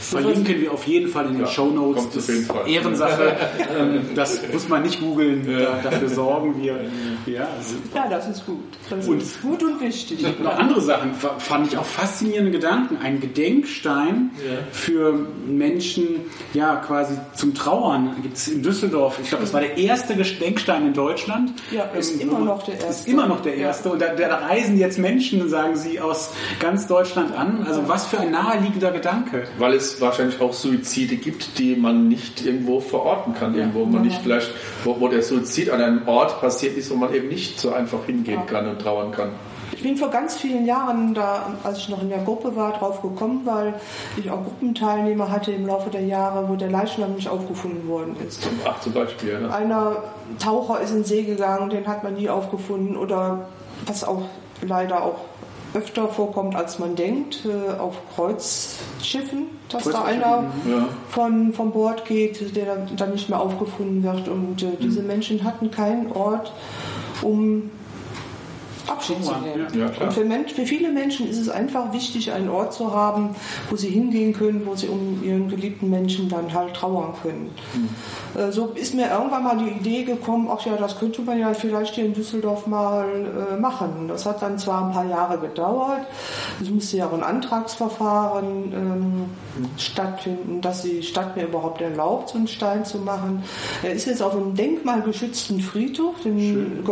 Verlinken 0.00 0.60
wir 0.60 0.72
auf 0.72 0.86
jeden 0.86 1.08
Fall 1.08 1.26
in 1.26 1.32
den 1.34 1.40
ja, 1.42 1.46
Show 1.46 1.66
Notes. 1.66 2.08
Das 2.14 2.28
ist 2.28 2.50
Ehrensache. 2.66 3.36
Ähm, 3.76 4.02
das 4.14 4.40
muss 4.52 4.68
man 4.68 4.82
nicht 4.82 5.00
googeln. 5.00 5.50
Ja. 5.50 5.80
dafür 5.82 6.08
sorgen 6.08 6.62
wir. 6.62 6.80
Ja, 7.26 7.48
ja 7.94 8.08
das 8.08 8.28
ist 8.28 8.46
gut. 8.46 8.62
Das 8.90 9.06
und 9.06 9.22
ist 9.22 9.42
gut 9.42 9.62
und 9.62 9.80
wichtig. 9.80 10.24
Noch 10.38 10.56
andere 10.58 10.80
Sachen 10.80 11.14
fand 11.14 11.68
ich 11.68 11.78
auch 11.78 11.84
faszinierende 11.84 12.50
Gedanken. 12.50 12.98
Ein 13.02 13.20
Gedenkstein 13.26 14.30
ja. 14.36 14.58
für 14.70 15.26
Menschen, 15.46 16.20
ja, 16.52 16.76
quasi 16.76 17.14
zum 17.34 17.54
Trauern 17.54 18.16
gibt 18.22 18.36
es 18.36 18.48
in 18.48 18.62
Düsseldorf. 18.62 19.18
Ich 19.22 19.28
glaube, 19.28 19.44
das 19.44 19.54
war 19.54 19.60
der 19.60 19.78
erste 19.78 20.14
Gedenkstein 20.14 20.86
in 20.88 20.92
Deutschland. 20.92 21.52
Ja, 21.70 21.84
ist 21.84 22.14
ähm, 22.14 22.28
immer 22.28 22.40
noch 22.40 22.62
der 22.64 22.74
erste. 22.74 22.90
Ist 22.90 23.08
immer 23.08 23.26
noch 23.26 23.40
der 23.40 23.56
erste. 23.56 23.90
Und 23.90 24.02
da, 24.02 24.14
da 24.14 24.36
reisen 24.36 24.78
jetzt 24.78 24.98
Menschen, 24.98 25.48
sagen 25.48 25.76
Sie, 25.76 26.00
aus 26.00 26.32
ganz 26.60 26.86
Deutschland 26.86 27.36
an. 27.36 27.64
Also 27.66 27.88
was 27.88 28.06
für 28.06 28.20
ein 28.20 28.30
naheliegender 28.30 28.90
Gedanke. 28.90 29.44
Weil 29.58 29.74
es 29.74 30.00
wahrscheinlich 30.00 30.40
auch 30.40 30.52
Suizide 30.52 31.16
gibt, 31.16 31.58
die 31.58 31.76
man 31.76 32.08
nicht 32.08 32.44
irgendwo 32.44 32.80
verorten 32.80 33.34
kann. 33.34 33.54
Ja. 33.54 33.60
Irgendwo 33.60 33.86
man 33.86 34.02
nicht 34.02 34.20
vielleicht, 34.22 34.50
wo, 34.84 35.00
wo 35.00 35.08
der 35.08 35.22
Suizid 35.22 35.70
an 35.70 35.80
einem 35.80 36.06
Ort 36.06 36.40
passiert 36.40 36.76
ist, 36.76 36.90
wo 36.90 36.96
man 36.96 37.14
eben 37.14 37.28
nicht 37.28 37.58
so 37.58 37.72
einfach 37.72 38.04
hingehen 38.06 38.40
ja. 38.40 38.46
kann 38.46 38.68
und 38.68 38.80
trauern 38.80 39.12
kann. 39.12 39.30
Ich 39.84 39.90
bin 39.90 39.98
vor 39.98 40.08
ganz 40.08 40.36
vielen 40.36 40.64
Jahren, 40.64 41.12
da, 41.12 41.52
als 41.62 41.76
ich 41.76 41.90
noch 41.90 42.00
in 42.00 42.08
der 42.08 42.22
Gruppe 42.22 42.56
war, 42.56 42.72
drauf 42.72 43.02
gekommen, 43.02 43.42
weil 43.44 43.74
ich 44.16 44.30
auch 44.30 44.42
Gruppenteilnehmer 44.42 45.30
hatte 45.30 45.52
im 45.52 45.66
Laufe 45.66 45.90
der 45.90 46.00
Jahre, 46.06 46.48
wo 46.48 46.56
der 46.56 46.70
Leichnam 46.70 47.12
nicht 47.12 47.28
aufgefunden 47.28 47.86
worden 47.86 48.16
ist. 48.26 48.48
Ach, 48.64 48.80
zum 48.80 48.94
Beispiel. 48.94 49.40
Ne? 49.40 49.54
Einer 49.54 49.96
Taucher 50.38 50.80
ist 50.80 50.88
in 50.88 51.00
den 51.00 51.04
See 51.04 51.24
gegangen, 51.24 51.68
den 51.68 51.86
hat 51.86 52.02
man 52.02 52.14
nie 52.14 52.30
aufgefunden. 52.30 52.96
Oder 52.96 53.44
was 53.84 54.04
auch 54.04 54.22
leider 54.62 55.04
auch 55.04 55.18
öfter 55.74 56.08
vorkommt, 56.08 56.56
als 56.56 56.78
man 56.78 56.96
denkt, 56.96 57.44
äh, 57.44 57.78
auf 57.78 57.96
Kreuzschiffen, 58.14 59.48
dass 59.68 59.84
da 59.84 60.04
einer 60.04 60.44
ja. 60.66 60.88
von, 61.10 61.52
von 61.52 61.72
Bord 61.72 62.06
geht, 62.06 62.56
der 62.56 62.86
dann 62.96 63.10
nicht 63.10 63.28
mehr 63.28 63.38
aufgefunden 63.38 64.02
wird. 64.02 64.28
Und 64.28 64.62
äh, 64.62 64.76
diese 64.80 65.02
mhm. 65.02 65.08
Menschen 65.08 65.44
hatten 65.44 65.70
keinen 65.70 66.10
Ort, 66.10 66.54
um 67.20 67.70
Abschied 69.04 69.24
zu 69.24 69.34
nehmen. 69.40 69.66
Ja, 69.74 70.04
und 70.04 70.12
für, 70.12 70.24
Mensch, 70.24 70.52
für, 70.52 70.66
viele 70.66 70.90
Menschen 70.90 71.28
ist 71.28 71.38
es 71.38 71.48
einfach 71.48 71.92
wichtig, 71.92 72.32
einen 72.32 72.48
Ort 72.48 72.72
zu 72.72 72.94
haben, 72.94 73.34
wo 73.70 73.76
sie 73.76 73.88
hingehen 73.88 74.32
können, 74.32 74.66
wo 74.66 74.74
sie 74.74 74.88
um 74.88 75.22
ihren 75.22 75.48
geliebten 75.48 75.90
Menschen 75.90 76.28
dann 76.28 76.52
halt 76.52 76.74
trauern 76.74 77.14
können. 77.22 77.50
Mhm. 77.74 78.40
Äh, 78.40 78.52
so 78.52 78.68
ist 78.74 78.94
mir 78.94 79.10
irgendwann 79.10 79.44
mal 79.44 79.58
die 79.58 79.70
Idee 79.70 80.04
gekommen, 80.04 80.48
ach 80.50 80.64
ja, 80.66 80.76
das 80.76 80.98
könnte 80.98 81.22
man 81.22 81.38
ja 81.38 81.54
vielleicht 81.54 81.94
hier 81.94 82.04
in 82.04 82.14
Düsseldorf 82.14 82.66
mal 82.66 83.06
äh, 83.52 83.60
machen. 83.60 84.08
Das 84.08 84.26
hat 84.26 84.42
dann 84.42 84.58
zwar 84.58 84.86
ein 84.86 84.92
paar 84.92 85.06
Jahre 85.06 85.38
gedauert, 85.38 86.06
es 86.60 86.70
musste 86.70 86.96
ja 86.96 87.06
auch 87.06 87.12
ein 87.12 87.22
Antragsverfahren 87.22 88.72
ähm, 88.72 89.16
mhm. 89.60 89.68
stattfinden, 89.76 90.60
dass 90.60 90.82
die 90.82 91.02
Stadt 91.02 91.36
mir 91.36 91.44
überhaupt 91.44 91.80
erlaubt, 91.80 92.30
so 92.30 92.38
einen 92.38 92.48
Stein 92.48 92.84
zu 92.84 92.98
machen. 92.98 93.42
Er 93.82 93.92
ist 93.92 94.06
jetzt 94.06 94.22
auf 94.22 94.34
einem 94.34 94.54
denkmalgeschützten 94.54 95.60
Friedhof, 95.60 96.20
dem 96.24 96.38
Schön. 96.38 96.82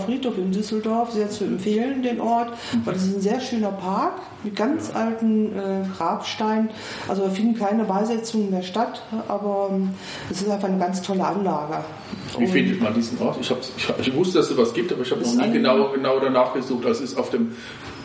Friedhof 0.00 0.38
in 0.38 0.50
Düsseldorf, 0.50 1.12
sehr 1.12 1.30
zu 1.30 1.44
empfehlen, 1.60 2.02
den 2.02 2.20
Ort, 2.20 2.52
weil 2.84 2.94
es 2.94 3.02
ist 3.02 3.16
ein 3.16 3.20
sehr 3.20 3.40
schöner 3.40 3.72
Park 3.72 4.14
mit 4.42 4.56
ganz 4.56 4.90
alten 4.94 5.52
äh, 5.52 5.86
Grabsteinen. 5.96 6.70
Also 7.08 7.22
wir 7.22 7.30
finden 7.30 7.58
keine 7.58 7.84
Beisetzungen 7.84 8.50
mehr 8.50 8.62
statt, 8.62 9.02
aber 9.28 9.70
ähm, 9.72 9.90
es 10.30 10.42
ist 10.42 10.50
einfach 10.50 10.68
eine 10.68 10.78
ganz 10.78 11.02
tolle 11.02 11.24
Anlage. 11.24 11.84
Wie 12.38 12.44
Und 12.44 12.50
findet 12.50 12.82
man 12.82 12.94
diesen 12.94 13.20
Ort? 13.20 13.36
Ich, 13.40 13.50
ich, 13.50 14.06
ich, 14.06 14.14
wusste, 14.14 14.38
dass 14.38 14.50
es 14.50 14.56
was 14.56 14.72
gibt, 14.72 14.92
aber 14.92 15.02
ich 15.02 15.10
habe 15.10 15.20
noch 15.20 15.46
nie 15.46 15.52
genau, 15.52 15.90
genau 15.90 16.18
danach 16.20 16.54
gesucht. 16.54 16.84
Es 16.86 17.00
ist 17.00 17.18
auf 17.18 17.30
dem 17.30 17.52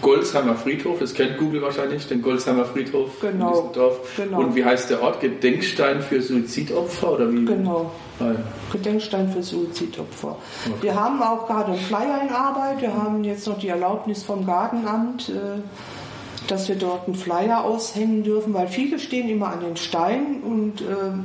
Golsheimer 0.02 0.56
Friedhof, 0.56 1.00
das 1.00 1.14
kennt 1.14 1.38
Google 1.38 1.62
wahrscheinlich, 1.62 2.08
den 2.08 2.22
Golsheimer 2.22 2.66
Friedhof 2.66 3.20
genau, 3.22 3.48
in 3.48 3.54
Düsseldorf. 3.54 4.00
Genau. 4.18 4.40
Und 4.40 4.56
wie 4.56 4.66
heißt 4.66 4.90
der 4.90 5.02
Ort? 5.02 5.22
Gedenkstein 5.22 6.02
für 6.02 6.22
Suizidopfer 6.22 7.14
oder 7.14 7.32
wie? 7.32 7.46
Genau. 7.46 7.92
Nein. 8.20 8.44
Gedenkstein 8.72 9.30
für 9.30 9.44
Suizidopfer. 9.44 10.38
Okay. 10.66 10.76
Wir 10.82 10.96
haben 10.96 11.22
auch 11.22 11.48
gerade 11.48 11.74
einen 11.74 11.82
Flyer 11.82 12.22
in 12.22 12.34
Arbeit. 12.34 12.82
Wir 12.82 12.94
haben 12.94 13.24
jetzt 13.24 13.48
noch 13.48 13.60
die 13.60 13.68
Erlaubnis 13.68 14.24
vom 14.24 14.46
Gartenamt, 14.46 15.30
äh, 15.30 15.62
dass 16.48 16.70
wir 16.70 16.76
dort 16.76 17.08
einen 17.08 17.16
Flyer 17.16 17.64
aushängen 17.64 18.24
dürfen, 18.24 18.54
weil 18.54 18.68
viele 18.68 19.00
stehen 19.00 19.28
immer 19.30 19.48
an 19.48 19.62
den 19.62 19.76
Steinen 19.76 20.42
und 20.44 20.82
äh, 20.82 21.18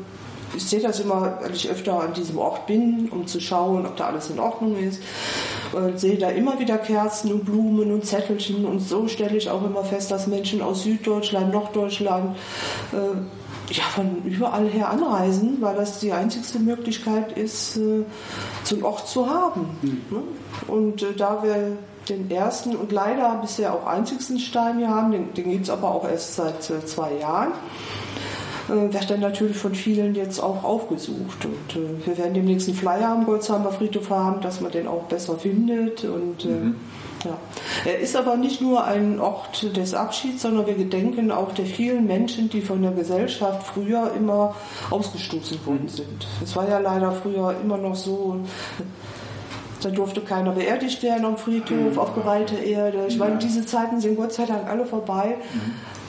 ich 0.57 0.65
sehe 0.67 0.81
das 0.81 1.01
immer, 1.01 1.39
weil 1.41 1.53
ich 1.55 1.71
öfter 1.71 2.01
an 2.01 2.13
diesem 2.13 2.39
Ort 2.39 2.67
bin, 2.67 3.09
um 3.11 3.27
zu 3.27 3.41
schauen, 3.41 3.87
ob 3.87 3.97
da 3.97 4.07
alles 4.07 4.31
in 4.31 4.41
Ordnung 4.41 4.77
ist. 4.77 5.01
Und 5.73 6.01
sehe 6.01 6.19
da 6.19 6.31
immer 6.31 6.59
wieder 6.59 6.79
Kerzen 6.79 7.33
und 7.33 7.45
Blumen 7.45 7.93
und 7.93 8.05
Zettelchen 8.05 8.65
und 8.65 8.81
so 8.81 9.07
stelle 9.07 9.37
ich 9.37 9.49
auch 9.49 9.65
immer 9.65 9.85
fest, 9.85 10.11
dass 10.11 10.27
Menschen 10.27 10.63
aus 10.63 10.83
Süddeutschland, 10.83 11.53
Norddeutschland, 11.53 12.37
äh, 12.93 12.97
ja, 13.71 13.85
von 13.85 14.23
überall 14.25 14.67
her 14.67 14.91
anreisen, 14.91 15.59
weil 15.61 15.77
das 15.77 16.01
die 16.01 16.13
einzigste 16.13 16.59
Möglichkeit 16.59 17.37
ist, 17.37 17.77
äh, 17.77 18.05
so 18.65 18.75
einen 18.75 18.85
Ort 18.85 19.09
zu 19.09 19.29
haben. 19.29 19.79
Mhm. 19.83 20.23
Und 20.67 21.03
äh, 21.03 21.15
da 21.17 21.43
wir 21.43 21.77
den 22.09 22.31
ersten 22.31 22.75
und 22.75 22.93
leider 22.93 23.37
bisher 23.41 23.73
auch 23.73 23.87
einzigsten 23.87 24.39
Stein 24.39 24.79
hier 24.79 24.89
haben, 24.89 25.13
den, 25.13 25.35
den 25.35 25.51
gibt 25.51 25.65
es 25.65 25.71
aber 25.71 25.91
auch 25.91 26.09
erst 26.09 26.37
seit 26.37 26.71
äh, 26.71 26.85
zwei 26.85 27.15
Jahren, 27.15 27.53
äh, 28.69 28.93
wird 28.93 29.11
dann 29.11 29.21
natürlich 29.21 29.57
von 29.57 29.75
vielen 29.75 30.15
jetzt 30.15 30.41
auch 30.41 30.65
aufgesucht. 30.65 31.45
Und 31.45 31.77
äh, 31.77 32.07
wir 32.07 32.19
werden 32.19 32.35
demnächst 32.35 32.69
einen 32.69 32.77
Flyer 32.77 33.11
am 33.11 33.27
Golzheimer 33.27 33.71
Friedhof 33.71 34.11
haben, 34.11 34.41
dass 34.41 34.61
man 34.61 34.73
den 34.73 34.89
auch 34.89 35.05
besser 35.05 35.37
findet. 35.37 36.05
Und 36.05 36.45
äh, 36.45 36.49
mhm. 36.49 36.77
Ja. 37.25 37.37
Er 37.85 37.99
ist 37.99 38.17
aber 38.17 38.37
nicht 38.37 38.61
nur 38.61 38.85
ein 38.85 39.21
Ort 39.21 39.77
des 39.77 39.95
Abschieds, 39.95 40.43
sondern 40.43 40.67
wir 40.67 40.75
gedenken 40.75 41.31
auch 41.31 41.53
der 41.53 41.67
vielen 41.67 42.07
Menschen, 42.07 42.49
die 42.49 42.63
von 42.63 42.81
der 42.83 42.93
Gesellschaft 42.93 43.67
früher 43.67 44.13
immer 44.17 44.55
ausgestoßen 44.91 45.65
worden 45.67 45.89
sind. 45.89 46.27
Es 46.43 46.57
war 46.57 46.69
ja 46.69 46.79
leider 46.79 47.13
früher 47.13 47.55
immer 47.63 47.77
noch 47.77 47.95
so, 47.95 48.41
da 49.83 49.91
durfte 49.91 50.21
keiner 50.21 50.53
beerdigt 50.53 51.03
werden 51.03 51.25
am 51.25 51.37
Friedhof, 51.37 51.99
auf 51.99 52.15
geweihte 52.15 52.57
Erde. 52.57 53.07
Ich 53.09 53.19
meine, 53.19 53.37
diese 53.39 53.65
Zeiten 53.67 54.01
sind 54.01 54.17
Gott 54.17 54.33
sei 54.33 54.47
Dank 54.47 54.69
alle 54.69 54.87
vorbei. 54.87 55.37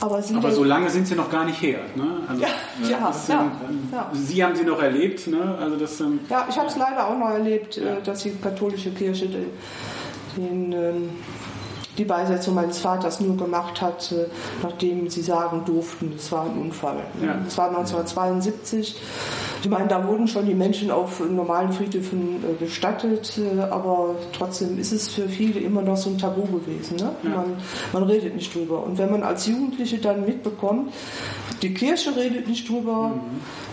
Aber, 0.02 0.24
aber 0.34 0.52
so 0.52 0.64
lange 0.64 0.90
sind 0.90 1.06
sie 1.06 1.14
noch 1.14 1.30
gar 1.30 1.46
nicht 1.46 1.62
her. 1.62 1.80
Ne? 1.96 2.04
Also, 2.28 2.42
ja, 2.42 2.48
ja, 2.90 3.14
sind, 3.14 3.36
ja, 3.36 3.52
ja, 3.92 4.12
Sie 4.14 4.44
haben 4.44 4.56
sie 4.56 4.64
noch 4.64 4.82
erlebt. 4.82 5.28
Ne? 5.28 5.56
Also 5.60 5.76
das, 5.76 6.00
ähm, 6.00 6.22
ja, 6.28 6.48
ich 6.50 6.58
habe 6.58 6.68
es 6.68 6.76
leider 6.76 7.08
auch 7.08 7.18
noch 7.18 7.30
erlebt, 7.30 7.78
äh, 7.78 8.02
dass 8.04 8.24
die 8.24 8.32
katholische 8.32 8.90
Kirche 8.90 9.30
den, 10.38 10.72
ähm, 10.72 11.10
die 11.98 12.06
Beisetzung 12.06 12.56
meines 12.56 12.80
Vaters 12.80 13.20
nur 13.20 13.38
gemacht 13.38 13.82
hat, 13.82 14.12
äh, 14.12 14.28
nachdem 14.64 15.10
sie 15.10 15.22
sagen 15.22 15.64
durften, 15.66 16.14
es 16.16 16.32
war 16.32 16.46
ein 16.46 16.58
Unfall. 16.58 16.98
Ja. 17.24 17.38
Das 17.44 17.58
war 17.58 17.68
1972. 17.70 18.96
Ich 19.64 19.70
meine, 19.70 19.88
da 19.88 20.08
wurden 20.08 20.28
schon 20.28 20.48
die 20.48 20.56
Menschen 20.56 20.90
auf 20.90 21.20
normalen 21.20 21.72
Friedhöfen 21.72 22.44
äh, 22.44 22.54
bestattet, 22.60 23.38
äh, 23.38 23.62
aber 23.62 24.16
trotzdem 24.34 24.80
ist 24.80 24.92
es 24.92 25.10
für 25.10 25.30
viele 25.30 25.60
immer 25.60 25.82
noch 25.82 25.98
so 25.98 26.10
ein 26.10 26.18
Tabu 26.18 26.44
gewesen. 26.44 26.96
Ne? 26.96 27.12
Ja. 27.24 27.30
Man, 27.30 27.58
man 27.94 28.04
redet 28.04 28.36
nicht 28.36 28.56
drüber. 28.56 28.84
Und 28.84 28.98
wenn 28.98 29.12
man 29.12 29.24
als 29.24 29.46
Jugendliche 29.46 30.00
dann 30.00 30.26
mitbekommt, 30.26 30.92
die 31.62 31.74
Kirche 31.74 32.16
redet 32.16 32.48
nicht 32.48 32.68
drüber, 32.68 33.10
mhm. 33.10 33.22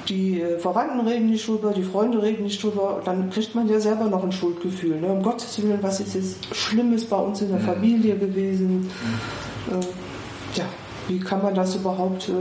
die 0.09 0.45
Verwandten 0.59 1.07
reden 1.07 1.31
nicht 1.31 1.47
drüber, 1.47 1.73
die 1.73 1.83
Freunde 1.83 2.23
reden 2.23 2.45
nicht 2.45 2.63
drüber, 2.63 3.01
dann 3.05 3.31
kriegt 3.31 3.55
man 3.55 3.69
ja 3.69 3.81
selber 3.81 4.05
noch 4.05 4.23
ein 4.23 4.33
Schuldgefühl. 4.33 5.01
Ne? 5.01 5.09
Um 5.09 5.23
Gottes 5.23 5.61
Willen, 5.63 5.79
was 5.83 6.01
ist 6.01 6.15
jetzt 6.15 6.55
Schlimmes 6.55 7.05
bei 7.05 7.17
uns 7.17 7.41
in 7.41 7.51
der 7.51 7.61
Familie 7.61 8.17
gewesen? 8.17 8.81
Mhm. 8.81 9.81
Äh, 9.81 10.59
ja, 10.59 10.65
wie 11.09 11.19
kann 11.19 11.43
man 11.43 11.55
das 11.55 11.77
überhaupt 11.77 12.29
äh, 12.29 12.33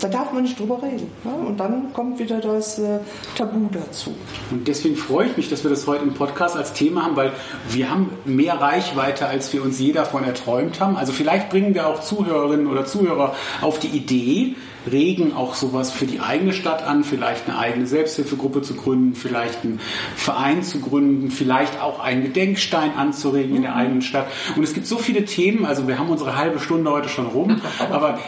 da 0.00 0.08
darf 0.08 0.32
man 0.32 0.42
nicht 0.42 0.58
drüber 0.58 0.82
reden. 0.82 1.10
Ne? 1.24 1.32
Und 1.46 1.58
dann 1.58 1.92
kommt 1.92 2.18
wieder 2.18 2.40
das 2.40 2.78
äh, 2.78 2.98
Tabu 3.36 3.68
dazu. 3.72 4.14
Und 4.50 4.66
deswegen 4.68 4.96
freue 4.96 5.28
ich 5.28 5.36
mich, 5.36 5.48
dass 5.48 5.62
wir 5.64 5.70
das 5.70 5.86
heute 5.86 6.04
im 6.04 6.14
Podcast 6.14 6.56
als 6.56 6.72
Thema 6.72 7.04
haben, 7.04 7.16
weil 7.16 7.32
wir 7.68 7.90
haben 7.90 8.10
mehr 8.24 8.60
Reichweite, 8.60 9.26
als 9.26 9.52
wir 9.52 9.62
uns 9.62 9.78
je 9.78 9.92
davon 9.92 10.24
erträumt 10.24 10.80
haben. 10.80 10.96
Also 10.96 11.12
vielleicht 11.12 11.50
bringen 11.50 11.74
wir 11.74 11.86
auch 11.86 12.00
Zuhörerinnen 12.00 12.66
oder 12.66 12.84
Zuhörer 12.84 13.34
auf 13.60 13.78
die 13.78 13.88
Idee, 13.88 14.56
regen 14.90 15.34
auch 15.34 15.54
sowas 15.54 15.92
für 15.92 16.06
die 16.06 16.20
eigene 16.20 16.52
Stadt 16.52 16.82
an, 16.82 17.04
vielleicht 17.04 17.48
eine 17.48 17.58
eigene 17.58 17.86
Selbsthilfegruppe 17.86 18.62
zu 18.62 18.74
gründen, 18.74 19.14
vielleicht 19.14 19.64
einen 19.64 19.80
Verein 20.14 20.62
zu 20.62 20.80
gründen, 20.80 21.30
vielleicht 21.30 21.80
auch 21.80 22.00
einen 22.00 22.22
Gedenkstein 22.22 22.96
anzuregen 22.96 23.56
in 23.56 23.62
der 23.62 23.74
eigenen 23.74 24.02
Stadt. 24.02 24.26
Und 24.56 24.62
es 24.62 24.74
gibt 24.74 24.86
so 24.86 24.98
viele 24.98 25.24
Themen, 25.24 25.64
also 25.64 25.88
wir 25.88 25.98
haben 25.98 26.08
unsere 26.08 26.36
halbe 26.36 26.58
Stunde 26.58 26.90
heute 26.90 27.08
schon 27.08 27.26
rum, 27.26 27.60
aber 27.90 28.18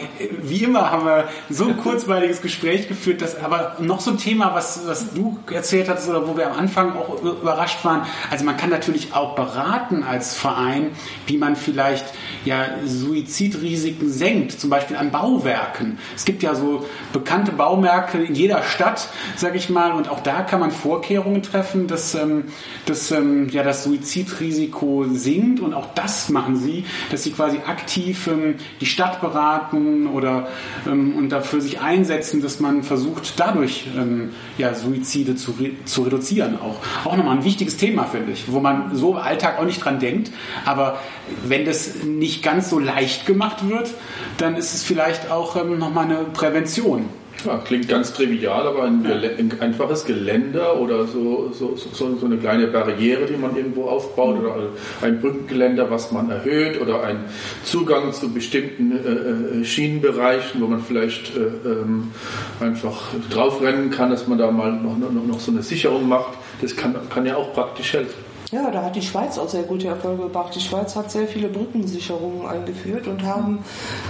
wie 0.41 0.63
immer 0.63 0.91
haben 0.91 1.05
wir 1.05 1.29
so 1.49 1.65
ein 1.65 1.77
kurzweiliges 1.77 2.41
Gespräch 2.41 2.87
geführt, 2.87 3.21
dass 3.21 3.41
aber 3.41 3.77
noch 3.79 4.01
so 4.01 4.11
ein 4.11 4.17
Thema, 4.17 4.53
was, 4.53 4.87
was 4.87 5.13
du 5.13 5.39
erzählt 5.51 5.89
hattest 5.89 6.09
oder 6.09 6.27
wo 6.27 6.37
wir 6.37 6.51
am 6.51 6.57
Anfang 6.57 6.95
auch 6.95 7.21
überrascht 7.21 7.83
waren, 7.85 8.01
also 8.29 8.45
man 8.45 8.57
kann 8.57 8.69
natürlich 8.69 9.13
auch 9.13 9.35
beraten 9.35 10.03
als 10.03 10.35
Verein, 10.35 10.91
wie 11.27 11.37
man 11.37 11.55
vielleicht 11.55 12.05
ja 12.45 12.65
Suizidrisiken 12.85 14.11
senkt, 14.11 14.59
zum 14.59 14.69
Beispiel 14.69 14.97
an 14.97 15.11
Bauwerken. 15.11 15.97
Es 16.15 16.25
gibt 16.25 16.43
ja 16.43 16.48
so 16.55 16.85
bekannte 17.13 17.51
Baumärkte 17.51 18.17
in 18.17 18.35
jeder 18.35 18.63
Stadt, 18.63 19.09
sage 19.35 19.57
ich 19.57 19.69
mal, 19.69 19.91
und 19.91 20.09
auch 20.09 20.21
da 20.21 20.41
kann 20.41 20.59
man 20.59 20.71
Vorkehrungen 20.71 21.43
treffen, 21.43 21.87
dass, 21.87 22.15
ähm, 22.15 22.45
dass 22.85 23.11
ähm, 23.11 23.49
ja, 23.49 23.63
das 23.63 23.83
Suizidrisiko 23.83 25.05
sinkt. 25.11 25.59
Und 25.59 25.73
auch 25.73 25.87
das 25.95 26.29
machen 26.29 26.55
sie, 26.55 26.85
dass 27.11 27.23
sie 27.23 27.31
quasi 27.31 27.59
aktiv 27.65 28.27
ähm, 28.27 28.55
die 28.81 28.85
Stadt 28.85 29.21
beraten 29.21 30.07
oder 30.07 30.47
ähm, 30.87 31.15
und 31.15 31.29
dafür 31.29 31.61
sich 31.61 31.81
einsetzen, 31.81 32.41
dass 32.41 32.59
man 32.59 32.83
versucht, 32.83 33.39
dadurch 33.39 33.87
ähm, 33.97 34.31
ja, 34.57 34.73
Suizide 34.73 35.35
zu, 35.35 35.51
re 35.59 35.71
zu 35.85 36.03
reduzieren. 36.03 36.57
Auch, 36.59 37.07
auch 37.07 37.17
nochmal 37.17 37.37
ein 37.37 37.43
wichtiges 37.43 37.77
Thema, 37.77 38.03
finde 38.05 38.31
ich, 38.31 38.51
wo 38.51 38.59
man 38.59 38.95
so 38.95 39.11
im 39.11 39.17
Alltag 39.17 39.59
auch 39.59 39.65
nicht 39.65 39.83
dran 39.83 39.99
denkt, 39.99 40.31
aber 40.65 40.99
wenn 41.45 41.65
das 41.65 42.03
nicht 42.03 42.43
ganz 42.43 42.69
so 42.69 42.79
leicht 42.79 43.25
gemacht 43.25 43.69
wird, 43.69 43.93
dann 44.37 44.55
ist 44.55 44.73
es 44.73 44.83
vielleicht 44.83 45.31
auch 45.31 45.55
ähm, 45.55 45.77
nochmal 45.77 46.05
eine 46.05 46.25
Prävention. 46.39 47.09
Ja, 47.45 47.57
klingt 47.57 47.87
ganz 47.87 48.13
trivial, 48.13 48.67
aber 48.67 48.83
ein, 48.83 49.05
ein 49.05 49.51
einfaches 49.61 50.05
Geländer 50.05 50.79
oder 50.79 51.05
so, 51.05 51.51
so, 51.53 51.75
so, 51.75 52.15
so, 52.17 52.25
eine 52.25 52.37
kleine 52.37 52.67
Barriere, 52.67 53.25
die 53.25 53.37
man 53.37 53.55
irgendwo 53.55 53.85
aufbaut 53.85 54.39
oder 54.39 54.55
ein 55.01 55.21
Brückengeländer, 55.21 55.89
was 55.89 56.11
man 56.11 56.29
erhöht 56.29 56.81
oder 56.81 57.03
ein 57.03 57.25
Zugang 57.63 58.11
zu 58.11 58.33
bestimmten 58.33 58.91
äh, 58.91 59.59
äh 59.61 59.65
Schienenbereichen, 59.65 60.61
wo 60.61 60.67
man 60.67 60.81
vielleicht 60.81 61.35
äh, 61.35 61.69
ähm, 61.69 62.11
einfach 62.59 63.09
draufrennen 63.29 63.89
kann, 63.89 64.09
dass 64.09 64.27
man 64.27 64.37
da 64.37 64.51
mal 64.51 64.73
noch, 64.73 64.97
noch, 64.97 65.11
noch 65.11 65.39
so 65.39 65.51
eine 65.51 65.61
Sicherung 65.61 66.07
macht. 66.07 66.37
Das 66.61 66.75
kann, 66.75 66.95
kann 67.09 67.25
ja 67.25 67.35
auch 67.35 67.53
praktisch 67.53 67.93
helfen. 67.93 68.28
Ja, 68.51 68.71
da 68.71 68.83
hat 68.83 68.95
die 68.95 69.01
Schweiz 69.03 69.37
auch 69.37 69.47
sehr 69.47 69.61
gute 69.61 69.87
Erfolge 69.87 70.23
gebracht. 70.23 70.55
Die 70.55 70.59
Schweiz 70.59 70.95
hat 70.95 71.11
sehr 71.11 71.27
viele 71.27 71.49
Brückensicherungen 71.49 72.47
eingeführt 72.47 73.07
und 73.07 73.23
haben 73.23 73.59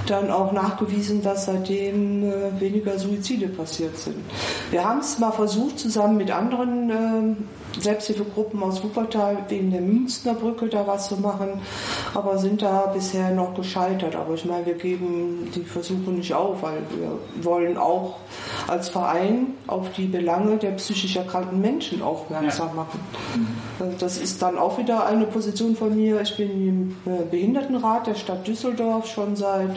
dann 0.07 0.31
auch 0.31 0.53
nachgewiesen, 0.53 1.21
dass 1.21 1.45
seitdem 1.45 2.23
äh, 2.23 2.59
weniger 2.59 2.97
Suizide 2.97 3.49
passiert 3.49 3.97
sind. 3.97 4.15
Wir 4.71 4.85
haben 4.85 4.99
es 4.99 5.19
mal 5.19 5.31
versucht, 5.31 5.77
zusammen 5.77 6.15
mit 6.15 6.31
anderen 6.31 6.89
äh, 6.89 7.81
Selbsthilfegruppen 7.81 8.63
aus 8.63 8.81
Wuppertal 8.83 9.37
wegen 9.49 9.71
der 9.71 9.81
Münzner 9.81 10.33
Brücke 10.33 10.67
da 10.67 10.87
was 10.87 11.09
zu 11.09 11.17
machen, 11.17 11.61
aber 12.13 12.37
sind 12.37 12.61
da 12.61 12.87
bisher 12.87 13.31
noch 13.31 13.53
gescheitert. 13.55 14.15
Aber 14.15 14.33
ich 14.33 14.45
meine, 14.45 14.65
wir 14.65 14.75
geben 14.75 15.51
die 15.53 15.63
Versuche 15.63 16.11
nicht 16.11 16.33
auf, 16.33 16.61
weil 16.61 16.81
wir 16.97 17.43
wollen 17.43 17.77
auch 17.77 18.15
als 18.67 18.89
Verein 18.89 19.47
auf 19.67 19.91
die 19.93 20.05
Belange 20.05 20.57
der 20.57 20.71
psychisch 20.71 21.15
erkrankten 21.15 21.61
Menschen 21.61 22.01
aufmerksam 22.01 22.75
machen. 22.75 22.99
Also 23.79 23.93
das 23.99 24.17
ist 24.17 24.28
ist 24.29 24.41
dann 24.43 24.59
auch 24.59 24.77
wieder 24.77 25.07
eine 25.07 25.25
Position 25.25 25.75
von 25.75 25.95
mir. 25.95 26.21
Ich 26.21 26.37
bin 26.37 26.49
im 27.05 27.11
äh, 27.11 27.23
Behindertenrat 27.29 28.05
der 28.05 28.15
Stadt 28.15 28.47
Düsseldorf 28.47 29.07
schon 29.07 29.35
seit 29.35 29.75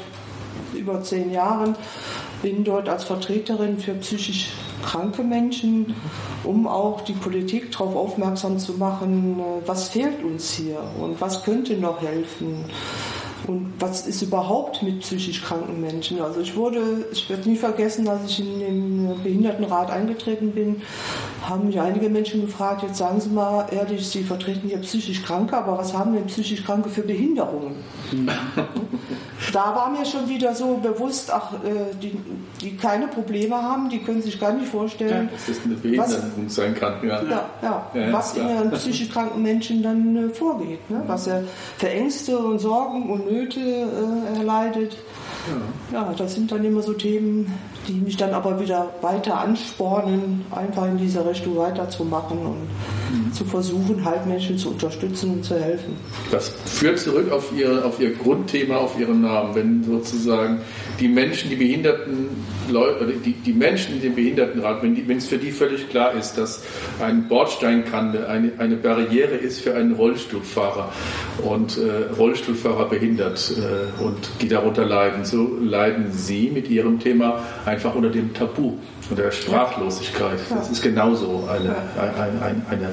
über 0.75 1.03
zehn 1.03 1.33
Jahren. 1.33 1.75
Bin 2.43 2.63
dort 2.63 2.89
als 2.89 3.05
Vertreterin 3.05 3.79
für 3.79 3.95
psychisch 3.95 4.51
kranke 4.85 5.23
Menschen, 5.23 5.95
um 6.45 6.67
auch 6.67 7.01
die 7.01 7.15
Politik 7.15 7.73
darauf 7.73 7.97
aufmerksam 7.97 8.59
zu 8.59 8.75
machen, 8.75 9.41
äh, 9.41 9.67
was 9.67 9.89
fehlt 9.89 10.23
uns 10.23 10.53
hier 10.53 10.81
und 11.01 11.19
was 11.21 11.45
könnte 11.45 11.75
noch 11.79 12.03
helfen. 12.03 12.65
Und 13.47 13.73
was 13.81 14.07
ist 14.07 14.23
überhaupt 14.23 14.83
mit 14.83 15.01
psychisch 15.01 15.43
kranken 15.43 15.81
Menschen? 15.81 16.21
Also 16.21 16.41
ich 16.41 16.55
wurde, 16.55 17.07
ich 17.11 17.29
werde 17.29 17.49
nie 17.49 17.57
vergessen, 17.57 18.07
als 18.07 18.31
ich 18.31 18.41
in 18.41 18.61
den 18.61 19.23
Behindertenrat 19.23 19.91
eingetreten 19.91 20.53
bin, 20.53 20.83
haben 21.49 21.67
mich 21.67 21.81
einige 21.81 22.09
Menschen 22.09 22.43
gefragt, 22.43 22.83
jetzt 22.83 22.99
sagen 22.99 23.21
Sie 23.21 23.29
mal 23.29 23.67
ehrlich, 23.71 24.09
Sie 24.09 24.23
vertreten 24.23 24.69
hier 24.69 24.79
psychisch 24.79 25.23
Kranke, 25.23 25.57
aber 25.57 25.79
was 25.79 25.95
haben 25.95 26.13
denn 26.15 26.27
psychisch 26.27 26.65
Kranke 26.65 26.89
für 26.89 27.03
Behinderungen? 27.03 27.77
da 29.53 29.75
war 29.75 29.91
mir 29.91 30.05
schon 30.05 30.29
wieder 30.29 30.55
so 30.55 30.77
bewusst, 30.77 31.33
ach, 31.33 31.55
äh, 31.65 31.95
die, 32.01 32.17
die 32.61 32.77
keine 32.77 33.09
Probleme 33.09 33.57
haben, 33.57 33.89
die 33.89 33.99
können 33.99 34.23
sich 34.23 34.39
gar 34.39 34.53
nicht 34.53 34.69
vorstellen, 34.69 35.29
ja, 35.31 35.33
dass 35.33 35.47
das 35.47 35.65
eine 35.65 35.75
Behinderung 35.75 36.45
was, 36.45 36.55
sein 36.55 36.75
kann. 36.75 36.95
Ja, 37.03 37.23
ja, 37.23 37.51
ja, 37.63 37.87
ja 37.95 38.13
was 38.13 38.37
in 38.37 38.47
einem 38.47 38.71
psychisch 38.73 39.11
kranken 39.11 39.43
Menschen 39.43 39.83
dann 39.83 40.17
äh, 40.17 40.29
vorgeht, 40.29 40.89
ne? 40.91 41.03
was 41.07 41.27
er 41.27 41.45
für 41.79 41.91
Ängste 41.91 42.39
und 42.39 42.59
Sorgen 42.59 43.11
und 43.11 43.31
Nöte 43.31 43.61
äh, 43.61 44.39
erleidet. 44.39 44.97
Ja. 45.93 46.15
das 46.17 46.35
sind 46.35 46.53
dann 46.53 46.65
immer 46.65 46.83
so 46.83 46.93
Themen, 46.93 47.53
die 47.89 47.95
mich 47.95 48.17
dann 48.17 48.33
aber 48.33 48.61
wieder 48.61 48.91
weiter 49.01 49.39
anspornen, 49.39 50.45
einfach 50.51 50.87
in 50.87 50.99
dieser 50.99 51.27
Richtung 51.29 51.57
weiterzumachen 51.57 52.39
und 52.39 52.61
mhm. 53.13 53.33
zu 53.33 53.45
versuchen, 53.45 54.05
halt 54.05 54.27
Menschen 54.27 54.57
zu 54.57 54.71
unterstützen 54.71 55.35
und 55.35 55.45
zu 55.45 55.59
helfen. 55.59 55.97
Das 56.31 56.49
führt 56.49 56.99
zurück 56.99 57.31
auf 57.33 57.53
ihr, 57.57 57.85
auf 57.85 58.01
ihr 58.01 58.15
Grundthema, 58.15 58.77
auf 58.77 58.99
ihren 58.99 59.23
Namen, 59.23 59.55
wenn 59.55 59.85
sozusagen 59.85 60.61
die 61.01 61.09
Menschen, 61.09 61.51
die 61.51 61.57
behinderten 61.57 62.29
Leute, 62.71 63.13
die, 63.25 63.33
die 63.33 63.53
Menschen 63.53 63.97
in 63.97 64.03
dem 64.03 64.15
Behindertenrat, 64.15 64.83
wenn, 64.83 64.95
die, 64.95 65.07
wenn 65.09 65.19
es 65.19 65.27
für 65.27 65.39
die 65.39 65.51
völlig 65.51 65.89
klar 65.89 66.15
ist, 66.15 66.35
dass 66.35 66.63
ein 67.01 67.29
Bordsteinkante 67.29 68.29
eine, 68.29 68.53
eine 68.59 68.77
Barriere 68.77 69.35
ist 69.35 69.61
für 69.61 69.75
einen 69.75 69.93
Rollstuhlfahrer 69.93 70.93
und 71.43 71.79
äh, 71.79 72.15
Rollstuhlfahrer 72.17 72.89
behindert 72.89 73.53
äh, 73.57 74.03
und 74.03 74.19
die 74.41 74.49
darunter 74.49 74.85
leiden, 74.85 75.25
so 75.25 75.59
leiden 75.61 76.13
sie 76.13 76.51
mit 76.53 76.69
ihrem 76.69 76.99
Thema 76.99 77.43
einfach 77.65 77.95
unter 77.95 78.11
dem 78.11 78.33
Tabu 78.35 78.79
und 79.13 79.19
der 79.19 79.31
Sprachlosigkeit. 79.31 80.39
Das 80.49 80.71
ist 80.71 80.81
genauso 80.81 81.47
eine, 81.47 81.77
eine, 82.01 82.65
eine, 82.71 82.89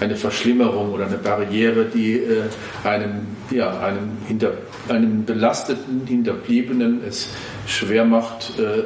eine 0.00 0.16
Verschlimmerung 0.16 0.94
oder 0.94 1.06
eine 1.06 1.18
Barriere, 1.18 1.84
die 1.84 2.14
äh, 2.14 2.44
einem, 2.84 3.26
ja, 3.50 3.78
einem, 3.80 4.12
hinter, 4.26 4.52
einem 4.88 5.26
belasteten 5.26 6.06
Hinterbliebenen 6.06 7.02
es 7.06 7.28
schwer 7.66 8.06
macht, 8.06 8.58
äh, 8.58 8.84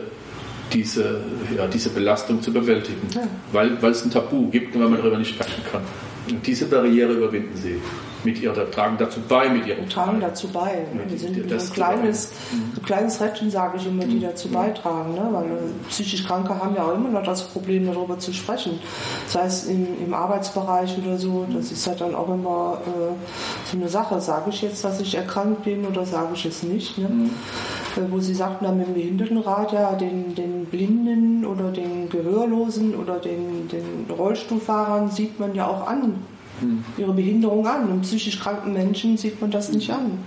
diese, 0.73 1.21
ja, 1.57 1.69
diese 1.69 1.91
Belastung 1.91 2.43
zu 2.43 2.53
bewältigen, 2.53 3.07
ja. 3.15 3.23
weil, 3.53 3.81
weil 3.81 3.93
es 3.93 4.05
ein 4.05 4.11
Tabu 4.11 4.49
gibt 4.51 4.75
und 4.75 4.83
weil 4.83 4.89
man 4.89 4.99
darüber 4.99 5.19
nicht 5.19 5.31
sprechen 5.31 5.63
kann. 5.71 5.83
Und 6.29 6.45
diese 6.45 6.67
Barriere 6.67 7.13
überwinden 7.13 7.57
sie 7.57 7.81
mit 8.25 8.41
ihrer, 8.41 8.71
tragen 8.71 8.97
dazu 8.99 9.21
bei 9.29 9.49
mit 9.49 9.67
ihrem 9.67 9.89
Tragen 9.89 10.21
dazu 10.21 10.49
bei. 10.49 10.87
Ne? 10.93 11.03
Wir 11.09 11.19
sind 11.19 11.35
so 11.49 11.55
ein 11.55 11.73
kleines, 11.73 12.33
so 12.75 12.81
kleines 12.81 13.21
Rädchen, 13.21 13.51
sage 13.51 13.79
ich 13.79 13.87
immer, 13.87 14.05
die 14.05 14.17
mhm. 14.17 14.23
dazu 14.23 14.49
beitragen. 14.49 15.15
Ne? 15.15 15.29
Weil 15.31 15.45
psychisch 15.89 16.25
Kranke 16.25 16.59
haben 16.59 16.75
ja 16.75 16.85
auch 16.85 16.95
immer 16.95 17.11
noch 17.11 17.25
das 17.25 17.43
Problem, 17.45 17.87
darüber 17.87 18.19
zu 18.19 18.33
sprechen. 18.33 18.79
Das 19.27 19.43
heißt, 19.43 19.71
im, 19.71 19.87
im 20.05 20.15
Arbeitsbereich 20.15 20.99
oder 20.99 21.19
so, 21.19 21.47
das 21.53 21.73
ist 21.73 21.87
halt 21.87 22.01
dann 22.01 22.15
auch 22.15 22.29
immer 22.29 22.81
äh, 22.87 23.71
so 23.71 23.77
eine 23.77 23.89
Sache. 23.89 24.21
Sage 24.21 24.51
ich 24.51 24.63
jetzt, 24.63 24.85
dass 24.85 25.01
ich 25.01 25.15
erkrankt 25.15 25.65
bin 25.65 25.85
oder 25.87 26.05
sage 26.05 26.31
ich 26.35 26.47
es 26.47 26.63
nicht? 26.63 26.99
Ne? 26.99 27.09
Mhm. 27.09 27.31
Äh, 27.97 28.11
wo 28.11 28.21
Sie 28.21 28.35
sagten 28.35 28.65
dann 28.65 28.79
mit 28.79 28.89
dem 28.89 28.95
Behindertenrat, 28.95 29.73
ja, 29.73 29.93
den, 29.93 30.35
den 30.35 30.67
Blinden 30.67 31.45
oder 31.45 31.71
den 31.71 32.09
Gehörlosen 32.09 32.95
oder 32.95 33.19
den, 33.19 33.69
den 33.69 34.07
Rollstuhlfahrern 34.11 35.11
sieht 35.11 35.39
man 35.39 35.55
ja 35.55 35.67
auch 35.67 35.87
an, 35.87 36.15
ihre 36.97 37.13
Behinderung 37.13 37.67
an. 37.67 37.91
Und 37.91 38.03
psychisch 38.03 38.39
kranken 38.41 38.73
Menschen 38.73 39.17
sieht 39.17 39.41
man 39.41 39.51
das 39.51 39.71
nicht 39.73 39.91
an. 39.91 40.19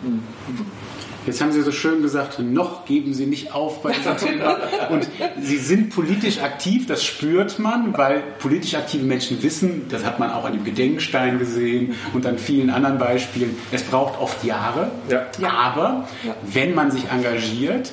Jetzt 1.26 1.41
haben 1.41 1.51
Sie 1.51 1.61
so 1.61 1.71
schön 1.71 2.01
gesagt, 2.03 2.39
noch 2.39 2.86
geben 2.86 3.13
Sie 3.13 3.26
nicht 3.26 3.53
auf 3.53 3.82
bei 3.82 3.93
diesem 3.93 4.17
Thema. 4.17 4.57
Und 4.89 5.07
Sie 5.41 5.57
sind 5.57 5.89
politisch 5.89 6.39
aktiv, 6.39 6.86
das 6.86 7.03
spürt 7.03 7.57
man, 7.57 7.97
weil 7.97 8.21
politisch 8.39 8.76
aktive 8.76 9.03
Menschen 9.03 9.41
wissen, 9.41 9.88
das 9.89 10.05
hat 10.05 10.19
man 10.19 10.32
auch 10.32 10.45
an 10.45 10.53
dem 10.53 10.63
Gedenkstein 10.63 11.39
gesehen 11.39 11.95
und 12.13 12.26
an 12.26 12.38
vielen 12.38 12.69
anderen 12.69 12.99
Beispielen, 12.99 13.55
es 13.71 13.84
braucht 13.84 14.19
oft 14.19 14.43
Jahre. 14.43 14.91
Ja. 15.09 15.26
Aber 15.49 16.07
ja. 16.23 16.36
wenn 16.43 16.76
man 16.76 16.91
sich 16.91 17.09
engagiert, 17.09 17.91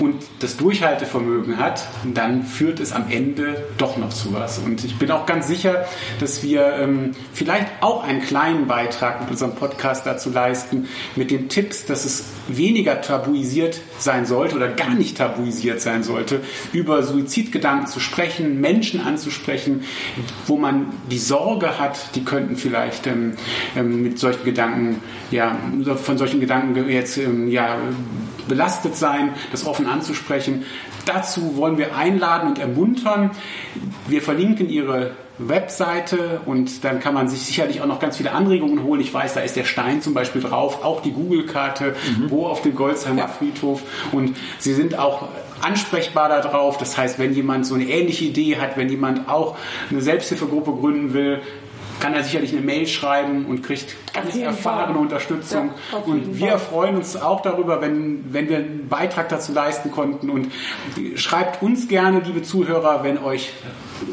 und 0.00 0.16
das 0.40 0.56
Durchhaltevermögen 0.56 1.58
hat, 1.58 1.86
dann 2.14 2.42
führt 2.42 2.80
es 2.80 2.92
am 2.92 3.10
Ende 3.10 3.62
doch 3.76 3.98
noch 3.98 4.08
zu 4.08 4.32
was. 4.32 4.58
Und 4.58 4.82
ich 4.84 4.98
bin 4.98 5.10
auch 5.10 5.26
ganz 5.26 5.46
sicher, 5.46 5.84
dass 6.18 6.42
wir 6.42 6.74
ähm, 6.80 7.12
vielleicht 7.34 7.66
auch 7.80 8.02
einen 8.02 8.22
kleinen 8.22 8.66
Beitrag 8.66 9.20
mit 9.20 9.30
unserem 9.30 9.54
Podcast 9.54 10.06
dazu 10.06 10.30
leisten, 10.30 10.88
mit 11.16 11.30
den 11.30 11.48
Tipps, 11.48 11.84
dass 11.84 12.04
es 12.04 12.24
weniger 12.48 13.02
tabuisiert 13.02 13.80
sein 13.98 14.24
sollte 14.24 14.56
oder 14.56 14.68
gar 14.68 14.94
nicht 14.94 15.18
tabuisiert 15.18 15.80
sein 15.80 16.02
sollte, 16.02 16.40
über 16.72 17.02
Suizidgedanken 17.02 17.86
zu 17.86 18.00
sprechen, 18.00 18.60
Menschen 18.60 19.00
anzusprechen, 19.00 19.84
wo 20.46 20.56
man 20.56 20.86
die 21.10 21.18
Sorge 21.18 21.78
hat, 21.78 22.14
die 22.14 22.24
könnten 22.24 22.56
vielleicht 22.56 23.06
ähm, 23.06 23.34
ähm, 23.76 24.02
mit 24.02 24.18
solchen 24.18 24.44
Gedanken, 24.44 25.02
ja, 25.30 25.56
von 26.02 26.16
solchen 26.16 26.40
Gedanken 26.40 26.88
jetzt 26.88 27.18
ähm, 27.18 27.48
ja, 27.48 27.76
belastet 28.48 28.96
sein, 28.96 29.34
das 29.52 29.66
offen 29.66 29.89
anzusprechen. 29.90 30.64
Dazu 31.06 31.56
wollen 31.56 31.78
wir 31.78 31.96
einladen 31.96 32.48
und 32.48 32.58
ermuntern. 32.58 33.30
Wir 34.06 34.22
verlinken 34.22 34.68
Ihre 34.68 35.12
Webseite 35.38 36.40
und 36.44 36.84
dann 36.84 37.00
kann 37.00 37.14
man 37.14 37.28
sich 37.28 37.42
sicherlich 37.42 37.80
auch 37.80 37.86
noch 37.86 37.98
ganz 37.98 38.18
viele 38.18 38.32
Anregungen 38.32 38.82
holen. 38.82 39.00
Ich 39.00 39.12
weiß, 39.12 39.34
da 39.34 39.40
ist 39.40 39.56
der 39.56 39.64
Stein 39.64 40.02
zum 40.02 40.12
Beispiel 40.12 40.42
drauf, 40.42 40.84
auch 40.84 41.00
die 41.00 41.12
Google-Karte, 41.12 41.94
mhm. 42.18 42.30
wo 42.30 42.46
auf 42.46 42.62
dem 42.62 42.74
Golzheimer 42.74 43.22
ja. 43.22 43.28
Friedhof. 43.28 43.82
Und 44.12 44.36
Sie 44.58 44.74
sind 44.74 44.98
auch 44.98 45.28
ansprechbar 45.62 46.28
darauf. 46.28 46.76
Das 46.78 46.96
heißt, 46.96 47.18
wenn 47.18 47.32
jemand 47.32 47.66
so 47.66 47.74
eine 47.74 47.84
ähnliche 47.84 48.26
Idee 48.26 48.58
hat, 48.58 48.76
wenn 48.76 48.88
jemand 48.88 49.28
auch 49.28 49.56
eine 49.90 50.02
Selbsthilfegruppe 50.02 50.72
gründen 50.72 51.14
will, 51.14 51.40
kann 52.00 52.14
er 52.14 52.24
sicherlich 52.24 52.52
eine 52.52 52.62
Mail 52.62 52.86
schreiben 52.86 53.46
und 53.46 53.62
kriegt 53.62 53.94
ganz 54.12 54.36
erfahrene 54.36 54.94
Fall. 54.94 55.02
Unterstützung. 55.02 55.70
Ja, 55.92 55.98
und 55.98 56.38
wir 56.38 56.50
Fall. 56.50 56.58
freuen 56.58 56.96
uns 56.96 57.16
auch 57.16 57.42
darüber, 57.42 57.80
wenn, 57.80 58.32
wenn 58.32 58.48
wir 58.48 58.58
einen 58.58 58.88
Beitrag 58.88 59.28
dazu 59.28 59.52
leisten 59.52 59.90
konnten. 59.90 60.30
Und 60.30 60.48
schreibt 61.14 61.62
uns 61.62 61.88
gerne, 61.88 62.20
liebe 62.20 62.42
Zuhörer, 62.42 63.04
wenn 63.04 63.18
euch 63.18 63.52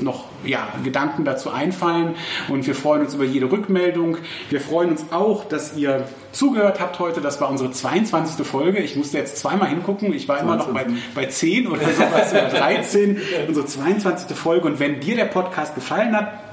noch 0.02 0.26
ja, 0.44 0.68
Gedanken 0.84 1.26
dazu 1.26 1.50
einfallen. 1.50 2.16
Und 2.50 2.68
wir 2.68 2.76
freuen 2.76 3.02
uns 3.02 3.16
über 3.16 3.24
jede 3.24 3.52
Rückmeldung. 3.52 4.18
Wir 4.50 4.62
freuen 4.62 4.92
uns 4.92 5.06
auch, 5.12 5.46
dass 5.46 5.76
ihr 5.76 6.08
zugehört 6.32 6.80
habt 6.80 7.00
heute. 7.00 7.22
Das 7.22 7.42
war 7.42 7.50
unsere 7.50 7.72
22. 7.72 8.46
Folge. 8.46 8.80
Ich 8.80 8.96
musste 8.96 9.18
jetzt 9.18 9.38
zweimal 9.38 9.70
hingucken. 9.70 10.14
Ich 10.14 10.28
war 10.28 10.40
immer 10.40 10.58
noch 10.58 10.68
bei, 10.74 10.86
bei 11.16 11.26
10 11.26 11.68
oder 11.68 11.82
sowas 11.82 12.32
oder 12.32 12.50
13. 12.50 13.22
unsere 13.48 13.66
22. 13.66 14.36
Folge. 14.38 14.68
Und 14.68 14.80
wenn 14.80 15.00
dir 15.00 15.16
der 15.16 15.26
Podcast 15.26 15.74
gefallen 15.76 16.16
hat, 16.16 16.47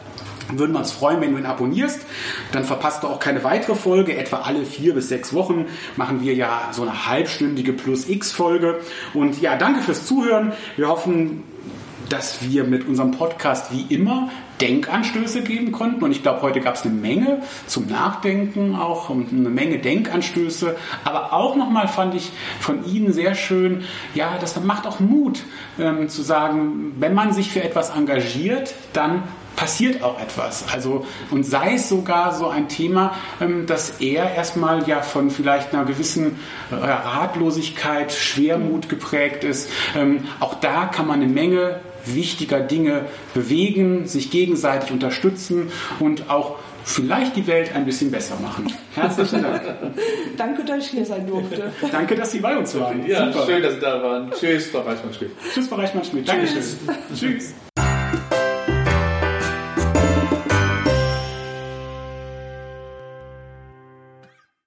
würden 0.52 0.72
wir 0.72 0.78
uns 0.78 0.92
freuen, 0.92 1.20
wenn 1.20 1.32
du 1.32 1.38
ihn 1.38 1.46
abonnierst. 1.46 2.00
Dann 2.52 2.64
verpasst 2.64 3.02
du 3.02 3.08
auch 3.08 3.20
keine 3.20 3.44
weitere 3.44 3.74
Folge. 3.74 4.16
Etwa 4.16 4.38
alle 4.38 4.64
vier 4.64 4.94
bis 4.94 5.08
sechs 5.08 5.32
Wochen 5.32 5.66
machen 5.96 6.22
wir 6.22 6.34
ja 6.34 6.68
so 6.72 6.82
eine 6.82 7.06
halbstündige 7.06 7.72
Plus 7.72 8.08
X 8.08 8.32
Folge. 8.32 8.80
Und 9.12 9.40
ja, 9.40 9.56
danke 9.56 9.80
fürs 9.80 10.06
Zuhören. 10.06 10.52
Wir 10.76 10.88
hoffen, 10.88 11.42
dass 12.08 12.48
wir 12.48 12.64
mit 12.64 12.86
unserem 12.86 13.12
Podcast 13.12 13.72
wie 13.72 13.94
immer 13.94 14.30
Denkanstöße 14.60 15.42
geben 15.42 15.72
konnten. 15.72 16.04
Und 16.04 16.12
ich 16.12 16.22
glaube, 16.22 16.42
heute 16.42 16.60
gab 16.60 16.74
es 16.74 16.82
eine 16.82 16.94
Menge 16.94 17.42
zum 17.66 17.86
Nachdenken 17.86 18.76
auch 18.76 19.10
und 19.10 19.32
eine 19.32 19.48
Menge 19.48 19.78
Denkanstöße. 19.78 20.76
Aber 21.04 21.32
auch 21.32 21.56
nochmal 21.56 21.88
fand 21.88 22.14
ich 22.14 22.30
von 22.60 22.84
Ihnen 22.84 23.12
sehr 23.12 23.34
schön, 23.34 23.84
ja, 24.14 24.36
das 24.40 24.60
macht 24.62 24.86
auch 24.86 25.00
Mut 25.00 25.42
ähm, 25.78 26.08
zu 26.08 26.22
sagen, 26.22 26.94
wenn 26.98 27.14
man 27.14 27.32
sich 27.32 27.50
für 27.50 27.62
etwas 27.62 27.90
engagiert, 27.90 28.74
dann 28.92 29.24
passiert 29.56 30.02
auch 30.02 30.20
etwas. 30.20 30.64
Also, 30.72 31.06
und 31.30 31.44
sei 31.44 31.74
es 31.74 31.88
sogar 31.88 32.34
so 32.34 32.48
ein 32.48 32.68
Thema, 32.68 33.14
ähm, 33.40 33.66
dass 33.66 34.00
er 34.00 34.34
erstmal 34.34 34.88
ja 34.88 35.02
von 35.02 35.30
vielleicht 35.30 35.72
einer 35.72 35.84
gewissen 35.84 36.38
äh, 36.70 36.74
Ratlosigkeit, 36.74 38.12
Schwermut 38.12 38.88
geprägt 38.88 39.44
ist. 39.44 39.70
Ähm, 39.96 40.24
auch 40.40 40.54
da 40.54 40.86
kann 40.86 41.06
man 41.06 41.22
eine 41.22 41.30
Menge 41.30 41.80
wichtiger 42.06 42.60
Dinge 42.60 43.06
bewegen, 43.32 44.06
sich 44.06 44.30
gegenseitig 44.30 44.90
unterstützen 44.90 45.70
und 46.00 46.30
auch 46.30 46.56
vielleicht 46.84 47.34
die 47.36 47.46
Welt 47.46 47.74
ein 47.74 47.86
bisschen 47.86 48.10
besser 48.10 48.36
machen. 48.40 48.72
Herzlichen 48.94 49.42
Dank. 49.42 49.62
Danke, 50.36 50.64
dass 50.64 50.84
ich 50.84 50.90
hier 50.90 51.06
sein 51.06 51.26
durfte. 51.26 51.72
Danke, 51.90 52.14
dass 52.14 52.30
Sie 52.32 52.40
bei 52.40 52.56
uns 52.56 52.78
waren. 52.78 53.06
Ja, 53.06 53.32
Super. 53.32 53.46
schön, 53.46 53.62
dass 53.62 53.74
Sie 53.74 53.80
da 53.80 54.02
waren. 54.02 54.30
Tschüss, 54.32 54.66
Frau 54.66 54.80
Reichmann-Schmidt. 54.80 55.30
Tschüss, 55.52 55.68
Frau 55.68 55.76
Reichmann-Schmidt. 55.76 56.28
Dankeschön. 56.28 56.62
Tschüss. 57.14 57.54